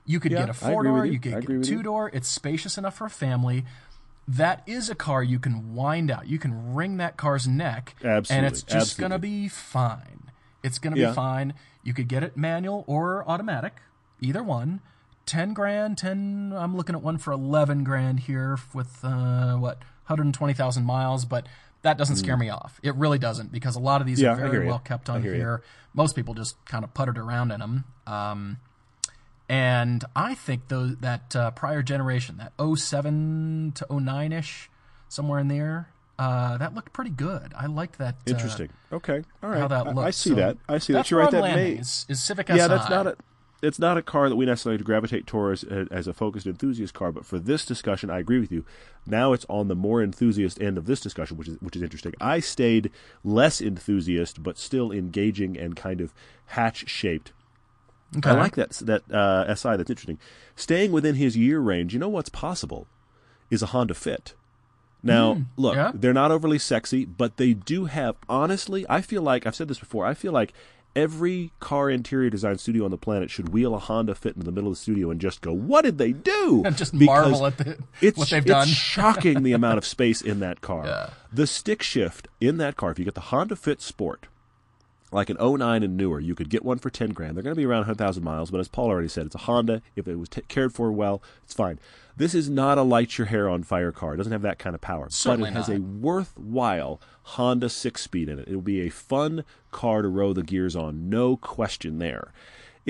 you 0.04 0.20
could 0.20 0.32
Yeah, 0.32 0.40
get 0.40 0.48
a 0.50 0.54
four 0.54 0.82
door, 0.84 1.06
you. 1.06 1.12
you 1.12 1.18
could 1.20 1.46
get 1.46 1.50
a 1.50 1.60
two 1.60 1.82
door. 1.82 2.10
It's 2.12 2.28
spacious 2.28 2.76
enough 2.76 2.96
for 2.96 3.06
a 3.06 3.10
family. 3.10 3.64
That 4.28 4.62
is 4.66 4.88
a 4.90 4.94
car 4.94 5.22
you 5.22 5.38
can 5.40 5.74
wind 5.74 6.10
out. 6.10 6.28
You 6.28 6.38
can 6.38 6.74
wring 6.74 6.98
that 6.98 7.16
car's 7.16 7.48
neck, 7.48 7.96
and 8.02 8.46
it's 8.46 8.62
just 8.62 8.98
going 8.98 9.10
to 9.10 9.18
be 9.18 9.48
fine. 9.48 10.30
It's 10.62 10.78
going 10.78 10.94
to 10.94 11.06
be 11.08 11.12
fine. 11.14 11.54
You 11.82 11.94
could 11.94 12.06
get 12.06 12.22
it 12.22 12.36
manual 12.36 12.84
or 12.86 13.26
automatic, 13.28 13.76
either 14.20 14.42
one. 14.42 14.80
Ten 15.30 15.54
grand, 15.54 15.96
ten. 15.96 16.52
I'm 16.56 16.76
looking 16.76 16.96
at 16.96 17.02
one 17.02 17.16
for 17.16 17.30
eleven 17.32 17.84
grand 17.84 18.20
here 18.20 18.58
with 18.74 18.98
uh, 19.04 19.54
what 19.56 19.78
120,000 20.06 20.84
miles, 20.84 21.24
but 21.24 21.46
that 21.82 21.96
doesn't 21.96 22.16
scare 22.16 22.36
me 22.36 22.48
off. 22.50 22.80
It 22.82 22.96
really 22.96 23.18
doesn't 23.18 23.52
because 23.52 23.76
a 23.76 23.80
lot 23.80 24.00
of 24.00 24.08
these 24.08 24.18
Hmm. 24.18 24.24
Yeah, 24.24 24.32
are 24.32 24.50
very 24.50 24.66
well 24.66 24.80
kept 24.80 25.08
on 25.08 25.22
hear 25.22 25.30
you. 25.32 25.38
here. 25.38 25.62
Most 25.94 26.16
people 26.16 26.34
just 26.34 26.56
kind 26.64 26.82
of 26.82 26.92
puttered 26.94 27.16
around 27.16 27.52
in 27.52 27.60
them. 27.60 27.84
Um, 28.08 28.56
and 29.48 30.04
I 30.16 30.34
think 30.34 30.66
those 30.66 30.96
that 30.96 31.36
uh, 31.36 31.52
prior 31.52 31.82
generation, 31.82 32.38
that 32.38 32.52
07 32.76 33.72
to 33.76 33.86
09 33.88 34.32
ish, 34.32 34.68
somewhere 35.08 35.38
in 35.38 35.46
there, 35.46 35.90
uh, 36.18 36.56
that 36.58 36.74
looked 36.74 36.92
pretty 36.92 37.10
good. 37.10 37.52
I 37.56 37.66
liked 37.66 37.98
that. 37.98 38.16
uh, 38.26 38.30
Interesting. 38.32 38.70
okay. 38.92 39.22
All 39.44 39.50
right. 39.50 39.60
how 39.60 39.68
that 39.68 39.86
I- 39.86 39.90
looks. 39.92 40.06
I, 40.06 40.10
see 40.10 40.30
So 40.30 40.34
that. 40.36 40.56
I 40.68 40.78
see 40.78 40.92
that. 40.92 41.08
You're 41.08 41.20
right. 41.20 41.30
That 41.30 41.54
may. 41.54 41.72
is, 41.74 42.04
is 42.08 42.20
Civic 42.20 42.48
Yeah, 42.48 42.56
Si. 42.64 42.68
that's 42.68 42.90
not 42.90 43.06
a. 43.06 43.16
It's 43.62 43.78
not 43.78 43.98
a 43.98 44.02
car 44.02 44.28
that 44.28 44.36
we 44.36 44.46
necessarily 44.46 44.82
gravitate 44.82 45.26
towards 45.26 45.64
as, 45.64 46.06
a 46.06 46.14
focused 46.14 46.46
enthusiast 46.46 46.94
car, 46.94 47.12
but 47.12 47.26
for 47.26 47.38
this 47.38 47.66
discussion, 47.66 48.08
I 48.08 48.18
agree 48.18 48.40
with 48.40 48.50
you. 48.50 48.64
Now 49.06 49.32
it's 49.32 49.44
on 49.48 49.68
the 49.68 49.74
more 49.74 50.02
enthusiast 50.02 50.60
end 50.62 50.78
of 50.78 50.86
this 50.86 51.00
discussion, 51.00 51.36
which 51.36 51.48
is 51.48 51.56
which 51.60 51.76
is 51.76 51.82
interesting. 51.82 52.14
I 52.20 52.40
stayed 52.40 52.90
less 53.22 53.60
enthusiast, 53.60 54.42
but 54.42 54.56
still 54.56 54.90
engaging 54.90 55.58
and 55.58 55.76
kind 55.76 56.00
of 56.00 56.14
hatch 56.46 56.88
shaped. 56.88 57.32
Okay. 58.16 58.30
I 58.30 58.32
like 58.32 58.56
that 58.56 58.70
that 58.70 59.10
uh, 59.12 59.54
SI. 59.54 59.76
That's 59.76 59.90
interesting. 59.90 60.18
Staying 60.56 60.92
within 60.92 61.16
his 61.16 61.36
year 61.36 61.60
range, 61.60 61.92
you 61.92 62.00
know 62.00 62.08
what's 62.08 62.30
possible 62.30 62.86
is 63.50 63.62
a 63.62 63.66
Honda 63.66 63.94
Fit. 63.94 64.34
Now, 65.02 65.42
look, 65.56 65.76
yeah. 65.76 65.92
they're 65.94 66.12
not 66.12 66.30
overly 66.30 66.58
sexy, 66.58 67.04
but 67.04 67.36
they 67.36 67.54
do 67.54 67.86
have. 67.86 68.16
Honestly, 68.28 68.84
I 68.88 69.00
feel 69.00 69.22
like 69.22 69.46
I've 69.46 69.54
said 69.54 69.68
this 69.68 69.78
before. 69.78 70.04
I 70.04 70.14
feel 70.14 70.32
like 70.32 70.52
every 70.96 71.52
car 71.60 71.88
interior 71.90 72.30
design 72.30 72.58
studio 72.58 72.84
on 72.84 72.90
the 72.90 72.98
planet 72.98 73.30
should 73.30 73.50
wheel 73.50 73.74
a 73.74 73.78
Honda 73.78 74.14
Fit 74.14 74.34
into 74.34 74.44
the 74.44 74.52
middle 74.52 74.70
of 74.70 74.76
the 74.76 74.80
studio 74.82 75.10
and 75.10 75.20
just 75.20 75.40
go, 75.40 75.52
"What 75.52 75.82
did 75.82 75.98
they 75.98 76.12
do?" 76.12 76.62
And 76.66 76.76
just 76.76 76.92
Because 76.98 77.06
marvel 77.30 77.46
at 77.46 77.58
the, 77.58 77.78
it's, 78.00 78.18
what 78.18 78.30
they've 78.30 78.42
it's 78.42 78.48
done. 78.50 78.66
shocking 78.68 79.42
the 79.42 79.52
amount 79.52 79.78
of 79.78 79.84
space 79.84 80.20
in 80.20 80.40
that 80.40 80.60
car. 80.60 80.84
Yeah. 80.90 81.10
The 81.32 81.46
stick 81.46 81.82
shift 81.82 82.26
in 82.40 82.56
that 82.56 82.76
car, 82.76 82.90
if 82.90 82.98
you 82.98 83.04
get 83.04 83.14
the 83.14 83.20
Honda 83.20 83.54
Fit 83.54 83.80
Sport, 83.80 84.26
like 85.12 85.30
an 85.30 85.36
09 85.40 85.82
and 85.82 85.96
newer, 85.96 86.20
you 86.20 86.34
could 86.34 86.50
get 86.50 86.64
one 86.64 86.78
for 86.78 86.90
10 86.90 87.10
grand. 87.10 87.36
They're 87.36 87.42
going 87.42 87.54
to 87.54 87.60
be 87.60 87.66
around 87.66 87.80
100,000 87.80 88.22
miles, 88.22 88.50
but 88.50 88.60
as 88.60 88.68
Paul 88.68 88.86
already 88.86 89.08
said, 89.08 89.26
it's 89.26 89.34
a 89.34 89.38
Honda. 89.38 89.82
If 89.96 90.06
it 90.06 90.16
was 90.16 90.28
t- 90.28 90.42
cared 90.42 90.72
for 90.72 90.92
well, 90.92 91.22
it's 91.42 91.54
fine. 91.54 91.78
This 92.16 92.34
is 92.34 92.50
not 92.50 92.78
a 92.78 92.82
light 92.82 93.16
your 93.18 93.28
hair 93.28 93.48
on 93.48 93.62
fire 93.62 93.92
car. 93.92 94.14
It 94.14 94.18
doesn't 94.18 94.32
have 94.32 94.42
that 94.42 94.58
kind 94.58 94.74
of 94.74 94.80
power. 94.80 95.08
Certainly 95.10 95.50
but 95.50 95.56
it 95.56 95.58
has 95.58 95.68
a 95.68 95.80
worthwhile 95.80 97.00
Honda 97.22 97.68
six 97.68 98.02
speed 98.02 98.28
in 98.28 98.38
it. 98.38 98.48
It'll 98.48 98.60
be 98.60 98.82
a 98.82 98.90
fun 98.90 99.44
car 99.70 100.02
to 100.02 100.08
row 100.08 100.32
the 100.32 100.42
gears 100.42 100.76
on, 100.76 101.08
no 101.08 101.36
question 101.36 101.98
there. 101.98 102.32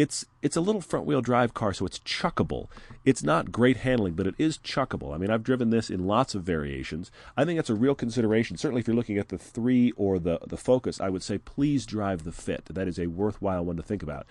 It's 0.01 0.25
it's 0.41 0.57
a 0.57 0.63
little 0.63 0.81
front 0.81 1.05
wheel 1.05 1.21
drive 1.21 1.53
car, 1.53 1.75
so 1.75 1.85
it's 1.85 1.99
chuckable. 1.99 2.69
It's 3.05 3.23
not 3.23 3.53
great 3.53 3.77
handling, 3.77 4.15
but 4.15 4.27
it 4.27 4.35
is 4.39 4.57
chuckable. 4.57 5.15
I 5.15 5.19
mean, 5.19 5.29
I've 5.29 5.43
driven 5.43 5.69
this 5.69 5.91
in 5.91 6.07
lots 6.07 6.35
of 6.35 6.43
variations. 6.43 7.11
I 7.37 7.45
think 7.45 7.59
that's 7.59 7.69
a 7.69 7.75
real 7.75 7.95
consideration. 7.95 8.57
Certainly, 8.57 8.81
if 8.81 8.87
you're 8.87 8.97
looking 8.97 9.19
at 9.19 9.29
the 9.29 9.37
three 9.37 9.93
or 9.99 10.19
the 10.19 10.39
the 10.47 10.57
Focus, 10.57 11.03
I 11.03 11.11
would 11.11 11.23
say 11.23 11.37
please 11.37 11.85
drive 11.85 12.25
the 12.25 12.33
Fit. 12.33 12.65
That 12.71 12.89
is 12.89 12.99
a 12.99 13.09
worthwhile 13.09 13.63
one 13.63 13.77
to 13.77 13.83
think 13.83 14.03
about. 14.03 14.27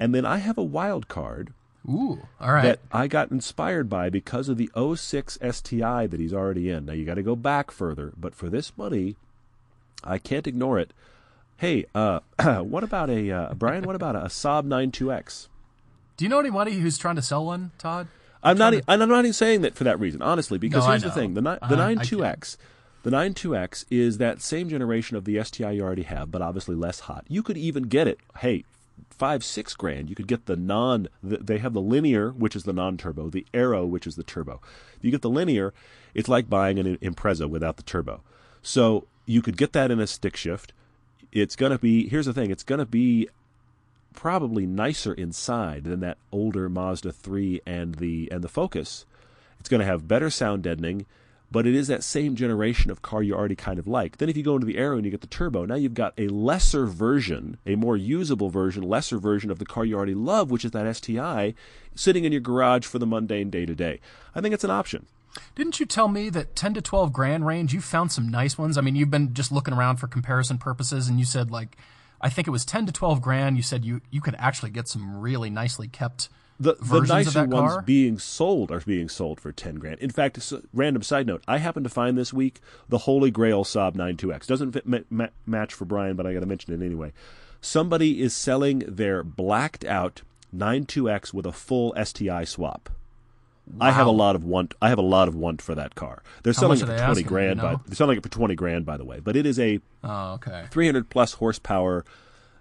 And 0.00 0.12
then 0.12 0.26
I 0.26 0.38
have 0.38 0.58
a 0.58 0.64
wild 0.64 1.06
card 1.06 1.52
Ooh, 1.88 2.26
all 2.40 2.52
right. 2.52 2.64
that 2.64 2.80
I 2.90 3.06
got 3.06 3.30
inspired 3.30 3.88
by 3.88 4.10
because 4.10 4.48
of 4.48 4.56
the 4.56 4.68
06 4.74 5.38
STI 5.48 6.08
that 6.08 6.18
he's 6.18 6.34
already 6.34 6.70
in. 6.70 6.86
Now 6.86 6.94
you 6.94 7.04
got 7.04 7.14
to 7.14 7.22
go 7.22 7.36
back 7.36 7.70
further, 7.70 8.12
but 8.16 8.34
for 8.34 8.50
this 8.50 8.76
money, 8.76 9.14
I 10.02 10.18
can't 10.18 10.48
ignore 10.48 10.80
it. 10.80 10.92
Hey, 11.64 11.86
uh, 11.94 12.20
what 12.62 12.84
about 12.84 13.08
a 13.08 13.30
uh, 13.30 13.54
Brian? 13.54 13.84
What 13.84 13.96
about 13.96 14.16
a, 14.16 14.26
Saab 14.26 14.66
92X? 14.66 15.48
Do 16.18 16.26
you 16.26 16.28
know 16.28 16.38
anybody 16.38 16.72
who's 16.72 16.98
trying 16.98 17.16
to 17.16 17.22
sell 17.22 17.46
one, 17.46 17.70
Todd? 17.78 18.06
I'm 18.42 18.58
not. 18.58 18.74
e- 18.74 18.82
I'm 18.86 18.98
not 18.98 19.20
even 19.20 19.32
saying 19.32 19.62
that 19.62 19.74
for 19.74 19.84
that 19.84 19.98
reason, 19.98 20.20
honestly, 20.20 20.58
because 20.58 20.84
No, 20.84 20.90
here's 20.90 21.04
the 21.04 21.10
thing: 21.10 21.32
the 21.32 21.40
ni- 21.40 21.56
the 21.66 21.82
uh, 21.82 21.88
92X, 21.88 22.58
The 23.02 23.10
92X 23.10 23.86
is 23.88 24.18
that 24.18 24.42
same 24.42 24.68
generation 24.68 25.16
of 25.16 25.24
the 25.24 25.42
STI 25.42 25.70
you 25.70 25.82
already 25.82 26.02
have, 26.02 26.30
but 26.30 26.42
obviously 26.42 26.74
less 26.76 27.00
hot. 27.00 27.24
You 27.28 27.42
could 27.42 27.56
even 27.56 27.84
get 27.84 28.08
it, 28.08 28.18
hey, 28.40 28.64
five, 29.08 29.42
six 29.42 29.72
grand. 29.72 30.10
You 30.10 30.14
could 30.14 30.28
get 30.28 30.44
the 30.44 30.56
non, 30.56 31.08
they 31.22 31.56
have 31.56 31.72
the 31.72 31.80
linear, 31.80 32.32
which 32.32 32.54
is 32.54 32.64
the 32.64 32.74
non 32.74 32.98
turbo, 32.98 33.30
the 33.30 33.46
aero, 33.54 33.86
which 33.86 34.06
is 34.06 34.16
the 34.16 34.22
turbo. 34.22 34.60
If 34.98 35.02
you 35.02 35.10
get 35.10 35.22
the 35.22 35.30
linear, 35.30 35.72
it's 36.12 36.28
like 36.28 36.50
buying 36.50 36.78
an 36.78 36.98
Impreza 36.98 37.48
without 37.48 37.78
the 37.78 37.82
turbo. 37.82 38.20
So 38.60 39.06
you 39.24 39.40
could 39.40 39.56
get 39.56 39.72
that 39.72 39.90
in 39.90 39.98
a 39.98 40.06
stick 40.06 40.36
shift. 40.36 40.74
It's 41.34 41.56
going 41.56 41.72
to 41.72 41.78
be, 41.78 42.08
here's 42.08 42.26
the 42.26 42.32
thing, 42.32 42.50
it's 42.50 42.62
going 42.62 42.78
to 42.78 42.86
be 42.86 43.28
probably 44.14 44.64
nicer 44.64 45.12
inside 45.12 45.84
than 45.84 46.00
that 46.00 46.16
older 46.32 46.70
Mazda 46.70 47.12
3 47.12 47.60
and 47.66 47.96
the 47.96 48.30
and 48.32 48.42
the 48.42 48.48
Focus. 48.48 49.04
It's 49.60 49.68
going 49.68 49.80
to 49.80 49.86
have 49.86 50.08
better 50.08 50.30
sound 50.30 50.62
deadening 50.62 51.04
but 51.54 51.68
it 51.68 51.74
is 51.76 51.86
that 51.86 52.02
same 52.02 52.34
generation 52.34 52.90
of 52.90 53.00
car 53.00 53.22
you 53.22 53.32
already 53.32 53.54
kind 53.54 53.78
of 53.78 53.86
like. 53.86 54.16
Then 54.16 54.28
if 54.28 54.36
you 54.36 54.42
go 54.42 54.54
into 54.56 54.66
the 54.66 54.76
Aero 54.76 54.96
and 54.96 55.04
you 55.04 55.10
get 55.12 55.20
the 55.20 55.28
turbo, 55.28 55.64
now 55.64 55.76
you've 55.76 55.94
got 55.94 56.12
a 56.18 56.26
lesser 56.26 56.84
version, 56.84 57.58
a 57.64 57.76
more 57.76 57.96
usable 57.96 58.50
version, 58.50 58.82
lesser 58.82 59.18
version 59.18 59.52
of 59.52 59.60
the 59.60 59.64
car 59.64 59.84
you 59.84 59.94
already 59.94 60.16
love, 60.16 60.50
which 60.50 60.64
is 60.64 60.72
that 60.72 60.96
STI, 60.96 61.54
sitting 61.94 62.24
in 62.24 62.32
your 62.32 62.40
garage 62.40 62.84
for 62.86 62.98
the 62.98 63.06
mundane 63.06 63.50
day 63.50 63.66
to 63.66 63.74
day. 63.76 64.00
I 64.34 64.40
think 64.40 64.52
it's 64.52 64.64
an 64.64 64.72
option. 64.72 65.06
Didn't 65.54 65.80
you 65.80 65.86
tell 65.86 66.08
me 66.08 66.30
that 66.30 66.56
10 66.56 66.74
to 66.74 66.82
12 66.82 67.12
grand 67.12 67.46
range, 67.46 67.72
you 67.74 67.80
found 67.80 68.12
some 68.12 68.28
nice 68.28 68.56
ones? 68.56 68.78
I 68.78 68.80
mean, 68.80 68.96
you've 68.96 69.10
been 69.10 69.34
just 69.34 69.52
looking 69.52 69.74
around 69.74 69.96
for 69.96 70.06
comparison 70.06 70.58
purposes, 70.58 71.08
and 71.08 71.18
you 71.18 71.24
said, 71.24 71.50
like, 71.50 71.76
I 72.20 72.30
think 72.30 72.48
it 72.48 72.52
was 72.52 72.64
10 72.64 72.86
to 72.86 72.92
12 72.92 73.20
grand. 73.20 73.56
You 73.56 73.62
said 73.62 73.84
you, 73.84 74.00
you 74.10 74.20
could 74.20 74.36
actually 74.38 74.70
get 74.70 74.88
some 74.88 75.20
really 75.20 75.50
nicely 75.50 75.88
kept 75.88 76.28
the, 76.60 76.74
the 76.74 77.00
nicer 77.00 77.46
ones 77.46 77.84
being 77.84 78.18
sold 78.18 78.70
are 78.70 78.80
being 78.80 79.08
sold 79.08 79.40
for 79.40 79.50
10 79.50 79.76
grand. 79.76 79.98
In 80.00 80.10
fact, 80.10 80.38
random 80.72 81.02
side 81.02 81.26
note, 81.26 81.42
I 81.48 81.58
happened 81.58 81.84
to 81.84 81.90
find 81.90 82.16
this 82.16 82.32
week 82.32 82.60
the 82.88 82.98
Holy 82.98 83.30
Grail 83.30 83.64
Saab 83.64 83.94
92X. 83.96 84.46
Doesn't 84.46 84.72
fit, 84.72 84.86
ma- 84.86 84.98
ma- 85.10 85.28
match 85.46 85.74
for 85.74 85.84
Brian, 85.84 86.16
but 86.16 86.26
I 86.26 86.32
got 86.32 86.40
to 86.40 86.46
mention 86.46 86.72
it 86.72 86.84
anyway. 86.84 87.12
Somebody 87.60 88.22
is 88.22 88.34
selling 88.34 88.80
their 88.80 89.24
blacked 89.24 89.84
out 89.84 90.22
92X 90.54 91.32
with 91.34 91.46
a 91.46 91.52
full 91.52 91.94
STI 92.02 92.44
swap. 92.44 92.88
Wow. 93.66 93.86
I 93.86 93.90
have 93.92 94.06
a 94.06 94.10
lot 94.12 94.36
of 94.36 94.44
want. 94.44 94.74
I 94.82 94.90
have 94.90 94.98
a 94.98 95.02
lot 95.02 95.26
of 95.26 95.34
want 95.34 95.62
for 95.62 95.74
that 95.74 95.94
car. 95.94 96.22
They're 96.42 96.52
How 96.52 96.60
selling 96.60 96.80
it 96.80 96.86
for 96.86 96.98
twenty 96.98 97.22
grand. 97.22 97.56
You 97.56 97.62
know? 97.62 97.76
by, 97.76 97.82
they're 97.86 97.94
selling 97.94 98.18
it 98.18 98.22
for 98.22 98.28
twenty 98.28 98.54
grand, 98.54 98.84
by 98.84 98.96
the 98.96 99.04
way. 99.04 99.20
But 99.20 99.36
it 99.36 99.46
is 99.46 99.58
a 99.58 99.80
oh, 100.02 100.34
okay. 100.34 100.66
three 100.70 100.86
hundred 100.86 101.08
plus 101.08 101.34
horsepower 101.34 102.04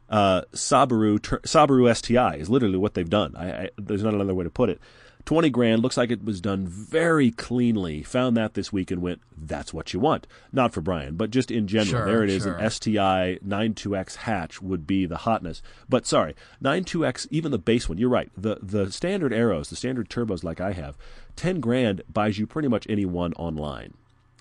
uh, 0.09 0.41
Subaru 0.53 1.19
Subaru 1.19 1.95
STI 1.95 2.35
is 2.35 2.49
literally 2.49 2.77
what 2.77 2.93
they've 2.93 3.09
done. 3.09 3.35
I, 3.35 3.63
I, 3.63 3.69
there's 3.77 4.03
not 4.03 4.13
another 4.13 4.35
way 4.35 4.43
to 4.43 4.49
put 4.49 4.69
it. 4.69 4.79
20 5.25 5.49
grand 5.51 5.81
looks 5.81 5.95
like 5.95 6.11
it 6.11 6.23
was 6.23 6.41
done 6.41 6.67
very 6.67 7.31
cleanly. 7.31 8.03
Found 8.03 8.35
that 8.35 8.55
this 8.55 8.73
week 8.73 8.91
and 8.91 9.01
went, 9.01 9.21
that's 9.37 9.73
what 9.73 9.93
you 9.93 9.99
want. 9.99 10.27
Not 10.51 10.73
for 10.73 10.81
Brian, 10.81 11.15
but 11.15 11.31
just 11.31 11.49
in 11.49 11.67
general. 11.67 12.03
Sure, 12.03 12.05
there 12.05 12.23
it 12.23 12.29
is. 12.29 12.43
sure. 12.43 12.57
An 12.57 12.69
STI 12.69 13.39
92X 13.45 14.15
hatch 14.17 14.61
would 14.61 14.85
be 14.85 15.05
the 15.05 15.17
hotness. 15.19 15.61
But 15.87 16.05
sorry, 16.05 16.35
92X, 16.61 17.27
even 17.31 17.51
the 17.51 17.57
base 17.57 17.87
one, 17.87 17.97
you're 17.97 18.09
right. 18.09 18.29
The, 18.35 18.57
the 18.61 18.91
standard 18.91 19.31
Aeros, 19.31 19.69
the 19.69 19.75
standard 19.77 20.09
turbos 20.09 20.43
like 20.43 20.59
I 20.59 20.73
have, 20.73 20.97
10 21.37 21.61
grand 21.61 22.01
buys 22.11 22.37
you 22.37 22.45
pretty 22.45 22.67
much 22.67 22.85
any 22.89 23.05
one 23.05 23.33
online. 23.33 23.93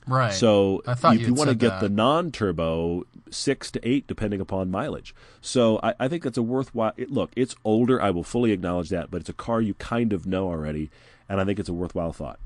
Right. 0.07 0.33
So 0.33 0.83
I 0.87 0.95
thought 0.95 1.17
if 1.17 1.27
you 1.27 1.35
want 1.35 1.51
to 1.51 1.55
get 1.55 1.69
that. 1.69 1.81
the 1.81 1.89
non-turbo, 1.89 3.05
six 3.31 3.71
to 3.73 3.89
eight, 3.89 4.07
depending 4.07 4.41
upon 4.41 4.71
mileage. 4.71 5.15
So 5.41 5.79
I, 5.83 5.95
I 6.01 6.09
think 6.09 6.25
that's 6.25 6.39
a 6.39 6.43
worthwhile. 6.43 6.93
It, 6.97 7.11
look, 7.11 7.31
it's 7.37 7.55
older. 7.65 8.03
I 8.03 8.11
will 8.11 8.25
fully 8.25 8.53
acknowledge 8.53 8.89
that, 8.91 9.11
but 9.11 9.21
it's 9.21 9.31
a 9.31 9.35
car 9.35 9.61
you 9.61 9.75
kind 9.75 10.13
of 10.13 10.27
know 10.27 10.49
already, 10.49 10.91
and 11.29 11.41
I 11.41 11.45
think 11.45 11.59
it's 11.59 11.69
a 11.69 11.75
worthwhile 11.75 12.13
thought. 12.13 12.41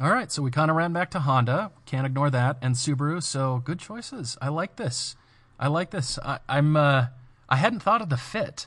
All 0.00 0.10
right, 0.10 0.32
so 0.32 0.42
we 0.42 0.50
kind 0.50 0.70
of 0.70 0.76
ran 0.76 0.92
back 0.92 1.10
to 1.12 1.20
Honda. 1.20 1.70
Can't 1.86 2.06
ignore 2.06 2.30
that, 2.30 2.56
and 2.62 2.74
Subaru. 2.74 3.22
So 3.22 3.62
good 3.64 3.78
choices. 3.78 4.36
I 4.40 4.48
like 4.48 4.76
this. 4.76 5.14
I 5.58 5.68
like 5.68 5.90
this. 5.90 6.18
I, 6.18 6.38
am 6.48 6.76
uh, 6.76 7.06
I 7.48 7.56
hadn't 7.56 7.80
thought 7.80 8.02
of 8.02 8.08
the 8.08 8.16
fit, 8.16 8.66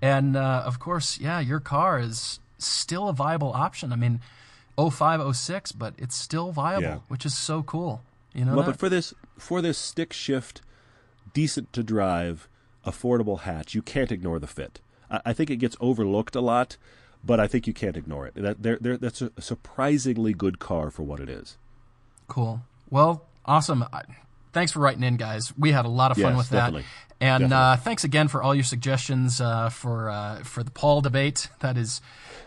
and 0.00 0.36
uh, 0.36 0.62
of 0.64 0.78
course, 0.78 1.18
yeah, 1.18 1.40
your 1.40 1.60
car 1.60 1.98
is 1.98 2.38
still 2.58 3.08
a 3.08 3.12
viable 3.12 3.52
option. 3.52 3.92
I 3.92 3.96
mean 3.96 4.20
05, 4.78 5.36
06, 5.36 5.72
but 5.72 5.94
it's 5.98 6.16
still 6.16 6.52
viable, 6.52 6.82
Yeah. 6.82 6.98
which 7.08 7.24
is 7.26 7.36
so 7.36 7.62
cool. 7.62 8.02
You 8.32 8.44
know 8.44 8.54
Well, 8.56 8.64
that? 8.64 8.72
but 8.72 8.78
for 8.80 8.88
this 8.88 9.14
for 9.38 9.60
this 9.62 9.78
stick 9.78 10.12
shift, 10.12 10.60
decent 11.32 11.72
to 11.72 11.82
drive, 11.82 12.48
affordable 12.86 13.40
hatch, 13.40 13.74
you 13.74 13.82
can't 13.82 14.10
ignore 14.12 14.38
the 14.38 14.46
fit. 14.46 14.80
I, 15.10 15.20
I 15.26 15.32
think 15.32 15.50
it 15.50 15.56
gets 15.56 15.76
overlooked 15.80 16.34
a 16.36 16.40
lot, 16.40 16.76
but 17.24 17.38
I 17.40 17.46
think 17.46 17.66
you 17.66 17.72
can't 17.72 17.96
ignore 17.96 18.26
it. 18.26 18.34
That 18.34 18.62
they're, 18.62 18.78
they're, 18.80 18.96
that's 18.96 19.22
a 19.22 19.30
surprisingly 19.40 20.34
good 20.34 20.58
car 20.58 20.90
for 20.90 21.02
what 21.02 21.20
it 21.20 21.28
is. 21.28 21.56
Cool. 22.28 22.62
Well, 22.90 23.22
awesome. 23.44 23.84
I, 23.92 24.02
thanks 24.54 24.72
for 24.72 24.78
writing 24.80 25.02
in, 25.02 25.16
guys. 25.16 25.52
We 25.58 25.72
had 25.72 25.84
a 25.84 25.88
lot 25.88 26.10
of 26.10 26.16
fun 26.16 26.30
Yes, 26.30 26.36
with 26.38 26.50
definitely. 26.50 26.82
that. 26.82 26.88
And 27.20 27.52
uh, 27.52 27.76
thanks 27.76 28.04
again 28.04 28.28
for 28.28 28.42
all 28.42 28.54
your 28.54 28.64
suggestions 28.64 29.40
uh, 29.40 29.68
for 29.70 30.10
uh, 30.10 30.42
for 30.42 30.62
the 30.62 30.70
Paul 30.70 31.00
debate. 31.00 31.48
That 31.60 31.76
is, 31.76 32.00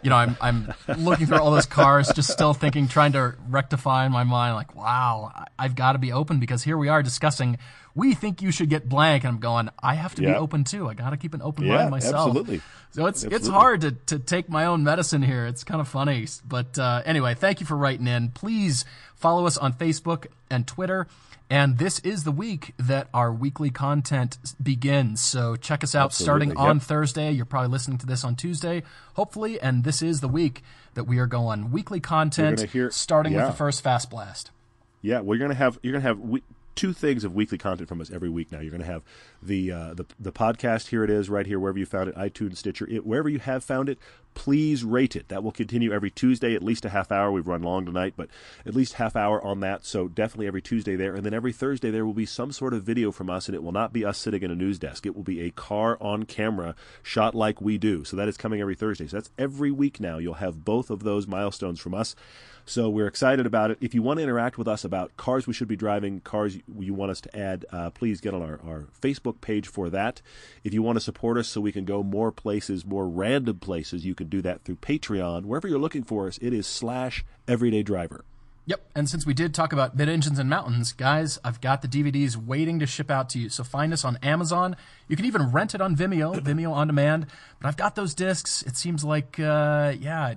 you 0.04 0.10
know, 0.10 0.16
I'm 0.18 0.36
I'm 0.42 0.74
looking 0.98 1.26
through 1.26 1.40
all 1.40 1.52
those 1.52 1.66
cars, 1.66 2.12
just 2.14 2.30
still 2.32 2.54
thinking, 2.54 2.88
trying 2.88 3.14
to 3.14 3.36
rectify 3.50 4.06
in 4.06 4.12
my 4.12 4.24
mind, 4.24 4.56
like, 4.56 4.76
wow, 4.76 5.32
I've 5.58 5.76
got 5.76 5.94
to 5.94 6.00
be 6.00 6.12
open 6.12 6.40
because 6.40 6.64
here 6.64 6.78
we 6.78 6.90
are 6.90 7.02
discussing. 7.02 7.58
We 7.96 8.14
think 8.14 8.44
you 8.44 8.52
should 8.52 8.70
get 8.70 8.88
blank, 8.88 9.24
and 9.24 9.34
I'm 9.36 9.40
going. 9.40 9.70
I 9.82 9.96
have 9.96 10.14
to 10.16 10.22
be 10.22 10.28
open 10.28 10.64
too. 10.66 10.88
I 10.88 10.94
got 10.94 11.10
to 11.12 11.18
keep 11.18 11.34
an 11.34 11.42
open 11.42 11.66
Yeah, 11.66 11.78
mind 11.78 11.92
myself. 11.92 12.28
absolutely. 12.28 12.62
So 12.92 13.08
it's 13.08 13.24
it's 13.24 13.48
hard 13.48 13.82
to, 13.82 13.92
to 14.08 14.20
take 14.20 14.50
my 14.50 14.66
own 14.66 14.84
medicine 14.84 15.24
here. 15.24 15.48
It's 15.48 15.64
kind 15.64 15.82
of 15.82 15.88
funny. 15.88 16.28
But 16.48 16.78
uh, 16.78 17.02
anyway, 17.06 17.34
thank 17.34 17.60
you 17.62 17.66
for 17.66 17.76
writing 17.76 18.06
in. 18.06 18.30
Please 18.30 18.86
follow 19.16 19.48
us 19.48 19.58
on 19.58 19.74
Facebook 19.74 20.28
and 20.52 20.68
Twitter. 20.68 21.08
And 21.50 21.78
this 21.78 22.00
is 22.00 22.24
the 22.26 22.32
week 22.32 22.74
that 22.78 23.08
our 23.14 23.32
weekly 23.32 23.70
content 23.70 24.38
begins. 24.62 25.22
So 25.22 25.56
check 25.56 25.84
us 25.84 25.96
out 25.96 26.14
starting 26.14 26.52
Absolutely, 26.52 26.70
on. 26.72 26.80
Thursday. 26.82 27.32
You're 27.32 27.46
probably 27.46 27.70
listening 27.70 27.98
to 28.00 28.06
this 28.06 28.24
on 28.26 28.36
Tuesday, 28.36 28.84
hopefully. 29.14 29.60
And 29.60 29.84
this 29.86 30.02
is 30.02 30.20
the 30.20 30.28
week 30.28 30.62
that 30.96 31.06
we 31.06 31.20
are 31.20 31.28
going 31.28 31.72
weekly 31.72 32.00
content 32.02 32.60
hear- 32.72 32.92
starting 32.92 33.34
with 33.34 33.46
the 33.46 33.54
first 33.54 33.82
Fast 33.82 34.10
Blast. 34.10 34.52
Yeah, 35.02 35.22
well, 35.22 35.38
you're 35.38 35.48
gonna 35.48 35.58
have 35.58 35.80
you're 35.84 35.94
gonna 35.94 36.02
have 36.02 36.20
we, 36.20 36.44
two 36.78 36.94
things 36.94 37.24
of 37.26 37.34
weekly 37.36 37.58
content 37.58 37.90
from 37.90 38.00
us 38.00 38.12
every 38.12 38.30
week 38.30 38.52
now. 38.52 38.60
You're 38.60 38.72
gonna 38.72 38.86
have 38.86 39.04
the 39.42 39.72
uh, 39.72 39.94
the 39.96 40.06
the 40.18 40.32
podcast. 40.32 40.88
Here 40.88 41.04
it 41.04 41.10
is, 41.10 41.30
right 41.30 41.46
here, 41.46 41.60
wherever 41.60 41.78
you 41.78 41.86
found 41.86 42.08
it, 42.08 42.16
iTunes, 42.16 42.58
Stitcher, 42.58 42.88
it, 42.90 43.06
wherever 43.06 43.28
you 43.28 43.40
have 43.40 43.64
found 43.64 43.90
it. 43.90 43.98
Please 44.36 44.84
rate 44.84 45.16
it. 45.16 45.30
That 45.30 45.44
will 45.44 45.52
continue 45.52 45.92
every 45.92 46.12
Tuesday, 46.12 46.54
at 46.54 46.62
least 46.62 46.86
a 46.86 46.90
half 46.90 47.12
hour. 47.12 47.32
We've 47.32 47.48
run 47.48 47.64
long 47.64 47.88
tonight, 47.88 48.14
but 48.16 48.30
at 48.68 48.76
least 48.76 48.94
half 48.94 49.16
hour 49.16 49.44
on 49.44 49.62
that. 49.62 49.84
So 49.84 50.08
definitely 50.08 50.46
every 50.46 50.62
Tuesday 50.62 50.96
there, 50.96 51.16
and 51.16 51.26
then 51.26 51.34
every 51.34 51.52
Thursday 51.52 51.90
there 51.90 52.06
will 52.06 52.14
be 52.14 52.28
some 52.28 52.52
sort 52.52 52.76
of 52.76 52.84
video 52.84 53.12
from 53.12 53.32
us, 53.32 53.48
and 53.48 53.56
it 53.56 53.64
will 53.64 53.72
not 53.72 53.92
be 53.92 54.06
us 54.06 54.20
sitting 54.20 54.44
in 54.44 54.52
a 54.52 54.56
news 54.56 54.78
desk. 54.78 55.08
It 55.08 55.16
will 55.16 55.24
be 55.24 55.42
a 55.42 55.50
car 55.50 55.98
on 56.00 56.24
camera 56.24 56.76
shot 57.02 57.34
like 57.34 57.60
we 57.60 57.80
do. 57.80 58.04
So 58.04 58.16
that 58.16 58.28
is 58.28 58.38
coming 58.38 58.62
every 58.62 58.76
Thursday. 58.76 59.08
So 59.08 59.18
that's 59.18 59.32
every 59.40 59.72
week 59.72 60.00
now. 60.00 60.20
You'll 60.20 60.36
have 60.36 60.64
both 60.64 60.92
of 60.92 61.00
those 61.00 61.26
milestones 61.26 61.80
from 61.80 61.96
us. 61.96 62.16
So 62.68 62.90
we're 62.90 63.08
excited 63.08 63.46
about 63.46 63.72
it. 63.72 63.78
If 63.80 63.96
you 63.96 64.02
want 64.02 64.18
to 64.18 64.24
interact 64.24 64.58
with 64.58 64.68
us 64.68 64.84
about 64.84 65.16
cars 65.16 65.48
we 65.48 65.54
should 65.54 65.70
be 65.70 65.78
driving, 65.78 66.20
cars 66.20 66.58
you- 66.78 66.94
want 66.94 67.12
us 67.12 67.22
to 67.22 67.38
add, 67.38 67.66
uh, 67.72 67.92
please 67.92 68.20
get 68.20 68.34
on 68.34 68.42
our, 68.42 68.60
our 68.66 68.88
Facebook 69.02 69.40
page 69.40 69.68
for 69.70 69.90
that. 69.90 70.22
If 70.66 70.74
you 70.74 70.82
want 70.82 70.98
to 70.98 71.00
support 71.00 71.38
us 71.38 71.48
so 71.48 71.62
we 71.62 71.72
can 71.72 71.86
go 71.86 72.04
more 72.04 72.30
places, 72.30 72.86
more 72.86 73.08
random 73.08 73.60
places, 73.60 74.06
you 74.06 74.14
can 74.14 74.28
do 74.28 74.42
that 74.42 74.64
through 74.64 74.78
Patreon. 74.78 75.46
Wherever 75.46 75.68
you're 75.68 75.80
looking 75.80 76.04
for 76.04 76.28
us, 76.28 76.38
it 76.42 76.52
is 76.52 76.68
slash 76.68 77.24
Everyday 77.48 77.84
Driver. 77.84 78.26
Yep. 78.66 78.82
And 78.96 79.10
since 79.10 79.26
we 79.26 79.34
did 79.34 79.54
talk 79.54 79.72
about 79.72 79.96
mid 79.96 80.10
engines 80.10 80.38
and 80.38 80.50
mountains, 80.50 80.92
guys, 80.92 81.40
I've 81.46 81.62
got 81.62 81.82
the 81.82 81.88
DVDs 81.88 82.36
waiting 82.36 82.80
to 82.80 82.86
ship 82.86 83.10
out 83.10 83.30
to 83.30 83.40
you. 83.40 83.48
So 83.48 83.64
find 83.64 83.94
us 83.94 84.04
on 84.04 84.18
Amazon. 84.22 84.76
You 85.08 85.16
can 85.16 85.26
even 85.26 85.54
rent 85.54 85.74
it 85.74 85.80
on 85.80 85.96
Vimeo, 85.96 86.36
Vimeo 86.42 86.74
on 86.74 86.88
demand. 86.88 87.28
But 87.62 87.70
I've 87.70 87.78
got 87.78 87.96
those 87.96 88.14
discs. 88.14 88.64
It 88.64 88.76
seems 88.76 89.06
like, 89.06 89.40
uh, 89.40 89.94
yeah, 89.98 90.34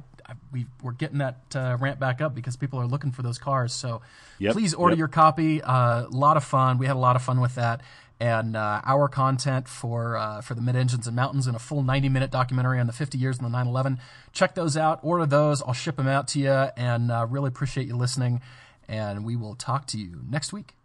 we, 0.53 0.67
we're 0.83 0.93
getting 0.93 1.19
that 1.19 1.41
uh, 1.55 1.77
ramp 1.81 1.99
back 2.01 2.21
up 2.21 2.35
because 2.35 2.57
people 2.57 2.79
are 2.81 2.87
looking 2.87 3.11
for 3.13 3.23
those 3.23 3.39
cars. 3.39 3.73
So 3.73 4.03
Yep, 4.39 4.53
please 4.55 4.75
order 4.75 4.95
yep. 4.95 4.99
your 4.99 5.09
copy. 5.09 5.61
A 5.61 6.07
lot 6.11 6.37
of 6.37 6.45
fun. 6.45 6.79
We 6.79 6.87
had 6.87 6.97
a 6.97 6.99
lot 7.01 7.17
of 7.17 7.23
fun 7.23 7.41
with 7.41 7.55
that. 7.57 7.83
And 8.19 8.55
uh, 8.55 8.83
our 8.85 9.09
content 9.09 9.67
for 9.67 10.19
uh, 10.19 10.43
for 10.43 10.55
the 10.55 10.61
mid 10.61 10.77
engines 10.77 11.07
and 11.07 11.17
mountains 11.17 11.47
and 11.47 11.57
a 11.57 11.59
full 11.59 11.83
90 11.83 12.11
minute 12.11 12.31
documentary 12.31 12.79
on 12.79 12.87
the 12.87 12.93
50 12.93 13.17
years 13.17 13.39
in 13.39 13.45
the 13.45 13.51
911. 13.51 13.99
Check 14.33 14.55
those 14.55 14.77
out. 14.77 15.01
Order 15.03 15.25
those. 15.25 15.63
I'll 15.63 15.73
ship 15.73 15.97
them 15.97 16.07
out 16.07 16.29
to 16.29 16.39
you. 16.39 16.51
And 16.51 17.11
uh, 17.11 17.27
really 17.29 17.49
appreciate 17.49 17.87
you 17.87 17.97
listening. 17.97 18.43
And 18.89 19.25
we 19.25 19.37
will 19.37 19.55
talk 19.55 19.87
to 19.89 19.99
you 19.99 20.21
next 20.29 20.53
week. 20.53 20.80